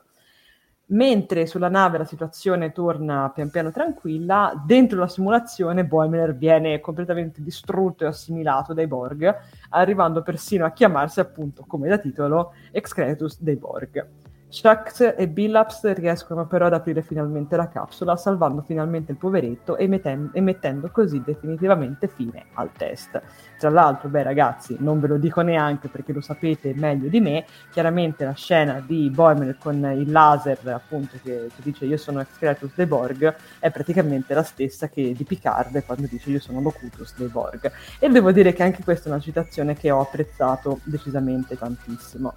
Mentre 0.92 1.46
sulla 1.46 1.70
nave 1.70 2.00
la 2.00 2.06
situazione 2.06 2.72
torna 2.72 3.30
pian 3.34 3.52
piano 3.52 3.72
tranquilla, 3.72 4.60
dentro 4.66 4.98
la 4.98 5.08
simulazione 5.08 5.86
Boimler 5.86 6.36
viene 6.36 6.80
completamente 6.80 7.44
distrutto 7.44 8.06
e 8.06 8.08
assimilato 8.08 8.74
dai 8.74 8.88
Borg, 8.88 9.36
arrivando 9.70 10.24
persino 10.24 10.66
a 10.66 10.72
chiamarsi 10.72 11.20
appunto, 11.20 11.64
come 11.68 11.90
da 11.90 12.00
titolo, 12.00 12.54
Excretus 12.72 13.40
dei 13.40 13.56
Borg. 13.56 14.08
Shax 14.52 15.14
e 15.16 15.28
Billups 15.28 15.94
riescono 15.94 16.48
però 16.48 16.66
ad 16.66 16.74
aprire 16.74 17.04
finalmente 17.04 17.56
la 17.56 17.68
capsula, 17.68 18.16
salvando 18.16 18.64
finalmente 18.64 19.12
il 19.12 19.20
poveretto 19.20 19.78
e, 19.78 19.88
metten- 19.88 20.32
e, 20.34 20.42
mettendo 20.42 20.90
così 20.90 21.22
definitivamente 21.24 22.08
fine 22.08 22.48
al 22.56 22.72
test. 22.72 23.22
Tra 23.60 23.70
l'altro, 23.70 24.08
beh 24.08 24.24
ragazzi, 24.24 24.78
non 24.80 25.02
ve 25.02 25.08
lo 25.08 25.18
dico 25.18 25.42
neanche 25.42 25.90
perché 25.90 26.14
lo 26.14 26.22
sapete 26.22 26.74
meglio 26.74 27.10
di 27.10 27.20
me, 27.20 27.46
chiaramente 27.72 28.24
la 28.24 28.34
scena 28.34 28.82
di 28.84 29.10
Boimler 29.10 29.58
con 29.58 29.76
il 29.98 30.10
laser 30.10 30.60
appunto 30.68 31.18
che, 31.22 31.50
che 31.54 31.62
dice 31.62 31.84
io 31.84 31.98
sono 31.98 32.22
Excretus 32.22 32.72
dei 32.74 32.86
Borg 32.86 33.36
è 33.60 33.70
praticamente 33.70 34.34
la 34.34 34.44
stessa 34.44 34.88
che 34.88 35.12
di 35.12 35.24
Picard 35.26 35.84
quando 35.84 36.08
dice 36.10 36.30
io 36.30 36.40
sono 36.40 36.62
Locutus 36.62 37.16
dei 37.18 37.28
Borg. 37.28 37.70
E 38.00 38.08
devo 38.08 38.32
dire 38.32 38.54
che 38.54 38.64
anche 38.64 38.82
questa 38.82 39.10
è 39.10 39.12
una 39.12 39.22
citazione 39.22 39.76
che 39.76 39.92
ho 39.92 40.00
apprezzato 40.00 40.80
decisamente 40.84 41.58
tantissimo. 41.58 42.34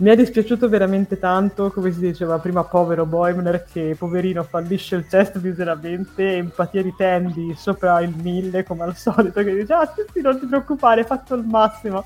Mi 0.00 0.10
è 0.10 0.14
dispiaciuto 0.14 0.68
veramente 0.68 1.18
tanto, 1.18 1.72
come 1.72 1.90
si 1.90 1.98
diceva 1.98 2.38
prima, 2.38 2.62
povero 2.62 3.04
Boimler 3.04 3.64
che 3.64 3.96
poverino 3.98 4.44
fallisce 4.44 4.94
il 4.94 5.08
test 5.08 5.40
miseramente, 5.40 6.36
empatia 6.36 6.84
di 6.84 6.94
Tandy 6.96 7.52
sopra 7.56 8.00
il 8.00 8.14
mille 8.14 8.62
come 8.62 8.84
al 8.84 8.94
solito, 8.94 9.42
che 9.42 9.52
dice 9.56 9.72
ah 9.72 9.92
sì 9.92 10.04
sì 10.12 10.20
non 10.20 10.38
ti 10.38 10.46
preoccupare, 10.46 11.00
hai 11.00 11.06
fatto 11.06 11.34
il 11.34 11.44
massimo. 11.44 12.04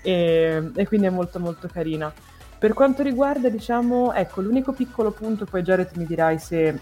E, 0.00 0.70
e 0.76 0.86
quindi 0.86 1.08
è 1.08 1.10
molto 1.10 1.40
molto 1.40 1.66
carina. 1.66 2.12
Per 2.56 2.72
quanto 2.72 3.02
riguarda, 3.02 3.48
diciamo, 3.48 4.12
ecco, 4.12 4.40
l'unico 4.40 4.72
piccolo 4.72 5.10
punto, 5.10 5.44
poi 5.44 5.62
Jared 5.62 5.90
mi 5.96 6.06
dirai 6.06 6.38
se 6.38 6.78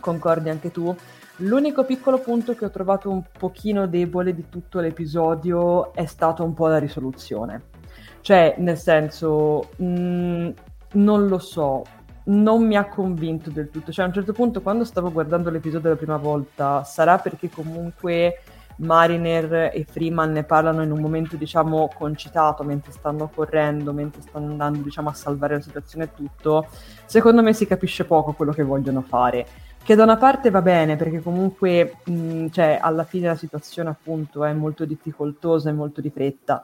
concordi 0.00 0.48
anche 0.48 0.72
tu, 0.72 0.92
l'unico 1.36 1.84
piccolo 1.84 2.18
punto 2.18 2.56
che 2.56 2.64
ho 2.64 2.70
trovato 2.70 3.10
un 3.10 3.22
pochino 3.30 3.86
debole 3.86 4.34
di 4.34 4.46
tutto 4.48 4.80
l'episodio 4.80 5.94
è 5.94 6.06
stato 6.06 6.42
un 6.42 6.52
po' 6.52 6.66
la 6.66 6.78
risoluzione 6.78 7.77
cioè, 8.20 8.54
nel 8.58 8.78
senso, 8.78 9.70
mh, 9.76 9.84
mm, 9.84 10.50
non 10.92 11.26
lo 11.26 11.38
so, 11.38 11.84
non 12.28 12.66
mi 12.66 12.76
ha 12.76 12.88
convinto 12.88 13.50
del 13.50 13.70
tutto. 13.70 13.92
Cioè, 13.92 14.04
a 14.04 14.08
un 14.08 14.14
certo 14.14 14.32
punto, 14.32 14.60
quando 14.60 14.84
stavo 14.84 15.10
guardando 15.12 15.50
l'episodio 15.50 15.90
la 15.90 15.96
prima 15.96 16.16
volta, 16.16 16.84
sarà 16.84 17.18
perché 17.18 17.48
comunque 17.48 18.40
Mariner 18.78 19.70
e 19.72 19.84
Freeman 19.88 20.32
ne 20.32 20.44
parlano 20.44 20.82
in 20.82 20.90
un 20.90 21.00
momento, 21.00 21.36
diciamo, 21.36 21.90
concitato, 21.94 22.62
mentre 22.64 22.92
stanno 22.92 23.30
correndo, 23.34 23.92
mentre 23.92 24.22
stanno 24.22 24.50
andando, 24.50 24.80
diciamo, 24.82 25.08
a 25.08 25.14
salvare 25.14 25.54
la 25.54 25.60
situazione 25.60 26.04
e 26.04 26.14
tutto. 26.14 26.68
Secondo 27.06 27.42
me 27.42 27.52
si 27.52 27.66
capisce 27.66 28.04
poco 28.04 28.32
quello 28.32 28.52
che 28.52 28.62
vogliono 28.62 29.02
fare. 29.02 29.46
Che 29.82 29.94
da 29.94 30.02
una 30.02 30.18
parte 30.18 30.50
va 30.50 30.60
bene, 30.60 30.96
perché 30.96 31.20
comunque, 31.20 31.96
mh, 32.04 32.12
mm, 32.12 32.46
cioè, 32.48 32.78
alla 32.80 33.04
fine 33.04 33.28
la 33.28 33.36
situazione, 33.36 33.88
appunto, 33.88 34.44
è 34.44 34.52
molto 34.52 34.84
difficoltosa 34.84 35.70
e 35.70 35.72
molto 35.72 36.00
di 36.00 36.10
fretta 36.10 36.62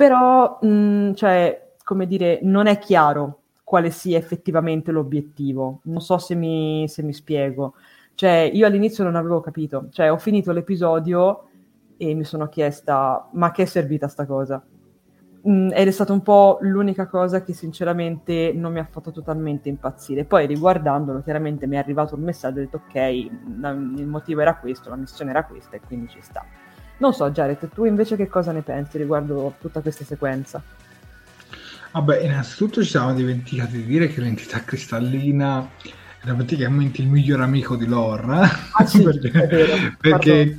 però, 0.00 0.58
mh, 0.62 0.66
mm, 0.66 1.12
cioè, 1.12 1.72
come 1.84 2.06
dire, 2.06 2.38
non 2.42 2.66
è 2.66 2.78
chiaro 2.78 3.40
quale 3.62 3.90
sia 3.90 4.16
effettivamente 4.16 4.92
l'obiettivo. 4.92 5.80
Non 5.84 6.00
so 6.00 6.16
se 6.16 6.34
mi, 6.34 6.86
se 6.88 7.02
mi 7.02 7.12
spiego. 7.12 7.74
Cioè, 8.14 8.50
io 8.50 8.64
all'inizio 8.64 9.04
non 9.04 9.14
avevo 9.14 9.40
capito. 9.40 9.88
Cioè, 9.90 10.10
ho 10.10 10.16
finito 10.16 10.52
l'episodio 10.52 11.48
e 11.98 12.14
mi 12.14 12.24
sono 12.24 12.48
chiesta, 12.48 13.28
ma 13.32 13.50
che 13.50 13.64
è 13.64 13.66
servita 13.66 14.08
sta 14.08 14.24
cosa? 14.24 14.64
Mm, 15.46 15.68
ed 15.74 15.86
è 15.86 15.90
stata 15.90 16.14
un 16.14 16.22
po' 16.22 16.56
l'unica 16.62 17.06
cosa 17.06 17.42
che 17.42 17.52
sinceramente 17.52 18.52
non 18.54 18.72
mi 18.72 18.78
ha 18.78 18.88
fatto 18.90 19.10
totalmente 19.10 19.68
impazzire. 19.68 20.24
Poi 20.24 20.46
riguardandolo, 20.46 21.20
chiaramente 21.22 21.66
mi 21.66 21.76
è 21.76 21.78
arrivato 21.78 22.14
un 22.14 22.22
messaggio 22.22 22.60
ho 22.60 22.62
detto 22.62 22.80
ok, 22.86 22.94
il 22.94 24.06
motivo 24.06 24.40
era 24.40 24.56
questo, 24.56 24.88
la 24.88 24.96
missione 24.96 25.30
era 25.30 25.44
questa 25.44 25.76
e 25.76 25.80
quindi 25.80 26.08
ci 26.08 26.22
sta. 26.22 26.42
Non 27.00 27.14
so, 27.14 27.30
Jared, 27.30 27.70
tu 27.72 27.86
invece 27.86 28.14
che 28.14 28.28
cosa 28.28 28.52
ne 28.52 28.60
pensi 28.60 28.98
riguardo 28.98 29.54
tutta 29.58 29.80
questa 29.80 30.04
sequenza? 30.04 30.62
Vabbè, 31.92 32.20
innanzitutto 32.20 32.82
ci 32.82 32.90
siamo 32.90 33.14
dimenticati 33.14 33.72
di 33.78 33.84
dire 33.86 34.08
che 34.08 34.20
l'entità 34.20 34.62
cristallina 34.62 35.66
era 36.22 36.34
praticamente 36.34 37.00
il 37.00 37.08
miglior 37.08 37.40
amico 37.40 37.76
di 37.76 37.86
Lore, 37.86 38.50
ah, 38.72 38.86
sì, 38.86 39.00
perché, 39.02 39.96
perché 39.98 40.58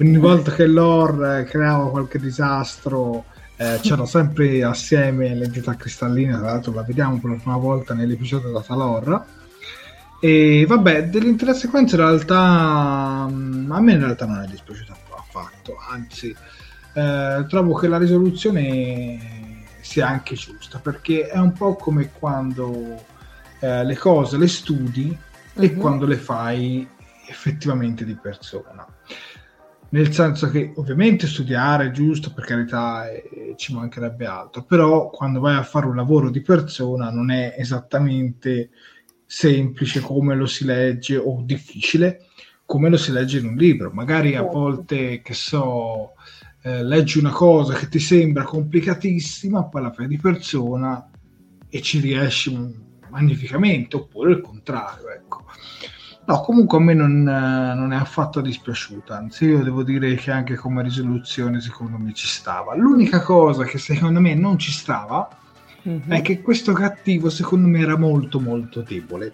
ogni 0.00 0.18
volta 0.18 0.52
che 0.52 0.66
Lore 0.66 1.44
creava 1.44 1.88
qualche 1.88 2.18
disastro 2.18 3.24
eh, 3.56 3.78
c'erano 3.80 4.04
sempre 4.04 4.62
assieme 4.62 5.34
l'entità 5.34 5.76
cristallina, 5.76 6.36
tra 6.36 6.50
l'altro 6.50 6.74
la 6.74 6.82
vediamo 6.82 7.18
per 7.18 7.30
la 7.30 7.36
prima 7.36 7.56
volta 7.56 7.94
nell'episodio 7.94 8.50
da 8.50 8.60
Talor. 8.60 9.24
E 10.20 10.66
vabbè, 10.68 11.08
dell'intera 11.08 11.54
sequenza 11.54 11.96
in 11.96 12.02
realtà 12.02 13.26
mm, 13.30 13.72
a 13.72 13.80
me 13.80 13.92
in 13.92 13.98
realtà 13.98 14.26
non 14.26 14.42
è 14.42 14.46
dispiaciuta 14.46 15.03
fatto, 15.34 15.76
anzi 15.90 16.34
eh, 16.92 17.44
trovo 17.48 17.74
che 17.74 17.88
la 17.88 17.98
risoluzione 17.98 19.64
sia 19.80 20.06
anche 20.06 20.36
giusta, 20.36 20.78
perché 20.78 21.26
è 21.26 21.38
un 21.38 21.52
po' 21.52 21.74
come 21.74 22.12
quando 22.12 23.02
eh, 23.58 23.84
le 23.84 23.96
cose 23.96 24.38
le 24.38 24.46
studi 24.46 25.06
uh-huh. 25.54 25.62
e 25.62 25.70
mhm. 25.72 25.80
quando 25.80 26.06
le 26.06 26.16
fai 26.16 26.88
effettivamente 27.26 28.04
di 28.04 28.14
persona. 28.14 28.86
Nel 29.88 30.12
senso 30.12 30.50
che 30.50 30.72
ovviamente 30.76 31.26
studiare 31.26 31.86
è 31.86 31.90
giusto, 31.90 32.32
per 32.32 32.44
carità 32.44 33.08
eh, 33.10 33.54
ci 33.56 33.74
mancherebbe 33.74 34.26
altro, 34.26 34.62
però 34.62 35.10
quando 35.10 35.40
vai 35.40 35.56
a 35.56 35.62
fare 35.62 35.86
un 35.86 35.96
lavoro 35.96 36.30
di 36.30 36.40
persona 36.42 37.10
non 37.10 37.30
è 37.30 37.54
esattamente 37.58 38.70
semplice 39.26 40.00
come 40.00 40.36
lo 40.36 40.46
si 40.46 40.64
legge 40.64 41.16
o 41.16 41.42
difficile 41.44 42.23
come 42.66 42.88
lo 42.88 42.96
si 42.96 43.12
legge 43.12 43.38
in 43.38 43.46
un 43.46 43.56
libro. 43.56 43.90
Magari 43.92 44.34
a 44.34 44.40
certo. 44.40 44.58
volte, 44.58 45.20
che 45.22 45.34
so, 45.34 46.12
eh, 46.62 46.82
leggi 46.82 47.18
una 47.18 47.30
cosa 47.30 47.74
che 47.74 47.88
ti 47.88 47.98
sembra 47.98 48.44
complicatissima, 48.44 49.64
poi 49.64 49.82
la 49.82 49.92
fai 49.92 50.08
di 50.08 50.18
persona 50.18 51.08
e 51.68 51.82
ci 51.82 52.00
riesci 52.00 52.82
magnificamente, 53.10 53.96
oppure 53.96 54.32
il 54.32 54.40
contrario, 54.40 55.10
ecco. 55.10 55.44
No, 56.26 56.40
comunque 56.40 56.78
a 56.78 56.80
me 56.80 56.94
non, 56.94 57.22
non, 57.22 57.92
è 57.92 57.96
affatto 57.96 58.40
dispiaciuta, 58.40 59.14
anzi 59.14 59.44
io 59.44 59.62
devo 59.62 59.82
dire 59.82 60.14
che 60.14 60.30
anche 60.30 60.54
come 60.54 60.82
risoluzione 60.82 61.60
secondo 61.60 61.98
me 61.98 62.14
ci 62.14 62.26
stava. 62.26 62.74
L'unica 62.74 63.20
cosa 63.20 63.64
che 63.64 63.76
secondo 63.76 64.20
me 64.20 64.34
non 64.34 64.58
ci 64.58 64.72
stava 64.72 65.28
mm-hmm. 65.86 66.10
è 66.10 66.22
che 66.22 66.40
questo 66.40 66.72
cattivo 66.72 67.28
secondo 67.28 67.68
me 67.68 67.80
era 67.80 67.98
molto 67.98 68.40
molto 68.40 68.80
debole. 68.80 69.32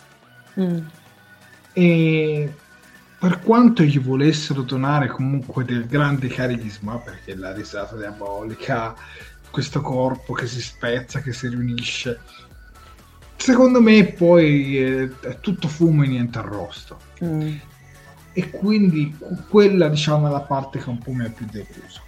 Mm. 0.58 0.78
E 1.72 2.54
per 3.20 3.40
quanto 3.40 3.82
gli 3.82 4.00
volessero 4.00 4.62
donare 4.62 5.06
comunque 5.06 5.62
del 5.62 5.86
grande 5.86 6.28
carisma, 6.28 6.96
perché 6.96 7.34
la 7.34 7.52
risata 7.52 7.94
diabolica, 7.94 8.94
questo 9.50 9.82
corpo 9.82 10.32
che 10.32 10.46
si 10.46 10.62
spezza, 10.62 11.20
che 11.20 11.34
si 11.34 11.48
riunisce, 11.48 12.18
secondo 13.36 13.82
me 13.82 14.06
poi 14.06 14.78
è, 14.78 15.10
è 15.20 15.38
tutto 15.38 15.68
fumo 15.68 16.02
e 16.02 16.06
niente 16.06 16.38
arrosto. 16.38 16.98
Mm. 17.22 17.56
E 18.32 18.50
quindi 18.50 19.14
quella 19.50 19.90
diciamo 19.90 20.26
è 20.26 20.30
la 20.30 20.40
parte 20.40 20.78
che 20.78 20.88
un 20.88 20.98
po' 20.98 21.12
mi 21.12 21.26
ha 21.26 21.28
più 21.30 21.44
deluso. 21.44 22.00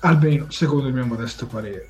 Almeno 0.00 0.48
secondo 0.48 0.86
il 0.86 0.94
mio 0.94 1.06
modesto 1.06 1.46
parere. 1.46 1.88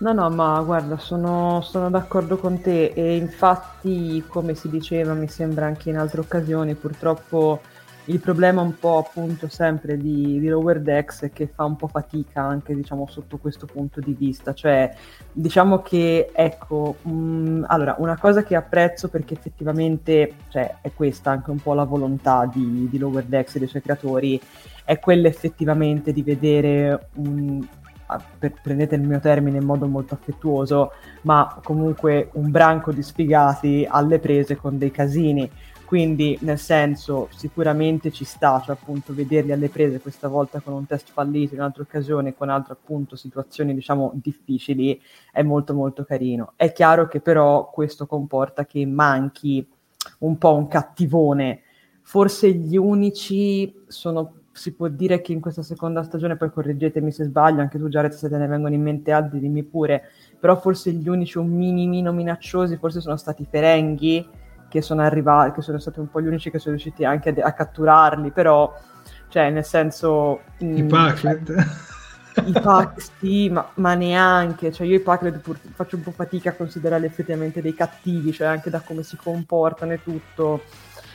No, 0.00 0.14
no, 0.14 0.30
ma 0.30 0.58
guarda, 0.62 0.96
sono, 0.96 1.60
sono 1.60 1.90
d'accordo 1.90 2.38
con 2.38 2.58
te 2.62 2.86
e 2.94 3.16
infatti, 3.16 4.24
come 4.26 4.54
si 4.54 4.70
diceva, 4.70 5.12
mi 5.12 5.28
sembra 5.28 5.66
anche 5.66 5.90
in 5.90 5.98
altre 5.98 6.20
occasioni, 6.20 6.74
purtroppo 6.74 7.60
il 8.06 8.18
problema 8.18 8.62
un 8.62 8.78
po' 8.78 8.96
appunto 8.96 9.46
sempre 9.48 9.98
di, 9.98 10.40
di 10.40 10.48
Lower 10.48 10.80
Decks 10.80 11.24
è 11.24 11.32
che 11.32 11.48
fa 11.48 11.64
un 11.64 11.76
po' 11.76 11.86
fatica 11.86 12.40
anche 12.40 12.74
diciamo 12.74 13.06
sotto 13.10 13.36
questo 13.36 13.66
punto 13.66 14.00
di 14.00 14.14
vista, 14.14 14.54
cioè 14.54 14.90
diciamo 15.30 15.82
che 15.82 16.30
ecco, 16.32 16.96
mh, 17.02 17.10
mm, 17.10 17.64
allora 17.66 17.94
una 17.98 18.18
cosa 18.18 18.42
che 18.42 18.56
apprezzo 18.56 19.08
perché 19.08 19.34
effettivamente 19.34 20.32
cioè, 20.48 20.78
è 20.80 20.92
questa 20.94 21.30
anche 21.30 21.50
un 21.50 21.58
po' 21.58 21.74
la 21.74 21.84
volontà 21.84 22.50
di, 22.50 22.88
di 22.90 22.98
Lower 22.98 23.24
Decks 23.24 23.56
e 23.56 23.58
dei 23.58 23.68
suoi 23.68 23.82
creatori, 23.82 24.40
è 24.82 24.98
quella 24.98 25.28
effettivamente 25.28 26.10
di 26.10 26.22
vedere 26.22 27.08
un, 27.16 27.64
prendete 28.62 28.94
il 28.94 29.02
mio 29.02 29.20
termine 29.20 29.58
in 29.58 29.64
modo 29.64 29.86
molto 29.86 30.14
affettuoso, 30.14 30.92
ma 31.22 31.60
comunque 31.62 32.30
un 32.34 32.50
branco 32.50 32.92
di 32.92 33.02
sfigati 33.02 33.86
alle 33.88 34.18
prese 34.18 34.56
con 34.56 34.78
dei 34.78 34.90
casini. 34.90 35.50
Quindi, 35.90 36.38
nel 36.42 36.58
senso, 36.58 37.26
sicuramente 37.34 38.12
ci 38.12 38.24
sta, 38.24 38.62
cioè 38.64 38.76
appunto 38.80 39.12
vederli 39.12 39.50
alle 39.50 39.68
prese 39.68 39.98
questa 39.98 40.28
volta 40.28 40.60
con 40.60 40.72
un 40.72 40.86
test 40.86 41.10
fallito, 41.10 41.56
in 41.56 41.60
altre 41.60 41.82
occasioni 41.82 42.32
con 42.32 42.48
altre 42.48 42.74
appunto 42.74 43.16
situazioni 43.16 43.74
diciamo 43.74 44.12
difficili, 44.14 45.02
è 45.32 45.42
molto 45.42 45.74
molto 45.74 46.04
carino. 46.04 46.52
È 46.54 46.72
chiaro 46.72 47.08
che 47.08 47.20
però 47.20 47.68
questo 47.70 48.06
comporta 48.06 48.66
che 48.66 48.86
manchi 48.86 49.68
un 50.20 50.38
po' 50.38 50.54
un 50.54 50.68
cattivone. 50.68 51.62
Forse 52.02 52.52
gli 52.52 52.76
unici 52.76 53.82
sono 53.88 54.39
si 54.52 54.74
può 54.74 54.88
dire 54.88 55.20
che 55.20 55.32
in 55.32 55.40
questa 55.40 55.62
seconda 55.62 56.02
stagione, 56.02 56.36
poi 56.36 56.50
correggetemi 56.50 57.12
se 57.12 57.24
sbaglio, 57.24 57.60
anche 57.60 57.78
tu 57.78 57.88
Jared 57.88 58.12
se 58.12 58.28
te 58.28 58.36
ne 58.36 58.46
vengono 58.46 58.74
in 58.74 58.82
mente 58.82 59.12
altri, 59.12 59.40
dimmi 59.40 59.62
pure, 59.62 60.10
però 60.38 60.56
forse 60.56 60.92
gli 60.92 61.08
unici 61.08 61.38
un 61.38 61.48
minimino 61.48 62.12
minacciosi 62.12 62.76
forse 62.76 63.00
sono 63.00 63.16
stati 63.16 63.42
i 63.42 63.46
Ferenghi, 63.48 64.28
che 64.68 64.82
sono 64.82 65.02
arrivati, 65.02 65.52
che 65.52 65.62
sono 65.62 65.78
stati 65.78 65.98
un 65.98 66.08
po' 66.08 66.20
gli 66.20 66.26
unici 66.26 66.50
che 66.50 66.58
sono 66.58 66.74
riusciti 66.74 67.04
anche 67.04 67.30
a, 67.30 67.46
a 67.46 67.52
catturarli, 67.52 68.30
però, 68.30 68.72
cioè, 69.28 69.50
nel 69.50 69.64
senso... 69.64 70.40
I 70.58 70.82
mm, 70.82 70.88
Packet? 70.88 71.88
I 72.44 72.52
pack 72.52 73.02
sì, 73.18 73.48
ma, 73.50 73.68
ma, 73.74 73.94
neanche, 73.94 74.70
cioè 74.72 74.86
io 74.86 74.96
i 74.96 75.00
pack 75.00 75.40
faccio 75.74 75.96
un 75.96 76.02
po' 76.02 76.12
fatica 76.12 76.50
a 76.50 76.54
considerarli 76.54 77.04
effettivamente 77.04 77.60
dei 77.60 77.74
cattivi, 77.74 78.32
cioè 78.32 78.46
anche 78.46 78.70
da 78.70 78.80
come 78.80 79.02
si 79.02 79.16
comportano 79.16 79.92
e 79.92 80.02
tutto, 80.02 80.62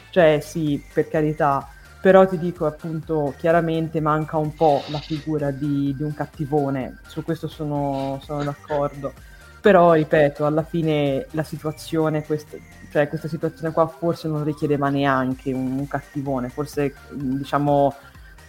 cioè 0.10 0.40
sì, 0.42 0.84
per 0.94 1.08
carità, 1.08 1.68
però 2.06 2.28
ti 2.28 2.38
dico 2.38 2.68
appunto 2.68 3.34
chiaramente 3.36 4.00
manca 4.00 4.38
un 4.38 4.54
po' 4.54 4.84
la 4.90 5.00
figura 5.00 5.50
di, 5.50 5.92
di 5.98 6.04
un 6.04 6.14
cattivone, 6.14 7.00
su 7.08 7.24
questo 7.24 7.48
sono, 7.48 8.22
sono, 8.24 8.44
d'accordo, 8.44 9.12
però 9.60 9.94
ripeto, 9.94 10.46
alla 10.46 10.62
fine 10.62 11.26
la 11.32 11.42
situazione, 11.42 12.24
questa, 12.24 12.58
cioè 12.92 13.10
questa 13.10 13.28
situazione 13.28 13.74
qua 13.74 13.88
forse 13.88 14.28
non 14.28 14.44
richiedeva 14.44 14.90
neanche 14.90 15.52
un, 15.52 15.80
un 15.80 15.88
cattivone, 15.88 16.50
forse 16.50 16.94
diciamo... 17.10 17.96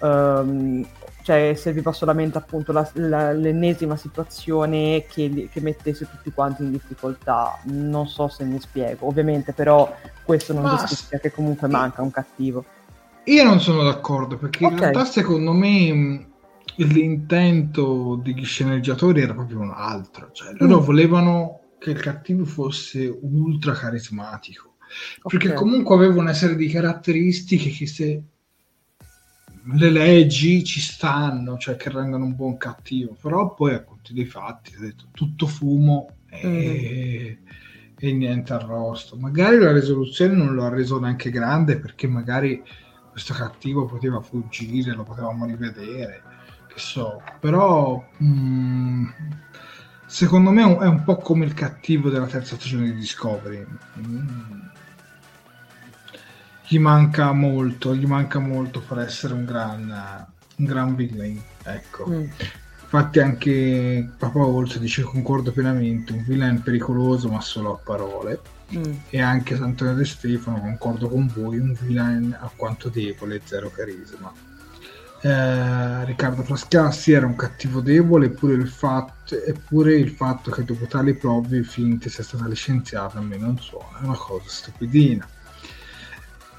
Um, 0.00 0.86
cioè 1.22 1.54
serviva 1.56 1.90
solamente 1.90 2.38
appunto 2.38 2.70
la, 2.70 2.88
la, 2.92 3.32
l'ennesima 3.32 3.96
situazione 3.96 5.06
che, 5.08 5.48
che, 5.50 5.60
mettesse 5.60 6.08
tutti 6.08 6.30
quanti 6.30 6.62
in 6.62 6.70
difficoltà. 6.70 7.58
Non 7.64 8.06
so 8.06 8.28
se 8.28 8.44
mi 8.44 8.60
spiego, 8.60 9.08
ovviamente, 9.08 9.52
però 9.52 9.92
questo 10.22 10.52
non 10.52 10.62
Ma 10.62 10.76
giustifica 10.76 11.18
che 11.18 11.32
comunque 11.32 11.66
manca 11.66 12.02
un 12.02 12.12
cattivo. 12.12 12.64
Io 13.26 13.42
non 13.42 13.60
sono 13.60 13.82
d'accordo 13.82 14.36
perché 14.36 14.64
okay. 14.64 14.76
in 14.76 14.82
realtà 14.82 15.04
secondo 15.04 15.52
me 15.52 16.28
l'intento 16.76 18.20
degli 18.22 18.44
sceneggiatori 18.44 19.20
era 19.20 19.34
proprio 19.34 19.60
un 19.60 19.72
altro, 19.74 20.30
cioè 20.32 20.52
loro 20.58 20.80
mm. 20.80 20.84
volevano 20.84 21.60
che 21.78 21.90
il 21.90 22.00
cattivo 22.00 22.44
fosse 22.44 23.06
ultra 23.22 23.72
carismatico, 23.72 24.76
perché 25.22 25.48
okay. 25.48 25.58
comunque 25.58 25.94
aveva 25.94 26.20
una 26.20 26.34
serie 26.34 26.56
di 26.56 26.68
caratteristiche 26.68 27.70
che 27.70 27.86
se 27.86 28.22
le 29.72 29.90
leggi 29.90 30.62
ci 30.62 30.80
stanno, 30.80 31.56
cioè 31.58 31.76
che 31.76 31.90
rendono 31.90 32.24
un 32.24 32.36
buon 32.36 32.56
cattivo, 32.56 33.16
però 33.20 33.54
poi 33.54 33.74
a 33.74 33.82
conti 33.82 34.12
dei 34.12 34.26
fatti, 34.26 34.74
ho 34.76 34.80
detto, 34.80 35.06
tutto 35.10 35.46
fumo 35.46 36.18
e, 36.28 37.38
mm. 37.40 37.46
e 37.98 38.12
niente 38.12 38.52
arrosto. 38.52 39.16
Magari 39.16 39.58
la 39.58 39.72
risoluzione 39.72 40.34
non 40.34 40.54
lo 40.54 40.64
ha 40.64 40.68
reso 40.68 41.00
neanche 41.00 41.30
grande 41.30 41.78
perché 41.80 42.06
magari 42.06 42.62
questo 43.16 43.32
cattivo 43.32 43.86
poteva 43.86 44.20
fuggire, 44.20 44.92
lo 44.92 45.02
potevamo 45.02 45.46
rivedere, 45.46 46.22
che 46.66 46.78
so, 46.78 47.22
però 47.40 48.04
mh, 48.18 48.26
mm, 48.26 49.08
secondo 50.04 50.50
me 50.50 50.62
è 50.62 50.86
un 50.86 51.02
po' 51.02 51.16
come 51.16 51.46
il 51.46 51.54
cattivo 51.54 52.10
della 52.10 52.26
terza 52.26 52.56
stagione 52.56 52.86
di 52.86 52.96
Discovery. 52.96 53.66
Mm 53.98 54.64
gli 56.68 56.78
manca 56.78 57.32
molto, 57.32 57.94
gli 57.94 58.06
manca 58.06 58.40
molto 58.40 58.80
per 58.80 58.98
essere 58.98 59.34
un 59.34 59.44
gran, 59.44 60.26
un 60.56 60.64
gran 60.64 60.94
villain. 60.96 61.40
Ecco. 61.62 62.08
Mm. 62.08 62.24
Infatti 62.86 63.18
anche 63.18 64.08
Papa 64.16 64.38
Olsen 64.38 64.80
dice 64.80 65.02
concordo 65.02 65.50
pienamente, 65.50 66.12
un 66.12 66.22
villain 66.24 66.62
pericoloso 66.62 67.28
ma 67.28 67.40
solo 67.40 67.74
a 67.74 67.80
parole. 67.82 68.40
Mm. 68.76 68.92
E 69.10 69.20
anche 69.20 69.54
Antonio 69.54 69.94
De 69.94 70.04
Stefano, 70.04 70.60
concordo 70.60 71.08
con 71.08 71.30
voi, 71.34 71.58
un 71.58 71.76
villain 71.80 72.36
alquanto 72.40 72.88
debole, 72.88 73.40
zero 73.44 73.70
carisma. 73.70 74.32
Eh, 75.20 76.04
Riccardo 76.04 76.42
Frascassi 76.42 77.10
era 77.10 77.26
un 77.26 77.34
cattivo 77.34 77.80
debole, 77.80 78.26
eppure 78.26 78.54
il, 78.54 78.68
fatto, 78.68 79.34
eppure 79.34 79.96
il 79.96 80.10
fatto 80.10 80.52
che 80.52 80.62
dopo 80.62 80.86
tali 80.86 81.14
prove 81.14 81.64
finte 81.64 82.08
sia 82.08 82.22
stata 82.22 82.46
licenziata 82.46 83.18
a 83.18 83.22
me 83.22 83.36
non 83.36 83.58
suona, 83.58 84.00
è 84.00 84.04
una 84.04 84.16
cosa 84.16 84.48
stupidina. 84.48 85.26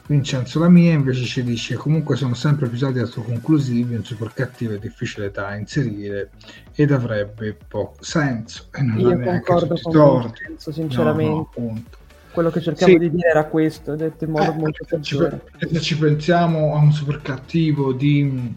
Vincenzo 0.07 0.59
Lamia 0.59 0.93
invece 0.93 1.25
ci 1.25 1.43
dice 1.43 1.75
comunque 1.75 2.15
sono 2.15 2.33
sempre 2.33 2.67
episodi 2.67 2.99
autoconclusivi, 2.99 3.93
un 3.93 4.05
super 4.05 4.31
cattivo 4.33 4.73
e 4.73 4.79
difficile 4.79 5.31
da 5.31 5.53
inserire 5.55 6.31
ed 6.73 6.91
avrebbe 6.91 7.57
poco 7.67 8.01
senso. 8.01 8.67
E 8.71 8.81
non 8.81 8.99
Io 8.99 9.19
concordo 9.19 9.77
con 9.81 10.21
Vincenzo, 10.21 10.71
sinceramente. 10.71 11.59
No, 11.59 11.65
no, 11.65 11.83
Quello 12.31 12.51
che 12.51 12.61
cercavo 12.61 12.91
sì. 12.91 12.97
di 12.99 13.09
dire 13.09 13.29
era 13.29 13.45
questo, 13.45 13.95
detto 13.95 14.23
in 14.23 14.31
modo 14.31 14.51
eh, 14.51 14.55
molto 14.55 14.85
peggiore. 14.87 15.41
Se 15.57 15.79
ci 15.81 15.97
pensiamo 15.97 16.75
a 16.75 16.77
un 16.77 16.91
super 16.93 17.21
cattivo 17.21 17.91
di 17.91 18.55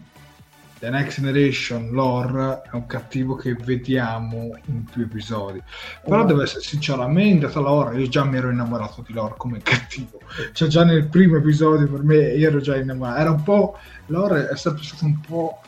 The 0.81 0.89
Next 0.89 1.19
Generation, 1.19 1.91
Lore 1.91 2.63
è 2.63 2.73
un 2.73 2.87
cattivo 2.87 3.35
che 3.35 3.53
vediamo 3.53 4.57
in 4.65 4.83
più 4.85 5.03
episodi. 5.03 5.61
Però 6.03 6.21
oh. 6.21 6.25
devo 6.25 6.41
essere 6.41 6.61
sincero, 6.61 7.03
a 7.03 7.07
me 7.07 7.23
in 7.23 7.39
realtà 7.39 7.59
Lore, 7.59 7.99
io 7.99 8.07
già 8.07 8.23
mi 8.23 8.37
ero 8.37 8.49
innamorato 8.49 9.03
di 9.05 9.13
Lore 9.13 9.35
come 9.37 9.59
cattivo. 9.61 10.19
Cioè 10.53 10.67
già 10.67 10.83
nel 10.83 11.07
primo 11.07 11.37
episodio 11.37 11.87
per 11.87 12.01
me 12.01 12.33
io 12.33 12.47
ero 12.47 12.61
già 12.61 12.77
innamorato. 12.77 13.19
Era 13.19 13.29
un 13.29 13.43
po'... 13.43 13.77
Lore 14.07 14.49
è 14.49 14.57
sempre 14.57 14.81
stato 14.81 15.05
un 15.05 15.19
po' 15.19 15.61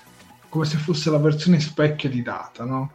come 0.49 0.65
se 0.65 0.77
fosse 0.77 1.11
la 1.11 1.19
versione 1.19 1.59
specchio 1.59 2.09
di 2.09 2.23
Data, 2.23 2.63
no? 2.63 2.93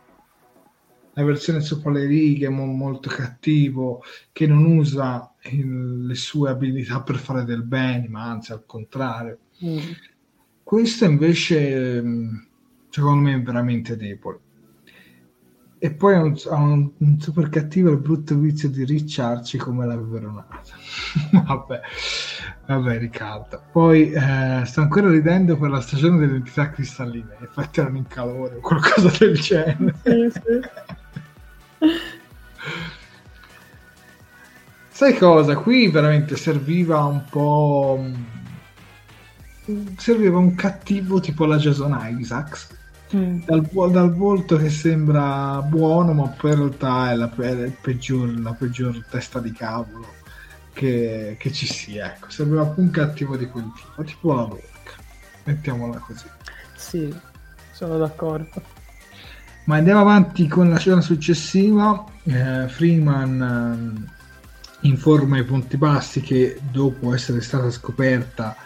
La 1.13 1.23
versione 1.23 1.61
sopra 1.61 1.93
le 1.93 2.05
righe, 2.05 2.49
mo- 2.49 2.67
molto 2.67 3.09
cattivo, 3.11 4.03
che 4.33 4.49
non 4.49 4.65
usa 4.65 5.35
il, 5.43 6.05
le 6.05 6.15
sue 6.17 6.51
abilità 6.51 7.01
per 7.01 7.15
fare 7.15 7.45
del 7.45 7.63
bene, 7.63 8.09
ma 8.09 8.25
anzi 8.25 8.51
al 8.51 8.65
contrario. 8.67 9.39
Mm 9.65 9.79
questo 10.69 11.07
invece, 11.07 12.03
mm, 12.03 12.37
secondo 12.91 13.23
me, 13.23 13.37
è 13.37 13.41
veramente 13.41 13.97
debole. 13.97 14.39
E 15.79 15.93
poi 15.93 16.15
ha 16.15 16.21
un, 16.21 16.37
un, 16.45 16.91
un 16.99 17.21
super 17.21 17.49
cattivo 17.49 17.91
e 17.91 17.97
brutto 17.97 18.37
vizio 18.37 18.69
di 18.69 18.85
ricciarci 18.85 19.57
come 19.57 19.87
la 19.87 19.97
veronata. 19.97 20.61
vabbè, 21.33 21.81
vabbè, 22.67 22.99
Riccardo. 22.99 23.63
Poi 23.73 24.13
eh, 24.13 24.63
sto 24.67 24.83
ancora 24.83 25.09
ridendo 25.09 25.57
per 25.57 25.71
la 25.71 25.81
stagione 25.81 26.19
delle 26.19 26.37
entità 26.37 26.69
cristalline. 26.69 27.39
Infatti 27.41 27.81
erano 27.81 27.97
in 27.97 28.07
calore 28.07 28.57
o 28.57 28.61
qualcosa 28.61 29.11
del 29.19 29.39
genere. 29.39 29.95
Sì, 30.05 30.31
sì. 30.31 30.61
Sai 34.91 35.17
cosa? 35.17 35.57
Qui 35.57 35.89
veramente 35.89 36.37
serviva 36.37 37.05
un 37.05 37.25
po' 37.31 38.05
serviva 39.97 40.39
un 40.39 40.55
cattivo 40.55 41.21
tipo 41.21 41.45
la 41.45 41.57
Jason 41.57 41.99
Isaacs. 42.19 42.77
Mm. 43.15 43.45
dal, 43.47 43.67
dal, 43.91 44.15
volto 44.15 44.59
che 44.59 44.69
sembra 44.69 45.63
buono 45.63 46.13
ma 46.13 46.29
poi 46.29 46.51
in 46.51 46.59
realtà 46.59 47.11
è 47.11 47.15
la, 47.15 47.35
è 47.37 47.71
peggior, 47.81 48.39
la 48.39 48.53
peggior 48.53 49.03
testa 49.09 49.41
di 49.41 49.51
cavolo 49.51 50.13
che, 50.75 51.37
che 51.39 51.51
ci 51.51 51.67
sia 51.67 52.13
ecco. 52.13 52.29
Serviva 52.29 52.71
un 52.77 52.91
cattivo 52.91 53.39
di 53.39 53.47
quel 53.47 53.73
tipo 53.75 54.05
tipo 54.05 54.35
la 54.35 54.43
Lorca 54.43 54.93
mettiamola 55.45 55.97
così. 55.99 56.27
Sì 56.77 57.29
sono 57.79 57.97
d'accordo. 57.97 58.61
Ma 59.65 59.77
andiamo 59.77 60.01
avanti 60.01 60.49
con 60.49 60.69
la 60.69 60.79
scena 60.79 61.01
successiva. 61.01 62.05
Eh, 62.25 62.67
Freeman 62.67 64.07
eh, 64.83 64.89
informa 64.89 65.39
i 65.39 65.45
punti 65.45 65.77
bassi 65.77 66.21
che 66.21 66.59
dopo 66.73 67.15
essere 67.15 67.41
stata 67.41 67.71
scoperta 67.71 68.57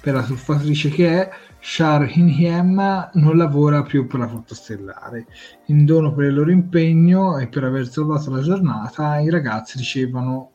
per 0.00 0.14
la 0.14 0.22
surfatrice 0.24 0.88
che 0.88 1.08
è, 1.08 1.30
Shar 1.60 2.10
Hinhiem 2.16 3.10
non 3.14 3.36
lavora 3.36 3.82
più 3.82 4.06
per 4.06 4.20
la 4.20 4.28
flotta 4.28 4.54
stellare. 4.54 5.26
In 5.66 5.84
dono 5.84 6.14
per 6.14 6.26
il 6.26 6.34
loro 6.34 6.50
impegno 6.50 7.38
e 7.38 7.48
per 7.48 7.64
aver 7.64 7.86
salvato 7.88 8.30
la 8.30 8.40
giornata, 8.40 9.18
i 9.18 9.28
ragazzi 9.28 9.76
ricevono 9.76 10.52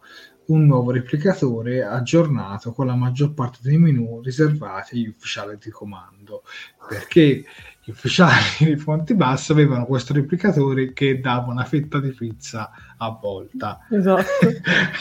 un 0.48 0.66
nuovo 0.66 0.92
replicatore 0.92 1.84
aggiornato 1.84 2.72
con 2.72 2.86
la 2.88 2.96
maggior 2.96 3.34
parte 3.34 3.60
dei 3.62 3.78
menu 3.78 4.22
riservati 4.22 4.96
agli 4.96 5.08
ufficiali 5.08 5.58
di 5.60 5.70
comando. 5.70 6.44
Perché 6.88 7.44
gli 7.86 7.92
ufficiali 7.92 8.42
di 8.66 8.78
Fonti 8.78 9.14
Basso 9.14 9.52
avevano 9.52 9.86
questo 9.86 10.12
replicatore 10.12 10.92
che 10.92 11.20
dava 11.20 11.52
una 11.52 11.66
fetta 11.66 12.00
di 12.00 12.10
pizza 12.10 12.72
a 12.98 13.10
volta. 13.12 13.86
Esatto. 13.92 14.24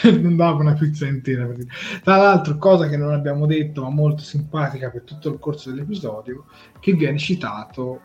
non 0.21 0.35
dava 0.35 0.59
una 0.59 0.73
pizza 0.73 1.07
intera. 1.07 1.49
Tra 2.03 2.17
l'altro, 2.17 2.59
cosa 2.59 2.87
che 2.87 2.95
non 2.95 3.11
abbiamo 3.11 3.47
detto, 3.47 3.81
ma 3.81 3.89
molto 3.89 4.21
simpatica 4.21 4.91
per 4.91 5.01
tutto 5.01 5.29
il 5.29 5.39
corso 5.39 5.71
dell'episodio, 5.71 6.45
che 6.79 6.93
viene 6.93 7.17
citato 7.17 8.01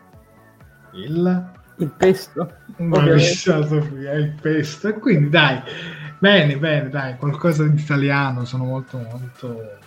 il... 0.93 1.59
Il 1.77 1.91
pesto. 1.95 2.51
È 2.75 4.15
il 4.15 4.35
pesto. 4.41 4.87
E 4.87 4.93
quindi 4.93 5.29
dai, 5.29 5.61
bene, 6.17 6.57
bene, 6.57 6.89
dai, 6.89 7.17
qualcosa 7.17 7.63
in 7.65 7.77
italiano, 7.77 8.45
sono 8.45 8.63
molto, 8.63 8.97
molto 8.97 9.77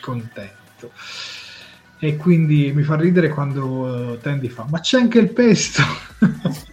contento 0.00 0.90
e 1.98 2.16
quindi 2.16 2.72
mi 2.74 2.82
fa 2.82 2.96
ridere 2.96 3.28
quando 3.28 4.18
Tandy 4.20 4.48
fa 4.48 4.66
ma 4.68 4.80
c'è 4.80 4.98
anche 4.98 5.18
il 5.18 5.32
pesto? 5.32 5.82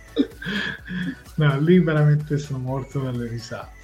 No 1.36 1.60
lì 1.60 1.80
veramente 1.80 2.38
sono 2.38 2.60
morto 2.60 3.00
dalle 3.00 3.28
risate. 3.28 3.80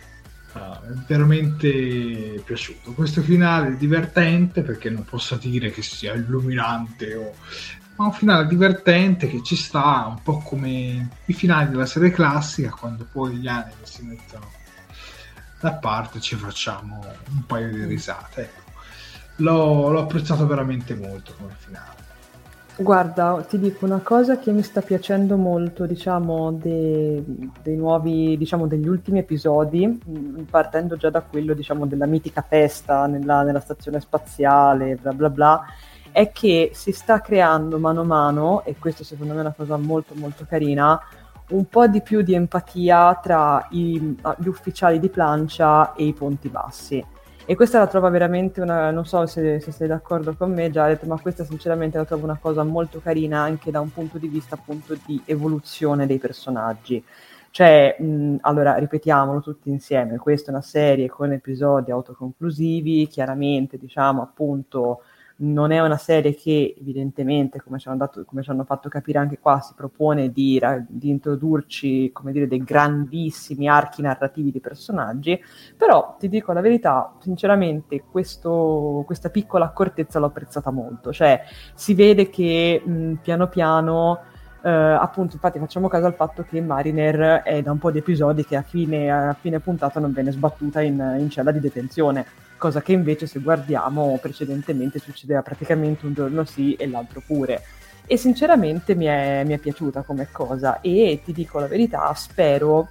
No, 0.53 0.81
è 0.81 0.91
veramente 1.07 2.41
piaciuto. 2.45 2.93
Questo 2.93 3.21
finale 3.21 3.69
è 3.69 3.75
divertente 3.77 4.61
perché 4.61 4.89
non 4.89 5.05
posso 5.05 5.35
dire 5.35 5.71
che 5.71 5.81
sia 5.81 6.13
illuminante 6.13 7.15
o 7.15 7.33
ma 7.95 8.05
un 8.05 8.13
finale 8.13 8.45
divertente 8.45 9.27
che 9.27 9.41
ci 9.41 9.55
sta 9.55 10.05
un 10.07 10.21
po' 10.21 10.37
come 10.37 11.09
i 11.25 11.33
finali 11.33 11.71
della 11.71 11.87
serie 11.87 12.11
classica 12.11 12.69
quando 12.69 13.07
poi 13.11 13.37
gli 13.37 13.47
anime 13.47 13.73
si 13.81 14.03
mettono 14.03 14.51
da 15.59 15.73
parte 15.73 16.19
ci 16.19 16.35
facciamo 16.35 17.03
un 17.31 17.43
paio 17.47 17.71
di 17.71 17.85
risate 17.85 18.41
ecco 18.41 18.66
l'ho, 19.37 19.89
l'ho 19.89 19.99
apprezzato 20.01 20.45
veramente 20.45 20.95
molto 20.95 21.33
come 21.37 21.53
finale. 21.57 21.95
Guarda, 22.79 23.43
ti 23.49 23.57
dico 23.57 23.85
una 23.85 24.01
cosa 24.03 24.37
che 24.37 24.51
mi 24.51 24.61
sta 24.61 24.81
piacendo 24.81 25.35
molto, 25.35 25.87
diciamo, 25.87 26.51
de- 26.51 27.23
dei 27.63 27.75
nuovi, 27.75 28.37
diciamo, 28.37 28.67
degli 28.67 28.87
ultimi 28.87 29.17
episodi, 29.17 29.87
mh, 29.87 30.43
partendo 30.43 30.95
già 30.95 31.09
da 31.09 31.21
quello, 31.21 31.55
diciamo, 31.55 31.87
della 31.87 32.05
mitica 32.05 32.45
festa 32.47 33.07
nella, 33.07 33.41
nella 33.41 33.61
stazione 33.61 33.99
spaziale, 33.99 34.95
bla 34.95 35.11
bla 35.11 35.29
bla, 35.31 35.65
è 36.11 36.31
che 36.31 36.69
si 36.73 36.91
sta 36.91 37.19
creando 37.19 37.79
mano 37.79 38.01
a 38.01 38.05
mano, 38.05 38.63
e 38.63 38.75
questo 38.77 39.03
secondo 39.03 39.33
me 39.33 39.39
è 39.39 39.41
una 39.41 39.55
cosa 39.57 39.75
molto 39.77 40.13
molto 40.13 40.45
carina, 40.47 41.01
un 41.49 41.65
po' 41.65 41.87
di 41.87 42.03
più 42.03 42.21
di 42.21 42.35
empatia 42.35 43.19
tra 43.19 43.65
i- 43.71 44.17
gli 44.37 44.47
ufficiali 44.47 44.99
di 44.99 45.09
plancia 45.09 45.95
e 45.95 46.05
i 46.05 46.13
ponti 46.13 46.47
bassi. 46.47 47.03
E 47.49 47.55
questa 47.55 47.79
la 47.79 47.87
trovo 47.87 48.09
veramente 48.09 48.59
una, 48.59 48.91
non 48.91 49.05
so 49.05 49.25
se, 49.25 49.61
se 49.61 49.71
sei 49.71 49.87
d'accordo 49.87 50.35
con 50.35 50.51
me 50.51 50.69
Jared, 50.69 51.01
ma 51.03 51.17
questa 51.17 51.45
sinceramente 51.45 51.97
la 51.97 52.03
trovo 52.03 52.25
una 52.25 52.37
cosa 52.37 52.61
molto 52.63 52.99
carina 52.99 53.39
anche 53.39 53.71
da 53.71 53.79
un 53.79 53.89
punto 53.89 54.17
di 54.17 54.27
vista 54.27 54.55
appunto 54.55 54.97
di 55.05 55.21
evoluzione 55.23 56.05
dei 56.05 56.17
personaggi. 56.17 57.01
Cioè, 57.49 57.95
mh, 57.99 58.37
allora, 58.41 58.75
ripetiamolo 58.75 59.39
tutti 59.39 59.69
insieme, 59.69 60.17
questa 60.17 60.49
è 60.51 60.53
una 60.53 60.61
serie 60.61 61.07
con 61.07 61.31
episodi 61.31 61.89
autoconclusivi, 61.89 63.07
chiaramente, 63.07 63.77
diciamo, 63.77 64.21
appunto, 64.21 65.03
non 65.39 65.71
è 65.71 65.79
una 65.79 65.97
serie 65.97 66.33
che 66.33 66.75
evidentemente, 66.79 67.61
come 67.61 67.77
ci 67.77 67.87
hanno, 67.87 67.97
dato, 67.97 68.25
come 68.25 68.41
ci 68.41 68.49
hanno 68.49 68.63
fatto 68.63 68.89
capire 68.89 69.19
anche 69.19 69.37
qua, 69.39 69.59
si 69.59 69.73
propone 69.75 70.31
di, 70.31 70.59
di, 70.87 71.09
introdurci, 71.09 72.11
dire, 72.23 72.47
dei 72.47 72.63
grandissimi 72.63 73.67
archi 73.67 74.01
narrativi 74.01 74.51
di 74.51 74.59
personaggi, 74.59 75.39
però 75.75 76.15
ti 76.17 76.29
dico 76.29 76.53
la 76.53 76.61
verità, 76.61 77.13
sinceramente 77.19 78.03
questo, 78.09 79.03
questa 79.05 79.29
piccola 79.29 79.65
accortezza 79.65 80.17
l'ho 80.19 80.27
apprezzata 80.27 80.71
molto, 80.71 81.11
cioè 81.11 81.43
si 81.75 81.93
vede 81.93 82.29
che 82.29 82.81
mh, 82.83 83.13
piano 83.21 83.47
piano... 83.47 84.19
Uh, 84.59 84.97
appunto, 84.99 85.35
infatti, 85.35 85.59
facciamo 85.59 85.87
caso 85.87 86.07
al 86.07 86.15
fatto 86.15 86.43
che 86.43 86.59
Mariner 86.59 87.43
è 87.43 87.61
da 87.61 87.71
un 87.71 87.77
po' 87.77 87.91
di 87.91 87.99
episodi 87.99 88.43
che 88.43 88.57
a 88.57 88.63
fine, 88.63 89.09
a 89.09 89.33
fine 89.39 89.59
puntata 89.59 89.99
non 90.01 90.11
viene 90.11 90.31
sbattuta 90.31 90.81
in, 90.81 91.15
in 91.19 91.29
cella 91.29 91.51
di 91.51 91.59
detenzione 91.59 92.25
cosa 92.57 92.81
che 92.81 92.91
invece 92.91 93.27
se 93.27 93.39
guardiamo 93.39 94.17
precedentemente 94.21 94.99
succedeva 94.99 95.41
praticamente 95.41 96.05
un 96.05 96.13
giorno 96.13 96.43
sì 96.45 96.73
e 96.73 96.87
l'altro 96.87 97.21
pure. 97.25 97.63
E 98.05 98.17
sinceramente 98.17 98.95
mi 98.95 99.05
è, 99.05 99.43
mi 99.45 99.53
è 99.53 99.57
piaciuta 99.57 100.03
come 100.03 100.29
cosa 100.31 100.81
e 100.81 101.21
ti 101.23 101.33
dico 101.33 101.59
la 101.59 101.67
verità, 101.67 102.13
spero 102.13 102.89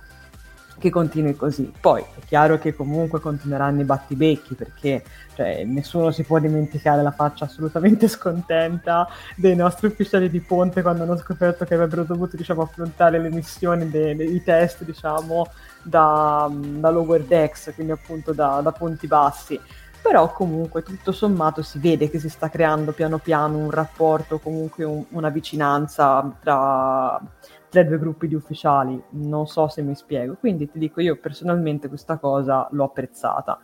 che 0.78 0.90
continui 0.90 1.34
così. 1.34 1.72
Poi 1.80 2.00
è 2.00 2.24
chiaro 2.26 2.58
che 2.58 2.74
comunque 2.74 3.20
continueranno 3.20 3.80
i 3.80 3.84
battibecchi 3.84 4.54
perché 4.54 5.02
cioè, 5.34 5.64
nessuno 5.64 6.10
si 6.10 6.24
può 6.24 6.38
dimenticare 6.38 7.02
la 7.02 7.10
faccia 7.10 7.44
assolutamente 7.46 8.08
scontenta 8.08 9.08
dei 9.34 9.56
nostri 9.56 9.88
ufficiali 9.88 10.30
di 10.30 10.40
ponte 10.40 10.82
quando 10.82 11.04
hanno 11.04 11.16
scoperto 11.16 11.64
che 11.64 11.74
avrebbero 11.74 12.04
dovuto 12.04 12.36
diciamo, 12.36 12.62
affrontare 12.62 13.18
le 13.18 13.30
missioni 13.30 13.88
dei, 13.90 14.42
test 14.42 14.84
diciamo, 14.84 15.48
da, 15.82 16.50
da 16.50 16.90
lower 16.90 17.22
decks, 17.22 17.72
quindi 17.74 17.92
appunto 17.92 18.32
da, 18.32 18.60
da 18.62 18.72
ponti 18.72 19.06
bassi 19.06 19.60
però 20.06 20.30
comunque 20.30 20.84
tutto 20.84 21.10
sommato 21.10 21.62
si 21.62 21.80
vede 21.80 22.08
che 22.08 22.20
si 22.20 22.28
sta 22.28 22.48
creando 22.48 22.92
piano 22.92 23.18
piano 23.18 23.56
un 23.56 23.72
rapporto, 23.72 24.38
comunque 24.38 24.84
un, 24.84 25.04
una 25.10 25.30
vicinanza 25.30 26.32
tra, 26.40 27.20
tra, 27.68 27.82
due 27.82 27.98
gruppi 27.98 28.28
di 28.28 28.34
ufficiali, 28.34 29.02
non 29.10 29.46
so 29.46 29.68
se 29.68 29.82
mi 29.82 29.94
spiego, 29.94 30.34
quindi 30.34 30.70
ti 30.70 30.78
dico 30.78 31.00
io 31.00 31.18
personalmente 31.18 31.88
questa 31.88 32.18
cosa 32.18 32.68
l'ho 32.70 32.84
apprezzata. 32.84 33.58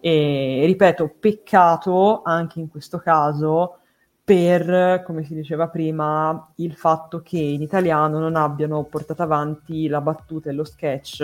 E 0.00 0.62
ripeto, 0.66 1.14
peccato 1.20 2.22
anche 2.24 2.58
in 2.58 2.68
questo 2.68 2.98
caso 2.98 3.78
per, 4.24 5.02
come 5.04 5.24
si 5.24 5.34
diceva 5.34 5.68
prima, 5.68 6.52
il 6.56 6.74
fatto 6.74 7.22
che 7.22 7.38
in 7.38 7.60
italiano 7.62 8.18
non 8.18 8.36
abbiano 8.36 8.84
portato 8.84 9.22
avanti 9.22 9.88
la 9.88 10.00
battuta 10.00 10.50
e 10.50 10.52
lo 10.52 10.64
sketch 10.64 11.22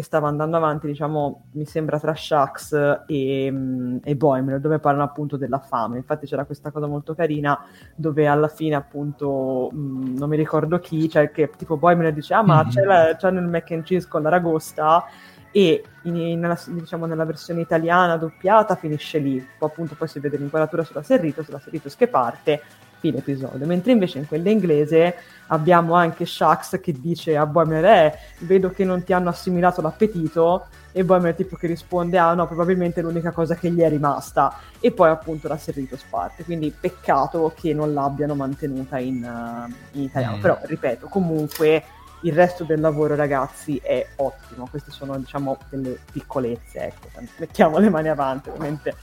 che 0.00 0.06
stava 0.06 0.28
andando 0.28 0.56
avanti, 0.56 0.86
diciamo, 0.86 1.48
mi 1.52 1.66
sembra 1.66 2.00
tra 2.00 2.14
Shax 2.14 3.02
e, 3.06 3.48
mm, 3.50 3.98
e 4.02 4.16
Boimler, 4.16 4.58
dove 4.58 4.78
parlano 4.78 5.04
appunto 5.04 5.36
della 5.36 5.58
fame. 5.58 5.98
Infatti 5.98 6.26
c'era 6.26 6.46
questa 6.46 6.70
cosa 6.70 6.86
molto 6.86 7.14
carina 7.14 7.58
dove 7.94 8.26
alla 8.26 8.48
fine 8.48 8.74
appunto, 8.74 9.68
mh, 9.70 9.78
mm, 9.78 10.16
non 10.16 10.28
mi 10.30 10.36
ricordo 10.36 10.78
chi, 10.78 11.08
cioè 11.08 11.30
che 11.30 11.50
tipo 11.56 11.76
Boimler 11.76 12.14
dice, 12.14 12.32
ah 12.32 12.42
ma 12.42 12.62
mm-hmm. 12.62 12.70
c'è, 12.70 12.82
la, 12.82 13.16
c'è 13.16 13.28
il 13.28 13.42
mac 13.42 13.70
and 13.72 13.82
cheese 13.82 14.08
con 14.08 14.22
l'aragosta 14.22 15.04
e 15.50 15.84
in, 16.04 16.16
in, 16.16 16.40
nella, 16.40 16.58
diciamo, 16.66 17.04
nella 17.04 17.24
versione 17.24 17.60
italiana 17.60 18.16
doppiata 18.16 18.76
finisce 18.76 19.18
lì, 19.18 19.46
poi 19.58 19.68
appunto 19.68 19.94
poi 19.96 20.08
si 20.08 20.18
vede 20.18 20.38
l'inquadratura 20.38 20.82
sulla 20.82 21.02
Serrito, 21.02 21.42
sulla 21.42 21.58
Serritos 21.58 21.94
che 21.94 22.08
parte 22.08 22.62
fine 23.00 23.18
episodio, 23.18 23.66
mentre 23.66 23.92
invece 23.92 24.18
in 24.18 24.28
quella 24.28 24.50
inglese 24.50 25.16
abbiamo 25.48 25.94
anche 25.94 26.26
Shax 26.26 26.80
che 26.80 26.92
dice 26.92 27.36
a 27.36 27.46
Boimer 27.46 27.84
eh, 27.84 28.18
vedo 28.40 28.70
che 28.70 28.84
non 28.84 29.02
ti 29.02 29.12
hanno 29.12 29.30
assimilato 29.30 29.80
l'appetito. 29.80 30.66
E 30.92 31.04
Boimer 31.04 31.34
tipo 31.34 31.54
che 31.54 31.68
risponde 31.68 32.18
ah 32.18 32.34
no 32.34 32.48
probabilmente 32.48 32.98
è 32.98 33.02
l'unica 33.02 33.30
cosa 33.30 33.54
che 33.54 33.70
gli 33.70 33.80
è 33.80 33.88
rimasta. 33.88 34.54
E 34.80 34.90
poi 34.92 35.08
appunto 35.08 35.48
la 35.48 35.56
Serrito 35.56 35.96
parte 36.08 36.44
quindi 36.44 36.74
peccato 36.78 37.52
che 37.54 37.72
non 37.72 37.94
l'abbiano 37.94 38.34
mantenuta 38.34 38.98
in, 38.98 39.22
uh, 39.22 39.72
in 39.92 40.02
italiano. 40.02 40.36
Mm. 40.36 40.40
però 40.40 40.58
ripeto 40.62 41.06
comunque 41.06 41.84
il 42.22 42.32
resto 42.32 42.64
del 42.64 42.80
lavoro 42.80 43.14
ragazzi 43.14 43.80
è 43.82 44.04
ottimo. 44.16 44.66
Queste 44.68 44.90
sono 44.90 45.16
diciamo 45.16 45.56
delle 45.68 45.98
piccolezze 46.10 46.80
ecco. 46.80 47.08
Mettiamo 47.38 47.78
le 47.78 47.88
mani 47.88 48.08
avanti 48.08 48.48
ovviamente. 48.48 48.94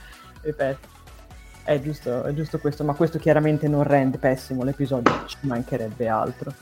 Ripeto 0.41 0.95
è 1.67 1.81
giusto, 1.81 2.23
è 2.23 2.33
giusto 2.33 2.59
questo, 2.59 2.85
ma 2.85 2.93
questo 2.93 3.19
chiaramente 3.19 3.67
non 3.67 3.83
rende 3.83 4.17
pessimo 4.17 4.63
l'episodio, 4.63 5.25
ci 5.25 5.35
mancherebbe 5.41 6.07
altro. 6.07 6.53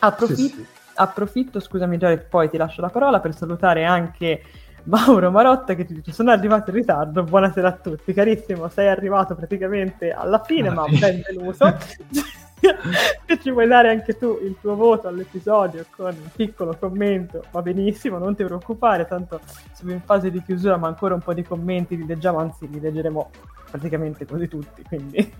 Approfitto, 0.00 0.56
sì, 0.56 0.62
sì. 0.62 0.66
approfitto 0.96 1.58
scusami 1.58 1.96
Giorgio, 1.96 2.26
poi 2.28 2.50
ti 2.50 2.58
lascio 2.58 2.82
la 2.82 2.90
parola 2.90 3.20
per 3.20 3.34
salutare 3.34 3.86
anche 3.86 4.42
Mauro 4.84 5.30
Marotta 5.30 5.74
che 5.74 5.86
ti 5.86 5.94
dice 5.94 6.12
sono 6.12 6.30
arrivato 6.30 6.68
in 6.68 6.76
ritardo, 6.76 7.22
buonasera 7.22 7.66
a 7.66 7.72
tutti, 7.72 8.12
carissimo, 8.12 8.68
sei 8.68 8.88
arrivato 8.88 9.34
praticamente 9.34 10.12
alla 10.12 10.42
fine, 10.44 10.68
alla 10.68 10.82
ma 10.82 10.98
benvenuto. 10.98 11.74
se 13.26 13.40
ci 13.40 13.50
vuoi 13.50 13.66
dare 13.66 13.90
anche 13.90 14.16
tu 14.16 14.38
il 14.42 14.56
tuo 14.60 14.74
voto 14.74 15.08
all'episodio 15.08 15.84
con 15.90 16.06
un 16.06 16.30
piccolo 16.34 16.76
commento, 16.78 17.44
va 17.50 17.62
benissimo, 17.62 18.18
non 18.18 18.34
ti 18.34 18.44
preoccupare, 18.44 19.06
tanto 19.06 19.40
siamo 19.72 19.92
in 19.92 20.00
fase 20.00 20.30
di 20.30 20.42
chiusura, 20.42 20.76
ma 20.76 20.88
ancora 20.88 21.14
un 21.14 21.20
po' 21.20 21.34
di 21.34 21.42
commenti 21.42 21.96
li 21.96 22.06
leggiamo, 22.06 22.38
anzi 22.38 22.68
li 22.68 22.80
leggeremo 22.80 23.30
praticamente 23.70 24.26
quasi 24.26 24.48
tutti, 24.48 24.82
quindi 24.82 25.32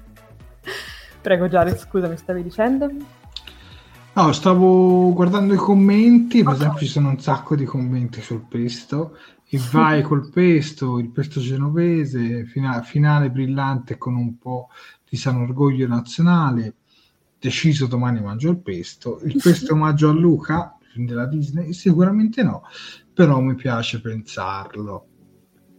prego 1.20 1.48
Jared, 1.48 1.76
scusa, 1.76 2.08
mi 2.08 2.16
stavi 2.16 2.42
dicendo? 2.42 2.90
No, 4.16 4.30
stavo 4.32 5.12
guardando 5.12 5.54
i 5.54 5.56
commenti, 5.56 6.44
per 6.44 6.52
okay. 6.52 6.60
esempio 6.60 6.86
ci 6.86 6.92
sono 6.92 7.08
un 7.08 7.18
sacco 7.18 7.56
di 7.56 7.64
commenti 7.64 8.20
sul 8.20 8.44
pesto, 8.48 9.16
e 9.48 9.60
vai 9.72 10.02
col 10.06 10.30
pesto, 10.30 10.98
il 10.98 11.10
pesto 11.10 11.40
genovese, 11.40 12.44
fina- 12.44 12.82
finale 12.82 13.30
brillante 13.30 13.98
con 13.98 14.14
un 14.14 14.38
po' 14.38 14.68
di 15.08 15.16
san 15.16 15.40
orgoglio 15.40 15.88
nazionale, 15.88 16.74
deciso 17.44 17.86
domani 17.86 18.22
mangio 18.22 18.50
il 18.50 18.58
pesto, 18.58 19.20
il 19.24 19.36
pesto 19.42 19.74
omaggio 19.74 20.08
a 20.08 20.12
Luca, 20.12 20.78
film 20.80 21.06
della 21.06 21.26
Disney, 21.26 21.74
sicuramente 21.74 22.42
no, 22.42 22.62
però 23.12 23.40
mi 23.40 23.54
piace 23.54 24.00
pensarlo. 24.00 25.08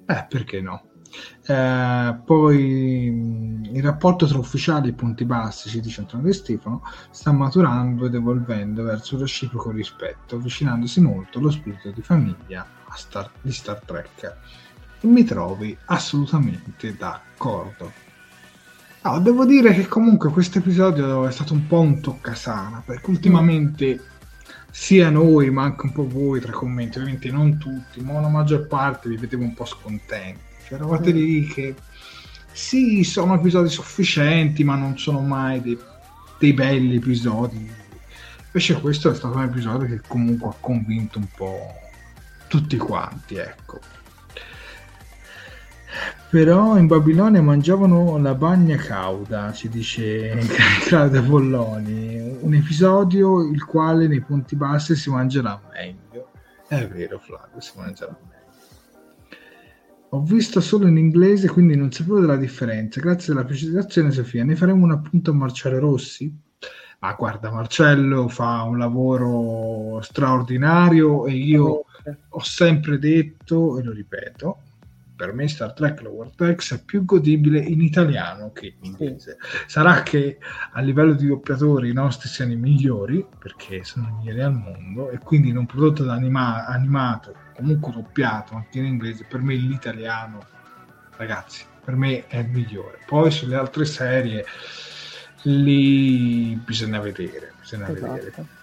Eh, 0.05 0.26
perché 0.30 0.61
no? 0.61 0.89
Eh, 1.47 2.20
poi 2.24 3.63
il 3.72 3.82
rapporto 3.82 4.28
tra 4.28 4.38
ufficiali 4.38 4.89
e 4.89 4.93
punti 4.93 5.26
bassi, 5.26 5.70
ci 5.70 5.80
dice 5.80 6.01
Antonio 6.01 6.28
De 6.28 6.34
Stefano, 6.34 6.84
sta 7.09 7.32
maturando 7.32 8.05
ed 8.05 8.13
evolvendo 8.13 8.84
verso 8.84 9.16
il 9.16 9.22
reciproco 9.22 9.72
rispetto, 9.72 10.36
avvicinandosi 10.36 11.01
molto 11.01 11.39
allo 11.39 11.49
spirito 11.49 11.89
di 11.89 12.03
famiglia 12.03 12.68
Star, 12.93 13.32
di 13.41 13.51
Star 13.51 13.82
Trek. 13.84 14.38
E 15.01 15.07
mi 15.07 15.24
trovi 15.24 15.76
assolutamente 15.86 16.95
d'accordo. 16.95 18.05
No, 19.06 19.20
devo 19.20 19.45
dire 19.45 19.72
che 19.76 19.86
comunque 19.86 20.32
questo 20.32 20.58
episodio 20.58 21.28
è 21.28 21.32
stato 21.32 21.53
un 21.53 21.68
po' 21.68 21.80
un 21.80 22.01
toccasana, 22.01 22.82
perché 22.84 23.12
ultimamente 23.12 24.03
sia 24.72 25.12
noi, 25.12 25.51
ma 25.51 25.62
anche 25.62 25.86
un 25.86 25.91
po' 25.91 26.08
voi 26.08 26.39
tra 26.39 26.49
i 26.49 26.56
commenti, 26.56 26.97
ovviamente 26.97 27.30
non 27.30 27.60
tutti, 27.60 28.01
ma 28.01 28.20
la 28.20 28.30
maggior 28.30 28.66
parte 28.66 29.08
vi 29.08 29.18
vedevo 29.18 29.43
un 29.43 29.53
po' 29.53 29.66
scontenti. 29.66 30.39
Cioè, 30.66 30.80
eravate 30.80 31.14
mm. 31.14 31.16
lì 31.16 31.45
che 31.45 31.76
sì, 32.51 33.03
sono 33.03 33.36
episodi 33.36 33.70
sufficienti, 33.70 34.64
ma 34.64 34.76
non 34.76 34.97
sono 34.97 35.20
mai 35.20 35.62
dei, 35.62 35.78
dei 36.39 36.53
belli 36.53 36.95
episodi. 36.95 37.58
Invece 38.45 38.82
questo 38.82 39.12
è 39.12 39.16
stato 39.16 39.36
un 39.36 39.43
episodio 39.43 39.88
che 39.88 40.01
comunque 40.08 40.49
ha 40.49 40.56
convinto 40.60 41.20
un 41.20 41.28
po' 41.38 41.76
tutti 42.47 42.76
quanti, 42.78 43.36
ecco. 43.36 43.80
Però 46.36 46.78
in 46.78 46.88
Babilonia 46.88 47.42
mangiavano 47.42 48.18
la 48.18 48.36
bagna 48.36 48.76
cauda, 48.76 49.54
ci 49.54 49.70
dice 49.70 50.38
Claudia 50.86 51.22
Polloni, 51.24 52.40
un 52.42 52.54
episodio 52.54 53.42
il 53.50 53.64
quale 53.64 54.06
nei 54.06 54.20
punti 54.20 54.58
bassi 54.58 54.98
si 54.98 55.10
mangerà 55.10 55.58
meglio. 55.72 56.32
È 56.68 56.86
vero 56.90 57.20
Flavio, 57.20 57.62
si 57.62 57.72
mangerà 57.78 58.14
meglio. 58.22 59.38
Ho 60.10 60.22
visto 60.24 60.60
solo 60.60 60.88
in 60.88 60.98
inglese, 60.98 61.48
quindi 61.48 61.78
non 61.78 61.94
sapevo 61.94 62.20
della 62.20 62.36
differenza. 62.36 63.00
Grazie 63.00 63.32
alla 63.32 63.46
precisazione, 63.46 64.12
Sofia. 64.12 64.44
Ne 64.44 64.58
faremo 64.58 64.84
un 64.84 64.92
appunto 64.92 65.32
a 65.32 65.36
Marcello 65.36 65.80
Rossi? 65.80 66.38
Ma 67.00 67.14
guarda, 67.14 67.50
Marcello 67.50 68.28
fa 68.28 68.64
un 68.64 68.78
lavoro 68.78 70.02
straordinario 70.02 71.28
e 71.28 71.32
io 71.32 71.86
ho 72.28 72.44
sempre 72.44 73.00
detto, 73.00 73.80
e 73.80 73.84
lo 73.84 73.94
ripeto, 73.94 74.58
per 75.16 75.34
me 75.34 75.47
Star 75.47 75.74
Trek 75.74 76.01
Lower 76.01 76.30
Decks 76.36 76.74
è 76.74 76.84
più 76.84 77.05
godibile 77.05 77.59
in 77.59 77.82
italiano 77.82 78.51
che 78.51 78.76
in 78.80 78.86
inglese. 78.91 79.38
Sarà 79.66 80.03
che 80.03 80.38
a 80.74 80.82
livello 80.82 81.13
di 81.13 81.28
doppiatori 81.28 81.89
i 81.89 81.93
nostri 81.93 82.28
siano 82.28 82.51
i 82.51 82.57
migliori, 82.57 83.26
perché 83.39 83.84
sono 83.84 84.07
i 84.07 84.11
migliori 84.18 84.41
al 84.41 84.53
mondo, 84.53 85.09
e 85.09 85.20
quindi 85.20 85.49
in 85.49 85.57
un 85.57 85.66
prodotto 85.66 86.09
anima- 86.09 86.66
animato, 86.66 87.34
comunque 87.55 87.93
doppiato 87.93 88.55
anche 88.55 88.80
in 88.80 88.86
inglese, 88.86 89.26
per 89.28 89.41
me 89.41 89.55
l'italiano, 89.55 90.45
ragazzi, 91.16 91.66
per 91.84 91.95
me 91.95 92.28
è 92.28 92.39
il 92.39 92.49
migliore. 92.49 92.99
Poi 93.05 93.32
sulle 93.32 93.55
altre 93.55 93.86
serie 93.86 94.45
lì 95.43 96.55
bisogna 96.55 96.99
vedere, 96.99 97.53
bisogna 97.59 97.89
esatto. 97.89 98.13
vedere. 98.13 98.55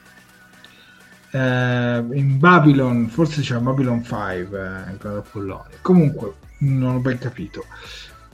Uh, 1.32 2.12
in 2.12 2.36
Babylon, 2.38 3.08
forse 3.08 3.40
c'era 3.40 3.58
Babylon 3.58 4.04
5 4.04 4.36
eh, 4.36 4.90
in 4.90 5.22
Pollonia. 5.30 5.78
Comunque, 5.80 6.34
non 6.58 6.96
ho 6.96 6.98
ben 6.98 7.18
capito. 7.18 7.64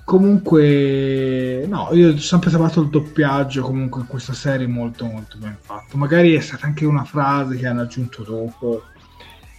Comunque, 0.05 1.67
no, 1.69 1.91
io 1.93 2.15
ho 2.15 2.19
sempre 2.19 2.51
trovato 2.51 2.81
il 2.81 2.89
doppiaggio 2.89 3.63
comunque 3.63 4.01
in 4.01 4.07
questa 4.07 4.33
serie 4.33 4.67
molto 4.67 5.05
molto 5.05 5.37
ben 5.39 5.57
fatto. 5.61 5.97
Magari 5.99 6.35
è 6.35 6.41
stata 6.41 6.67
anche 6.67 6.87
una 6.87 7.05
frase 7.05 7.57
che 7.57 7.67
hanno 7.67 7.83
aggiunto 7.83 8.23
dopo 8.23 8.83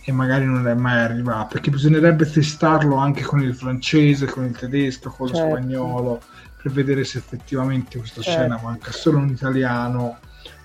e 0.04 0.12
magari 0.12 0.46
non 0.46 0.68
è 0.68 0.74
mai 0.74 1.00
arrivata, 1.00 1.46
perché 1.46 1.70
bisognerebbe 1.70 2.30
testarlo 2.30 2.96
anche 2.96 3.22
con 3.22 3.42
il 3.42 3.54
francese, 3.54 4.26
con 4.26 4.46
il 4.46 4.58
tedesco, 4.58 5.12
con 5.12 5.28
certo. 5.28 5.44
lo 5.44 5.50
spagnolo, 5.50 6.22
per 6.62 6.72
vedere 6.72 7.04
se 7.04 7.20
effettivamente 7.20 8.00
questa 8.00 8.22
certo. 8.22 8.40
scena 8.40 8.60
manca 8.62 8.92
solo 8.92 9.20
in 9.20 9.30
italiano 9.30 10.18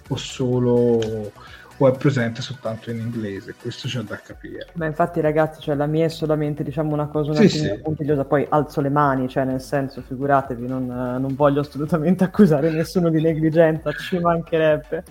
o 0.09 0.17
solo 0.17 1.31
o 1.79 1.89
è 1.89 1.97
presente 1.97 2.43
soltanto 2.43 2.91
in 2.91 2.99
inglese, 2.99 3.55
questo 3.61 3.89
c'è 3.89 4.01
da 4.01 4.17
capire. 4.17 4.69
Ma 4.75 4.87
infatti 4.87 5.21
ragazzi, 5.21 5.61
cioè, 5.61 5.75
la 5.75 5.87
mia 5.87 6.05
è 6.05 6.09
solamente 6.09 6.63
diciamo, 6.63 6.93
una 6.93 7.07
cosa 7.07 7.31
un 7.31 7.37
sì, 7.37 7.49
sì. 7.49 7.81
puntigliosa, 7.83 8.25
poi 8.25 8.47
alzo 8.49 8.81
le 8.81 8.91
mani, 8.91 9.29
cioè 9.29 9.45
nel 9.45 9.61
senso, 9.61 10.03
figuratevi, 10.03 10.67
non, 10.67 10.87
non 10.87 11.35
voglio 11.35 11.61
assolutamente 11.61 12.23
accusare 12.25 12.71
nessuno 12.71 13.09
di 13.11 13.21
negligenza, 13.21 13.91
ci 13.93 14.19
mancherebbe. 14.19 15.05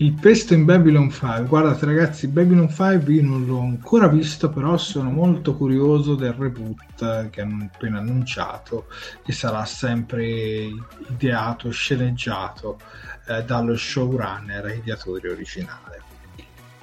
Il 0.00 0.14
pesto 0.14 0.54
in 0.54 0.64
Babylon 0.64 1.10
5, 1.10 1.44
guardate 1.44 1.84
ragazzi, 1.84 2.26
Babylon 2.26 2.70
5 2.70 3.12
io 3.12 3.22
non 3.22 3.44
l'ho 3.44 3.60
ancora 3.60 4.08
visto, 4.08 4.48
però 4.48 4.78
sono 4.78 5.10
molto 5.10 5.54
curioso 5.54 6.14
del 6.14 6.32
reboot 6.32 7.28
che 7.28 7.42
hanno 7.42 7.68
appena 7.70 7.98
annunciato, 7.98 8.86
che 9.22 9.32
sarà 9.32 9.66
sempre 9.66 10.70
ideato, 11.06 11.70
sceneggiato 11.70 12.80
eh, 13.26 13.44
dallo 13.44 13.76
showrunner 13.76 14.74
ideatore 14.74 15.32
originale. 15.32 16.09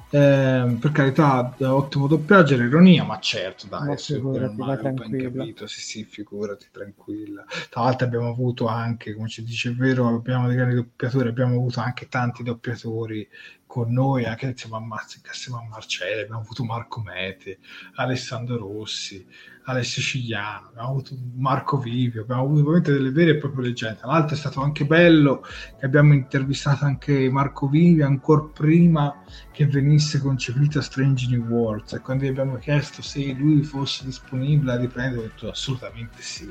Eh, 0.10 0.78
per 0.80 0.92
carità, 0.94 1.54
ottimo 1.60 2.08
doppiaggio, 2.08 2.56
l'ironia, 2.56 3.04
ma 3.04 3.20
certo, 3.20 3.68
dai, 3.68 3.88
ma 3.88 3.96
figurati, 3.98 4.56
mai, 4.56 4.94
ben 4.94 5.34
capito, 5.34 5.68
sì, 5.68 5.82
sì, 5.82 6.04
figurati, 6.06 6.68
tranquilla. 6.72 7.44
Tra 7.70 7.82
l'altro 7.82 8.08
abbiamo 8.08 8.30
avuto 8.30 8.68
anche, 8.68 9.14
come 9.14 9.28
ci 9.28 9.44
dice 9.44 9.70
il 9.70 9.76
vero, 9.76 10.08
abbiamo 10.08 10.48
dei 10.48 10.56
grandi 10.56 10.76
doppiatori, 10.76 11.28
abbiamo 11.28 11.56
avuto 11.56 11.82
anche 11.82 12.08
tanti 12.08 12.42
doppiatori 12.42 13.28
con 13.66 13.92
noi, 13.92 14.24
anche 14.24 14.46
insieme 14.46 14.78
a, 14.78 14.80
Mazzi, 14.80 15.20
insieme 15.26 15.60
a 15.60 15.68
Marcelli, 15.70 16.22
abbiamo 16.22 16.40
avuto 16.40 16.64
Marco 16.64 17.02
Mete, 17.02 17.60
Alessandro 17.96 18.58
Rossi, 18.58 19.28
Alessio 19.70 20.02
Cigliano, 20.02 20.68
abbiamo 20.70 20.90
avuto 20.90 21.18
Marco 21.36 21.78
Vivio, 21.78 22.22
abbiamo 22.22 22.44
avuto 22.44 22.64
veramente 22.64 22.94
delle 22.94 23.12
vere 23.12 23.32
e 23.32 23.38
proprie 23.38 23.68
leggende. 23.68 24.00
L'altro 24.04 24.34
è 24.34 24.40
stato 24.40 24.62
anche 24.62 24.86
bello 24.86 25.42
che 25.78 25.86
abbiamo 25.86 26.14
intervistato 26.14 26.86
anche 26.86 27.30
Marco 27.30 27.68
Vivio 27.68 28.06
ancora 28.06 28.44
prima 28.44 29.24
che 29.52 29.66
venisse 29.66 30.20
concepita 30.20 30.82
Strange 30.82 31.28
New 31.28 31.46
Worlds 31.48 31.94
e 31.94 32.00
quando 32.00 32.24
gli 32.24 32.30
abbiamo 32.30 32.56
chiesto 32.56 33.02
se 33.02 33.34
lui 33.34 33.62
fosse 33.64 34.06
disponibile 34.06 34.72
a 34.72 34.78
riprendere, 34.78 35.20
ho 35.20 35.24
detto 35.24 35.50
assolutamente 35.50 36.22
sì, 36.22 36.50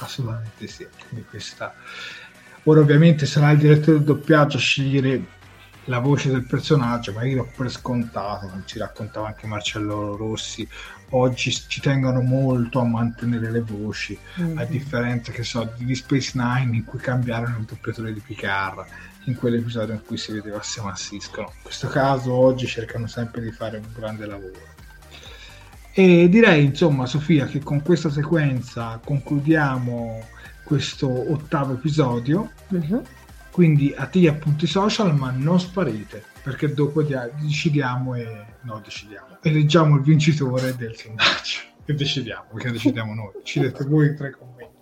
assolutamente 0.00 0.66
sì. 0.66 0.84
Quindi 1.08 1.26
questa... 1.26 1.72
Ora 2.64 2.80
ovviamente 2.80 3.24
sarà 3.24 3.52
il 3.52 3.58
direttore 3.58 3.98
del 3.98 4.06
doppiaggio 4.06 4.56
a 4.56 4.60
scegliere 4.60 5.36
la 5.84 6.00
voce 6.00 6.28
del 6.30 6.44
personaggio, 6.44 7.12
ma 7.12 7.24
io 7.24 7.36
l'ho 7.36 7.52
per 7.56 7.70
scontato, 7.70 8.48
come 8.48 8.64
ci 8.66 8.78
raccontava 8.78 9.28
anche 9.28 9.46
Marcello 9.46 10.16
Rossi, 10.16 10.68
oggi 11.10 11.50
ci 11.50 11.80
tengono 11.80 12.20
molto 12.20 12.80
a 12.80 12.84
mantenere 12.84 13.50
le 13.50 13.60
voci, 13.60 14.18
mm-hmm. 14.40 14.58
a 14.58 14.64
differenza 14.64 15.32
che 15.32 15.42
so 15.42 15.72
di 15.76 15.94
Space 15.94 16.32
Nine 16.34 16.76
in 16.76 16.84
cui 16.84 16.98
cambiarono 16.98 17.58
il 17.58 17.64
doppiatore 17.64 18.12
di 18.12 18.20
Picard 18.20 18.84
in 19.24 19.36
quell'episodio 19.36 19.94
in 19.94 20.04
cui 20.04 20.16
si 20.16 20.32
vedeva 20.32 20.60
Sam 20.62 20.86
Assiscono. 20.88 21.52
In 21.56 21.62
questo 21.62 21.88
caso 21.88 22.32
oggi 22.32 22.66
cercano 22.66 23.06
sempre 23.06 23.40
di 23.42 23.50
fare 23.50 23.78
un 23.78 23.86
grande 23.94 24.26
lavoro. 24.26 24.76
E 25.92 26.28
direi 26.28 26.64
insomma 26.64 27.06
Sofia 27.06 27.46
che 27.46 27.60
con 27.60 27.82
questa 27.82 28.10
sequenza 28.10 29.00
concludiamo 29.02 30.24
questo 30.62 31.08
ottavo 31.32 31.74
episodio. 31.74 32.52
Mm-hmm. 32.72 32.98
Quindi 33.50 33.92
attivi 33.96 34.28
appunti 34.28 34.66
social 34.66 35.16
ma 35.16 35.30
non 35.30 35.58
sparite 35.58 36.22
perché 36.42 36.72
dopo 36.72 37.02
decidiamo 37.02 38.14
e 38.14 38.44
no 38.62 38.80
decidiamo 38.82 39.27
eleggiamo 39.42 39.96
il 39.96 40.02
vincitore 40.02 40.74
del 40.76 40.96
sondaggio. 40.96 41.60
E 41.84 41.94
decidiamo 41.94 42.48
perché 42.52 42.70
decidiamo 42.70 43.14
noi. 43.14 43.32
Decidete 43.38 43.84
voi 43.84 44.14
tre 44.14 44.30
commenti. 44.30 44.76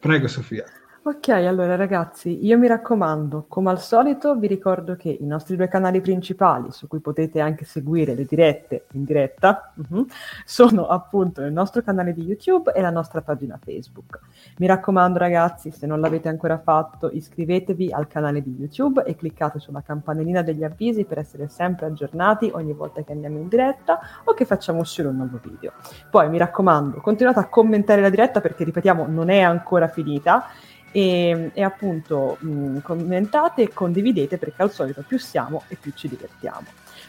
Prego 0.00 0.26
Sofia 0.28 0.64
Ok, 1.08 1.28
allora 1.30 1.74
ragazzi, 1.74 2.44
io 2.44 2.58
mi 2.58 2.66
raccomando, 2.66 3.46
come 3.48 3.70
al 3.70 3.80
solito 3.80 4.34
vi 4.34 4.46
ricordo 4.46 4.94
che 4.94 5.08
i 5.08 5.24
nostri 5.24 5.56
due 5.56 5.66
canali 5.66 6.02
principali, 6.02 6.70
su 6.70 6.86
cui 6.86 7.00
potete 7.00 7.40
anche 7.40 7.64
seguire 7.64 8.14
le 8.14 8.26
dirette 8.26 8.84
in 8.92 9.04
diretta, 9.04 9.72
uh-huh, 9.74 10.06
sono 10.44 10.86
appunto 10.86 11.40
il 11.40 11.50
nostro 11.50 11.80
canale 11.80 12.12
di 12.12 12.24
YouTube 12.24 12.72
e 12.74 12.82
la 12.82 12.90
nostra 12.90 13.22
pagina 13.22 13.58
Facebook. 13.58 14.20
Mi 14.58 14.66
raccomando 14.66 15.18
ragazzi, 15.18 15.70
se 15.70 15.86
non 15.86 15.98
l'avete 16.00 16.28
ancora 16.28 16.58
fatto, 16.58 17.08
iscrivetevi 17.10 17.90
al 17.90 18.06
canale 18.06 18.42
di 18.42 18.54
YouTube 18.58 19.02
e 19.04 19.16
cliccate 19.16 19.60
sulla 19.60 19.80
campanellina 19.80 20.42
degli 20.42 20.62
avvisi 20.62 21.06
per 21.06 21.20
essere 21.20 21.48
sempre 21.48 21.86
aggiornati 21.86 22.50
ogni 22.52 22.74
volta 22.74 23.02
che 23.02 23.12
andiamo 23.12 23.38
in 23.38 23.48
diretta 23.48 23.98
o 24.24 24.34
che 24.34 24.44
facciamo 24.44 24.80
uscire 24.80 25.08
un 25.08 25.16
nuovo 25.16 25.40
video. 25.42 25.72
Poi 26.10 26.28
mi 26.28 26.36
raccomando, 26.36 27.00
continuate 27.00 27.38
a 27.38 27.48
commentare 27.48 28.02
la 28.02 28.10
diretta 28.10 28.42
perché, 28.42 28.62
ripetiamo, 28.64 29.06
non 29.08 29.30
è 29.30 29.40
ancora 29.40 29.88
finita 29.88 30.44
e, 30.92 31.50
e 31.52 31.62
appunto 31.62 32.36
mh, 32.40 32.78
commentate 32.78 33.62
e 33.62 33.72
condividete 33.72 34.38
perché 34.38 34.62
al 34.62 34.72
solito 34.72 35.02
più 35.06 35.18
siamo 35.18 35.62
e 35.68 35.76
più 35.76 35.92
ci 35.94 36.08
divertiamo. 36.08 36.66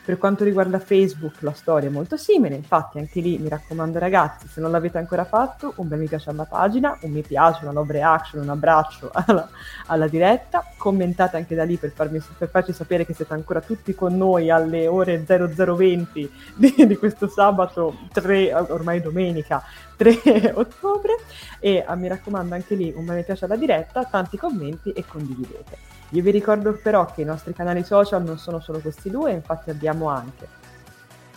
Per 0.09 0.17
quanto 0.17 0.43
riguarda 0.43 0.79
Facebook 0.79 1.43
la 1.43 1.53
storia 1.53 1.87
è 1.87 1.91
molto 1.91 2.17
simile, 2.17 2.55
infatti 2.55 2.97
anche 2.97 3.19
lì 3.19 3.37
mi 3.37 3.47
raccomando 3.47 3.99
ragazzi, 3.99 4.47
se 4.47 4.59
non 4.59 4.71
l'avete 4.71 4.97
ancora 4.97 5.23
fatto, 5.23 5.73
un 5.75 5.87
bel 5.87 5.99
mi 5.99 6.07
piace 6.07 6.31
alla 6.31 6.45
pagina, 6.45 6.97
un 7.01 7.11
mi 7.11 7.21
piace, 7.21 7.59
una 7.61 7.73
love 7.73 7.93
reaction, 7.93 8.41
un 8.41 8.49
abbraccio 8.49 9.11
alla, 9.13 9.47
alla 9.85 10.07
diretta, 10.07 10.65
commentate 10.77 11.37
anche 11.37 11.53
da 11.53 11.63
lì 11.63 11.77
per, 11.77 11.91
farmi, 11.91 12.19
per, 12.39 12.49
farci 12.49 12.73
sapere 12.73 13.05
che 13.05 13.13
siete 13.13 13.35
ancora 13.35 13.61
tutti 13.61 13.93
con 13.93 14.17
noi 14.17 14.49
alle 14.49 14.87
ore 14.87 15.23
0020 15.23 16.31
di, 16.55 16.73
di 16.87 16.97
questo 16.97 17.27
sabato 17.27 17.95
3, 18.11 18.51
ormai 18.51 19.01
domenica, 19.01 19.61
3 19.95 20.53
ottobre 20.57 21.17
e 21.59 21.83
ah, 21.85 21.93
mi 21.93 22.07
raccomando 22.07 22.55
anche 22.55 22.73
lì 22.73 22.91
un 22.95 23.05
mi 23.05 23.23
piace 23.23 23.45
alla 23.45 23.55
diretta, 23.55 24.05
tanti 24.05 24.37
commenti 24.37 24.91
e 24.91 25.05
condividete. 25.05 25.98
Io 26.11 26.23
vi 26.23 26.31
ricordo 26.31 26.73
però 26.73 27.05
che 27.05 27.21
i 27.21 27.25
nostri 27.25 27.53
canali 27.53 27.83
social 27.83 28.23
non 28.23 28.37
sono 28.37 28.59
solo 28.59 28.79
questi 28.79 29.09
due, 29.09 29.31
infatti 29.31 29.69
abbiamo 29.69 30.07
anche 30.09 30.58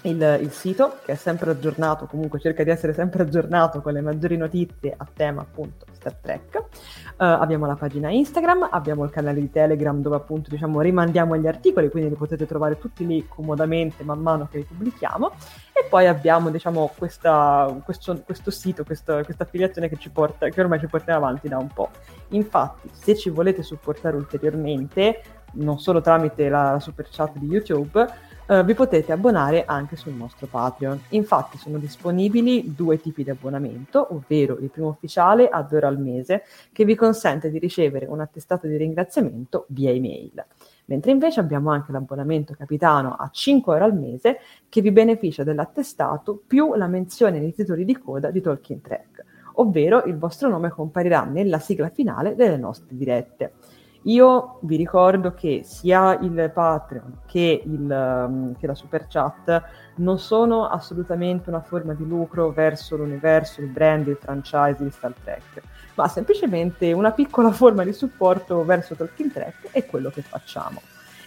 il, 0.03 0.39
il, 0.41 0.51
sito 0.51 0.99
che 1.05 1.13
è 1.13 1.15
sempre 1.15 1.51
aggiornato, 1.51 2.07
comunque 2.07 2.41
cerca 2.41 2.65
di 2.65 2.71
essere 2.71 2.93
sempre 2.93 3.23
aggiornato 3.23 3.81
con 3.81 3.93
le 3.93 4.01
maggiori 4.01 4.37
notizie 4.37 4.95
a 4.97 5.07
tema 5.13 5.43
appunto 5.43 5.87
Star 5.93 6.15
Trek. 6.15 6.57
Uh, 6.57 7.25
abbiamo 7.25 7.67
la 7.67 7.77
pagina 7.77 8.11
Instagram, 8.11 8.69
abbiamo 8.71 9.05
il 9.05 9.11
canale 9.11 9.41
di 9.41 9.51
Telegram 9.51 10.01
dove 10.01 10.17
appunto 10.17 10.51
diciamo 10.51 10.81
rimandiamo 10.81 11.37
gli 11.37 11.47
articoli, 11.47 11.89
quindi 11.89 12.11
li 12.11 12.17
potete 12.17 12.47
trovare 12.47 12.79
tutti 12.79 13.07
lì 13.07 13.27
comodamente 13.29 14.03
man 14.03 14.19
mano 14.21 14.49
che 14.51 14.59
li 14.59 14.65
pubblichiamo. 14.65 15.31
E 15.73 15.87
poi 15.89 16.07
abbiamo 16.07 16.51
diciamo 16.51 16.93
questa, 16.97 17.81
questo, 17.85 18.23
questo, 18.25 18.51
sito, 18.51 18.85
questa, 18.85 19.23
questa 19.23 19.45
affiliazione 19.45 19.89
che, 19.89 19.97
ci 19.97 20.11
porta, 20.11 20.49
che 20.49 20.61
ormai 20.61 20.81
ci 20.81 20.87
portiamo 20.87 21.25
avanti 21.25 21.49
da 21.49 21.59
un 21.59 21.69
po'. 21.69 21.91
Infatti, 22.29 22.91
se 22.93 23.17
ci 23.17 23.31
volete 23.31 23.63
supportare 23.63 24.17
ulteriormente, 24.17 25.23
non 25.55 25.79
solo 25.79 26.01
tramite 26.01 26.49
la 26.49 26.79
super 26.81 27.07
chat 27.11 27.37
di 27.37 27.47
YouTube, 27.47 28.07
eh, 28.47 28.65
vi 28.65 28.75
potete 28.75 29.13
abbonare 29.13 29.65
anche 29.65 29.97
sul 29.97 30.13
nostro 30.13 30.47
Patreon. 30.47 31.01
Infatti 31.11 31.59
sono 31.59 31.79
disponibili 31.79 32.75
due 32.75 33.01
tipi 33.01 33.25
di 33.25 33.31
abbonamento, 33.31 34.15
ovvero 34.15 34.59
il 34.59 34.71
primo 34.71 34.89
ufficiale 34.89 35.49
a 35.49 35.63
2 35.63 35.75
euro 35.77 35.89
al 35.89 35.99
mese, 35.99 36.45
che 36.73 36.85
vi 36.85 36.95
consente 36.95 37.51
di 37.51 37.59
ricevere 37.59 38.07
un 38.07 38.21
attestato 38.21 38.67
di 38.67 38.77
ringraziamento 38.77 39.67
via 39.69 39.91
email 39.91 40.45
mentre 40.87 41.11
invece 41.11 41.41
abbiamo 41.41 41.71
anche 41.71 41.93
l'abbonamento 41.93 42.55
capitano 42.55 43.15
a 43.15 43.29
5 43.31 43.73
euro 43.73 43.85
al 43.85 43.97
mese 43.97 44.39
che 44.69 44.81
vi 44.81 44.91
beneficia 44.91 45.45
dell'attestato 45.45 46.43
più 46.47 46.75
la 46.75 46.87
menzione 46.87 47.39
nei 47.39 47.55
titoli 47.55 47.85
di 47.85 47.97
coda 47.97 48.31
di 48.31 48.41
Talking 48.41 48.81
Track, 48.81 49.25
ovvero 49.55 50.05
il 50.05 50.19
vostro 50.19 50.49
nome 50.49 50.71
comparirà 50.71 51.25
nella 51.25 51.59
sigla 51.59 51.89
finale 51.89 52.35
delle 52.35 52.57
nostre 52.57 52.97
dirette. 52.97 53.53
Io 54.05 54.59
vi 54.63 54.77
ricordo 54.77 55.33
che 55.33 55.61
sia 55.65 56.19
il 56.21 56.51
Patreon 56.53 57.21
che, 57.27 57.63
il, 57.65 57.81
um, 57.81 58.57
che, 58.59 58.67
la 58.67 58.75
Super 58.75 59.07
Chat 59.09 59.63
non 59.97 60.19
sono 60.19 60.67
assolutamente 60.67 61.51
una 61.51 61.61
forma 61.61 61.95
di 61.95 62.05
lucro 62.07 62.51
verso 62.51 62.97
l'universo, 62.97 63.61
il 63.61 63.69
brand, 63.69 64.09
il 64.09 64.19
franchise 64.21 64.83
di 64.83 64.91
Star 64.91 65.15
Trek, 65.23 65.63
ma 65.95 66.09
semplicemente 66.09 66.93
una 66.93 67.13
piccola 67.13 67.53
forma 67.53 67.85
di 67.85 67.93
supporto 67.93 68.65
verso 68.65 68.97
Talking 68.97 69.33
Trek 69.33 69.69
e 69.71 69.87
quello 69.87 70.11
che 70.11 70.23
facciamo. 70.23 70.81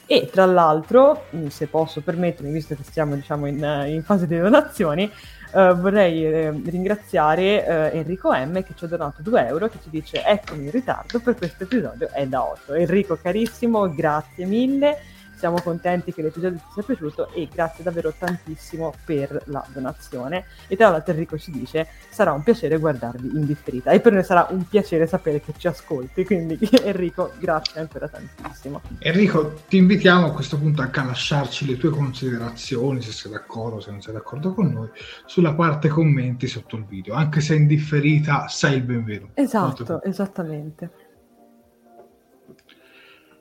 E 0.07 0.30
tra 0.32 0.45
l'altro, 0.45 1.26
se 1.47 1.67
posso 1.67 2.01
permettermi, 2.01 2.51
visto 2.51 2.76
che 2.76 2.84
siamo 2.84 3.15
diciamo, 3.15 3.47
in, 3.47 3.86
in 3.88 4.03
fase 4.03 4.28
di 4.28 4.38
donazioni, 4.38 5.09
eh, 5.56 5.74
vorrei 5.74 6.26
eh, 6.26 6.49
ringraziare 6.66 7.93
Enrico 7.93 8.32
M 8.32 8.62
che 8.64 8.74
ci 8.76 8.86
ha 8.86 8.88
donato 8.88 9.22
2 9.22 9.47
euro 9.47 9.70
che 9.70 9.78
ci 9.82 9.89
dice 9.89 10.24
eccomi 10.24 10.66
in 10.66 10.72
ritardo 10.72 11.20
per 11.20 11.36
questo 11.36 11.64
episodio 11.64 12.10
è 12.12 12.28
da 12.28 12.43
8. 12.43 12.74
Enrico 12.74 13.18
carissimo, 13.22 13.93
grazie 13.93 14.45
mille 14.45 14.97
siamo 15.38 15.62
contenti 15.62 16.14
che 16.14 16.22
l'episodio 16.22 16.58
ti 16.58 16.66
sia 16.74 16.84
piaciuto 16.84 17.32
e 17.34 17.48
grazie 17.52 17.84
davvero 17.84 18.14
tantissimo 18.18 18.94
per 19.06 19.44
la 19.46 19.66
donazione. 19.72 20.46
E 20.68 20.76
tra 20.76 20.90
l'altro 20.90 21.14
Enrico 21.14 21.38
ci 21.38 21.52
dice 21.52 21.88
sarà 22.10 22.32
un 22.32 22.44
piacere 22.44 22.78
guardarvi 22.78 23.28
in 23.28 23.46
differita 23.46 23.92
e 23.92 24.00
per 24.00 24.14
noi 24.14 24.24
sarà 24.24 24.48
un 24.50 24.68
piacere 24.68 25.08
sapere 25.08 25.42
che 25.42 25.54
ci 25.58 25.68
ascolti, 25.68 26.26
quindi 26.26 26.58
Enrico 26.84 27.34
grazie 27.40 27.82
ancora 27.82 28.08
tantissimo. 28.08 28.82
Enrico 29.00 29.62
ti 29.68 29.78
invitiamo 29.78 30.28
a 30.28 30.32
questo 30.32 30.58
punto 30.58 30.82
anche 30.82 31.00
a 31.00 31.06
lasciarci 31.06 31.66
le 31.66 31.78
tue 31.78 31.90
considerazioni, 31.90 33.02
se 33.02 33.12
sei 33.12 33.32
d'accordo, 33.32 33.80
se 33.80 33.92
non 33.92 34.02
sei 34.02 34.14
d'accordo 34.14 34.54
con 34.54 34.72
noi, 34.72 34.90
sulla 35.26 35.54
parte 35.54 35.88
commenti 35.90 36.48
sotto 36.48 36.76
il 36.76 36.86
video, 36.86 37.16
anche 37.16 37.42
se 37.42 37.56
in 37.56 37.68
differita 37.68 38.48
sei 38.48 38.78
il 38.78 38.84
benvenuto. 38.84 39.32
Esatto, 39.36 40.02
esattamente. 40.04 41.05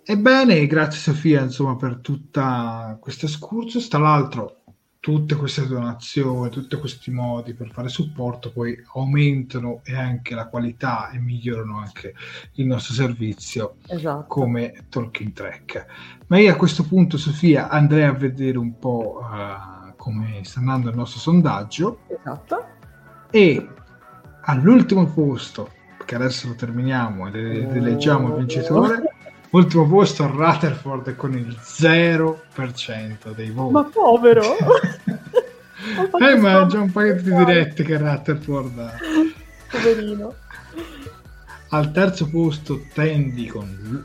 Ebbene, 0.06 0.66
grazie 0.66 1.00
Sofia 1.00 1.40
insomma, 1.40 1.76
per 1.76 1.98
tutta 2.02 2.98
questa 3.00 3.24
excursus. 3.24 3.88
Tra 3.88 4.00
l'altro, 4.00 4.64
tutte 5.00 5.36
queste 5.36 5.66
donazioni, 5.66 6.50
tutti 6.50 6.76
questi 6.76 7.10
modi 7.10 7.52
per 7.52 7.70
fare 7.70 7.88
supporto 7.88 8.50
poi 8.50 8.74
aumentano 8.94 9.80
e 9.84 9.94
anche 9.94 10.34
la 10.34 10.48
qualità 10.48 11.10
e 11.10 11.18
migliorano 11.18 11.78
anche 11.78 12.14
il 12.54 12.66
nostro 12.66 12.94
servizio 12.94 13.76
esatto. 13.86 14.26
come 14.26 14.86
Talking 14.88 15.32
Track. 15.32 15.86
Ma 16.26 16.38
io 16.38 16.52
a 16.52 16.56
questo 16.56 16.84
punto, 16.84 17.18
Sofia, 17.18 17.68
andrei 17.68 18.04
a 18.04 18.12
vedere 18.12 18.58
un 18.58 18.78
po' 18.78 19.20
uh, 19.20 19.94
come 19.96 20.40
sta 20.42 20.60
andando 20.60 20.88
il 20.90 20.96
nostro 20.96 21.20
sondaggio. 21.20 22.00
Esatto. 22.08 22.66
E 23.30 23.68
all'ultimo 24.42 25.06
posto, 25.06 25.70
che 26.04 26.14
adesso 26.14 26.48
lo 26.48 26.54
terminiamo 26.54 27.26
e 27.28 27.80
leggiamo 27.80 28.28
il 28.28 28.34
vincitore. 28.34 29.02
Ultimo 29.54 29.86
posto 29.86 30.26
Rutherford 30.26 31.14
con 31.14 31.32
il 31.38 31.56
0% 31.62 33.34
dei 33.36 33.50
voti. 33.50 33.72
Ma 33.72 33.84
povero! 33.84 34.42
eh, 34.58 36.34
ma 36.34 36.66
già 36.66 36.80
un 36.80 36.90
paio 36.90 37.14
di 37.14 37.32
dirette 37.32 37.84
che 37.84 37.96
Rutherford 37.96 38.78
ha. 38.80 38.96
Poverino. 39.70 40.34
Al 41.68 41.92
terzo 41.92 42.28
posto 42.28 42.82
Tendi 42.92 43.46
con 43.46 43.68
il 43.68 44.04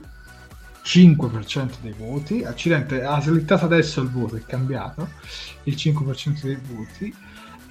5% 0.83 1.77
dei 1.81 1.95
voti. 1.97 2.43
Accidente, 2.43 3.03
ha 3.03 3.19
slittato 3.19 3.65
adesso 3.65 4.01
il 4.01 4.11
voto, 4.11 4.35
è 4.35 4.43
cambiato. 4.45 5.09
Il 5.63 5.73
5% 5.73 6.43
dei 6.43 6.59
voti 6.61 7.11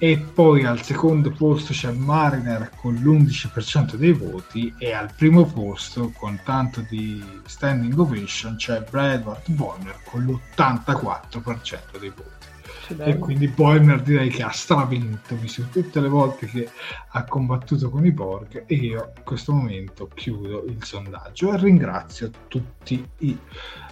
e 0.01 0.17
poi 0.17 0.63
al 0.63 0.81
secondo 0.81 1.29
posto 1.29 1.73
c'è 1.73 1.91
Mariner 1.91 2.71
con 2.77 2.95
l'11% 2.95 3.95
dei 3.95 4.13
voti 4.13 4.73
e 4.77 4.93
al 4.93 5.11
primo 5.13 5.45
posto 5.45 6.13
con 6.17 6.39
tanto 6.45 6.85
di 6.89 7.21
standing 7.45 7.99
ovation 7.99 8.55
c'è 8.55 8.81
Bradford 8.89 9.51
Bonner 9.51 9.99
con 10.05 10.23
l'84% 10.23 11.99
dei 11.99 12.13
voti. 12.15 13.03
E 13.03 13.17
quindi 13.17 13.49
Bonner 13.49 14.01
direi 14.01 14.29
che 14.29 14.41
ha 14.41 14.51
stravinto 14.51 15.35
visto 15.35 15.63
tutte 15.69 15.99
le 15.99 16.07
volte 16.07 16.47
che 16.47 16.69
ha 17.09 17.23
combattuto 17.25 17.89
con 17.89 18.05
i 18.05 18.11
Borg 18.11 18.63
e 18.65 18.75
io 18.75 19.11
in 19.17 19.23
questo 19.25 19.51
momento 19.51 20.09
chiudo 20.15 20.63
il 20.65 20.81
sondaggio 20.81 21.53
e 21.53 21.57
ringrazio 21.57 22.31
tutti 22.47 23.05
i 23.17 23.37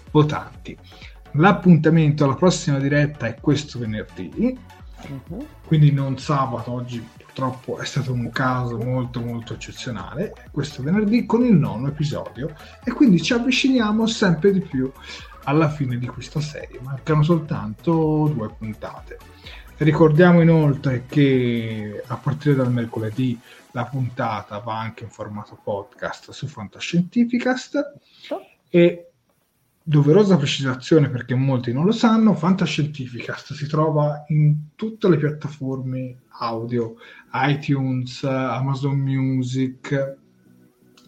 votanti. 0.10 0.76
L'appuntamento 1.34 2.24
alla 2.24 2.36
prossima 2.36 2.80
diretta 2.80 3.28
è 3.28 3.36
questo 3.39 3.78
venerdì 3.78 4.58
Uh-huh. 5.10 5.47
Quindi 5.66 5.91
non 5.91 6.18
sabato, 6.18 6.72
oggi 6.72 7.05
purtroppo 7.16 7.78
è 7.78 7.86
stato 7.86 8.14
un 8.14 8.30
caso 8.32 8.78
molto 8.78 9.22
molto 9.22 9.53
eccezionale, 9.53 10.34
questo 10.51 10.82
venerdì 10.82 11.26
con 11.26 11.45
il 11.45 11.53
nono 11.53 11.88
episodio 11.88 12.53
e 12.84 12.91
quindi 12.91 13.22
ci 13.22 13.34
avviciniamo 13.34 14.08
sempre 14.08 14.51
di 14.51 14.62
più 14.62 14.91
alla 15.43 15.70
fine 15.70 15.97
di 15.97 16.08
questa 16.08 16.41
serie, 16.41 16.80
mancano 16.82 17.24
soltanto 17.24 18.32
due 18.34 18.49
puntate. 18.49 19.18
Ricordiamo 19.78 20.41
inoltre 20.41 21.05
che 21.08 22.03
a 22.05 22.18
partire 22.18 22.55
dal 22.55 22.72
mercoledì 22.72 23.39
la 23.72 23.86
puntata 23.86 24.58
va 24.58 24.80
anche 24.80 25.03
in 25.03 25.12
formato 25.12 25.60
podcast 25.62 26.32
su 26.32 26.47
Fantascientificast 26.47 27.93
e 28.70 29.07
doverosa 29.90 30.36
precisazione 30.36 31.10
perché 31.10 31.34
molti 31.34 31.72
non 31.72 31.86
lo 31.86 31.94
sanno, 31.94 32.34
Fantascientificast 32.34 33.54
si 33.54 33.68
trova 33.68 34.26
in 34.28 34.72
tutte 34.76 35.08
le 35.08 35.16
piattaforme 35.16 36.24
audio, 36.40 36.96
iTunes, 37.32 38.22
Amazon 38.26 38.98
Music 38.98 40.18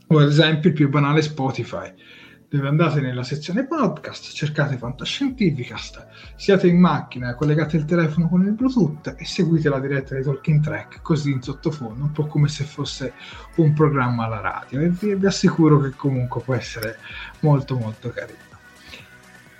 o 0.07 0.17
ad 0.17 0.29
esempio 0.29 0.69
il 0.69 0.75
più 0.75 0.87
banale 0.87 1.21
Spotify. 1.21 1.93
Dove 2.47 2.67
andate 2.67 3.01
nella 3.01 3.21
sezione 3.21 3.67
podcast, 3.67 4.31
cercate 4.31 4.77
Fantascientificast, 4.77 6.07
siate 6.37 6.67
in 6.67 6.79
macchina, 6.79 7.35
collegate 7.35 7.75
il 7.75 7.83
telefono 7.83 8.29
con 8.29 8.45
il 8.45 8.53
Bluetooth 8.53 9.13
e 9.17 9.25
seguite 9.25 9.67
la 9.67 9.81
diretta 9.81 10.13
dei 10.13 10.23
Talking 10.23 10.63
Track 10.63 11.01
così 11.01 11.31
in 11.31 11.41
sottofondo, 11.41 12.05
un 12.05 12.11
po' 12.13 12.27
come 12.27 12.47
se 12.47 12.63
fosse 12.63 13.13
un 13.57 13.73
programma 13.73 14.23
alla 14.23 14.39
radio. 14.39 14.79
E 14.79 14.87
vi, 14.87 15.15
vi 15.15 15.25
assicuro 15.25 15.81
che 15.81 15.91
comunque 15.91 16.41
può 16.41 16.55
essere 16.55 16.97
molto 17.41 17.77
molto 17.77 18.09
carino. 18.09 18.48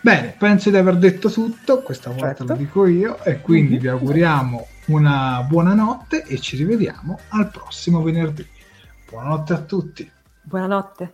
Bene, 0.01 0.33
penso 0.37 0.69
di 0.69 0.77
aver 0.77 0.97
detto 0.97 1.29
tutto, 1.29 1.81
questa 1.81 2.09
volta 2.09 2.27
certo. 2.27 2.45
lo 2.45 2.55
dico 2.55 2.85
io, 2.85 3.21
e 3.23 3.41
quindi 3.41 3.73
mm-hmm. 3.73 3.81
vi 3.81 3.87
auguriamo 3.89 4.67
una 4.87 5.45
buona 5.47 5.73
notte 5.73 6.23
e 6.23 6.39
ci 6.39 6.55
rivediamo 6.55 7.19
al 7.29 7.49
prossimo 7.49 8.01
venerdì. 8.01 8.47
Buonanotte 9.09 9.53
a 9.53 9.59
tutti. 9.59 10.11
Buonanotte. 10.41 11.13